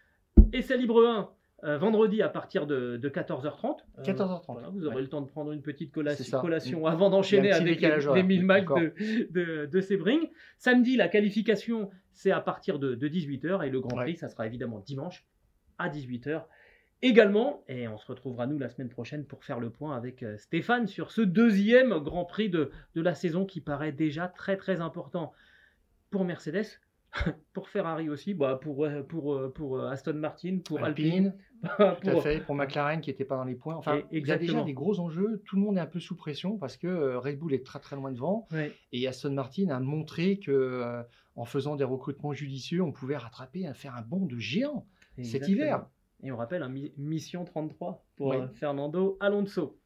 essai 0.54 0.76
libre 0.78 1.06
1, 1.06 1.30
euh, 1.64 1.78
vendredi 1.78 2.24
à 2.24 2.30
partir 2.30 2.66
de, 2.66 2.98
de 2.98 3.10
14h30. 3.10 3.78
Euh, 4.00 4.02
14h30, 4.02 4.44
voilà, 4.54 4.70
vous 4.70 4.88
aurez 4.88 4.96
ouais. 4.96 5.02
le 5.04 5.08
temps 5.08 5.22
de 5.22 5.28
prendre 5.28 5.52
une 5.52 5.62
petite 5.62 5.92
collation, 5.92 6.82
Mm. 6.82 6.86
avant 6.88 7.12
d'enchaîner 7.12 7.52
avec 7.52 7.68
les, 7.68 7.76
décalage 7.76 8.04
les 8.04 8.08
horaire. 8.08 8.26
1000 8.26 8.40
miles 8.40 8.48
D'accord. 8.48 8.80
de, 8.80 8.94
de, 9.30 9.66
de 9.68 9.82
Sebring. 9.82 10.30
Samedi, 10.58 10.98
la 10.98 11.10
qualification, 11.10 11.92
c'est 12.12 12.32
à 12.32 12.42
partir 12.42 12.80
de, 12.80 12.96
de 12.96 13.08
18h 13.08 13.64
et 13.68 13.70
le 13.70 13.80
Grand 13.80 13.96
Ouais. 13.98 14.06
Prix, 14.06 14.18
ça 14.18 14.30
sera 14.30 14.48
évidemment 14.48 14.80
dimanche 14.80 15.24
à 15.78 15.90
18h 15.90 16.44
également. 17.02 17.64
Et 17.68 17.88
on 17.88 17.98
se 17.98 18.06
retrouvera 18.08 18.48
nous 18.48 18.58
la 18.60 18.70
semaine 18.70 18.90
prochaine 18.90 19.26
pour 19.26 19.44
faire 19.44 19.60
le 19.60 19.70
point 19.70 19.96
avec 19.96 20.24
euh, 20.24 20.38
Stéphane 20.38 20.88
sur 20.88 21.12
ce 21.12 21.22
deuxième 21.22 21.98
Grand 22.00 22.26
Prix 22.26 22.50
de, 22.50 22.72
de 22.96 23.02
la 23.02 23.16
saison 23.16 23.46
qui 23.46 23.62
paraît 23.62 23.92
déjà 23.92 24.28
très 24.28 24.58
très 24.58 24.82
important 24.82 25.32
pour 26.10 26.26
Mercedes 26.26 26.66
pour 27.54 27.68
Ferrari 27.68 28.08
aussi, 28.10 28.34
bah, 28.34 28.58
pour, 28.62 28.86
euh, 28.86 29.04
pour, 29.04 29.34
euh, 29.34 29.50
pour 29.54 29.82
Aston 29.84 30.14
Martin, 30.14 30.60
pour 30.64 30.82
Alpine, 30.82 31.34
Alpine, 31.64 31.98
tout 32.02 32.10
à 32.10 32.12
pour- 32.14 32.24
fait, 32.24 32.40
pour 32.40 32.56
McLaren 32.56 33.02
qui 33.02 33.10
n'était 33.10 33.26
pas 33.26 33.36
dans 33.36 33.44
les 33.44 33.56
points. 33.56 33.76
Enfin, 33.76 34.02
il 34.14 34.26
y 34.26 34.32
a 34.32 34.38
déjà 34.38 34.64
des 34.64 34.74
gros 34.74 34.98
enjeux. 35.02 35.42
Tout 35.46 35.58
le 35.58 35.62
monde 35.62 35.78
est 35.78 35.82
un 35.82 35.86
peu 35.88 36.00
sous 36.00 36.16
pression 36.16 36.58
parce 36.58 36.78
que 36.78 37.16
Red 37.18 37.38
Bull 37.38 37.54
est 37.54 37.66
très 37.66 37.80
très 37.80 37.98
loin 37.98 38.12
devant 38.14 38.48
Ouais. 38.54 38.74
et 38.94 39.06
Aston 39.10 39.34
Martin 39.34 39.68
a 39.72 39.80
montré 39.82 40.40
que 40.40 41.04
en 41.36 41.44
faisant 41.46 41.76
des 41.76 41.84
recrutements 41.84 42.32
judicieux, 42.34 42.82
on 42.82 42.92
pouvait 42.94 43.18
rattraper, 43.18 43.68
euh, 43.68 43.74
faire 43.74 43.96
un 43.96 44.02
bond 44.02 44.26
de 44.26 44.38
géant 44.38 44.86
cet 45.22 45.48
hiver. 45.50 45.86
Et 46.24 46.32
on 46.32 46.38
rappelle, 46.38 46.64
un 46.64 46.70
mi- 46.70 46.94
Mission 46.98 47.44
33 47.46 48.06
pour 48.16 48.28
Oui. 48.28 48.38
euh, 48.38 48.48
Fernando 48.54 49.18
Alonso. 49.20 49.78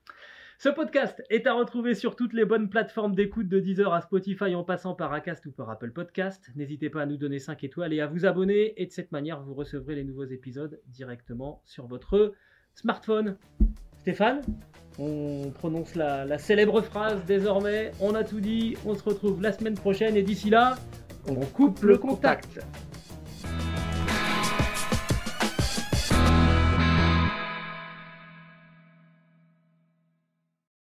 Ce 0.58 0.70
podcast 0.70 1.22
est 1.30 1.48
à 1.48 1.54
retrouver 1.54 1.96
sur 1.96 2.16
toutes 2.16 2.32
les 2.34 2.46
bonnes 2.46 2.70
plateformes 2.70 3.14
d'écoute 3.14 3.50
de 3.50 3.60
Deezer 3.60 3.94
à 3.94 4.00
Spotify 4.02 4.56
en 4.56 4.64
passant 4.64 4.96
par 4.96 5.12
Acast 5.12 5.46
ou 5.46 5.52
par 5.52 5.70
Apple 5.70 5.92
Podcast. 5.92 6.50
N'hésitez 6.56 6.90
pas 6.90 7.02
à 7.02 7.06
nous 7.06 7.18
donner 7.18 7.40
5 7.40 7.64
étoiles 7.66 7.92
et 7.94 8.00
à 8.00 8.08
vous 8.08 8.26
abonner. 8.26 8.74
Et 8.82 8.86
de 8.86 8.92
cette 8.92 9.12
manière, 9.12 9.42
vous 9.42 9.54
recevrez 9.54 9.96
les 9.96 10.06
nouveaux 10.06 10.24
épisodes 10.26 10.80
directement 10.88 11.62
sur 11.66 11.88
votre 11.88 12.34
smartphone. 12.74 13.38
Stéphane, 14.00 14.42
on 14.98 15.52
prononce 15.54 15.96
la, 15.96 16.24
la 16.26 16.38
célèbre 16.38 16.82
phrase 16.82 17.26
désormais. 17.26 17.92
On 18.00 18.16
a 18.16 18.24
tout 18.24 18.40
dit. 18.40 18.76
On 18.86 18.96
se 18.96 19.04
retrouve 19.04 19.42
la 19.42 19.52
semaine 19.52 19.76
prochaine. 19.76 20.16
Et 20.16 20.24
d'ici 20.24 20.50
là, 20.50 20.76
on 21.28 21.36
coupe 21.42 21.82
le 21.82 21.98
contact. 21.98 22.60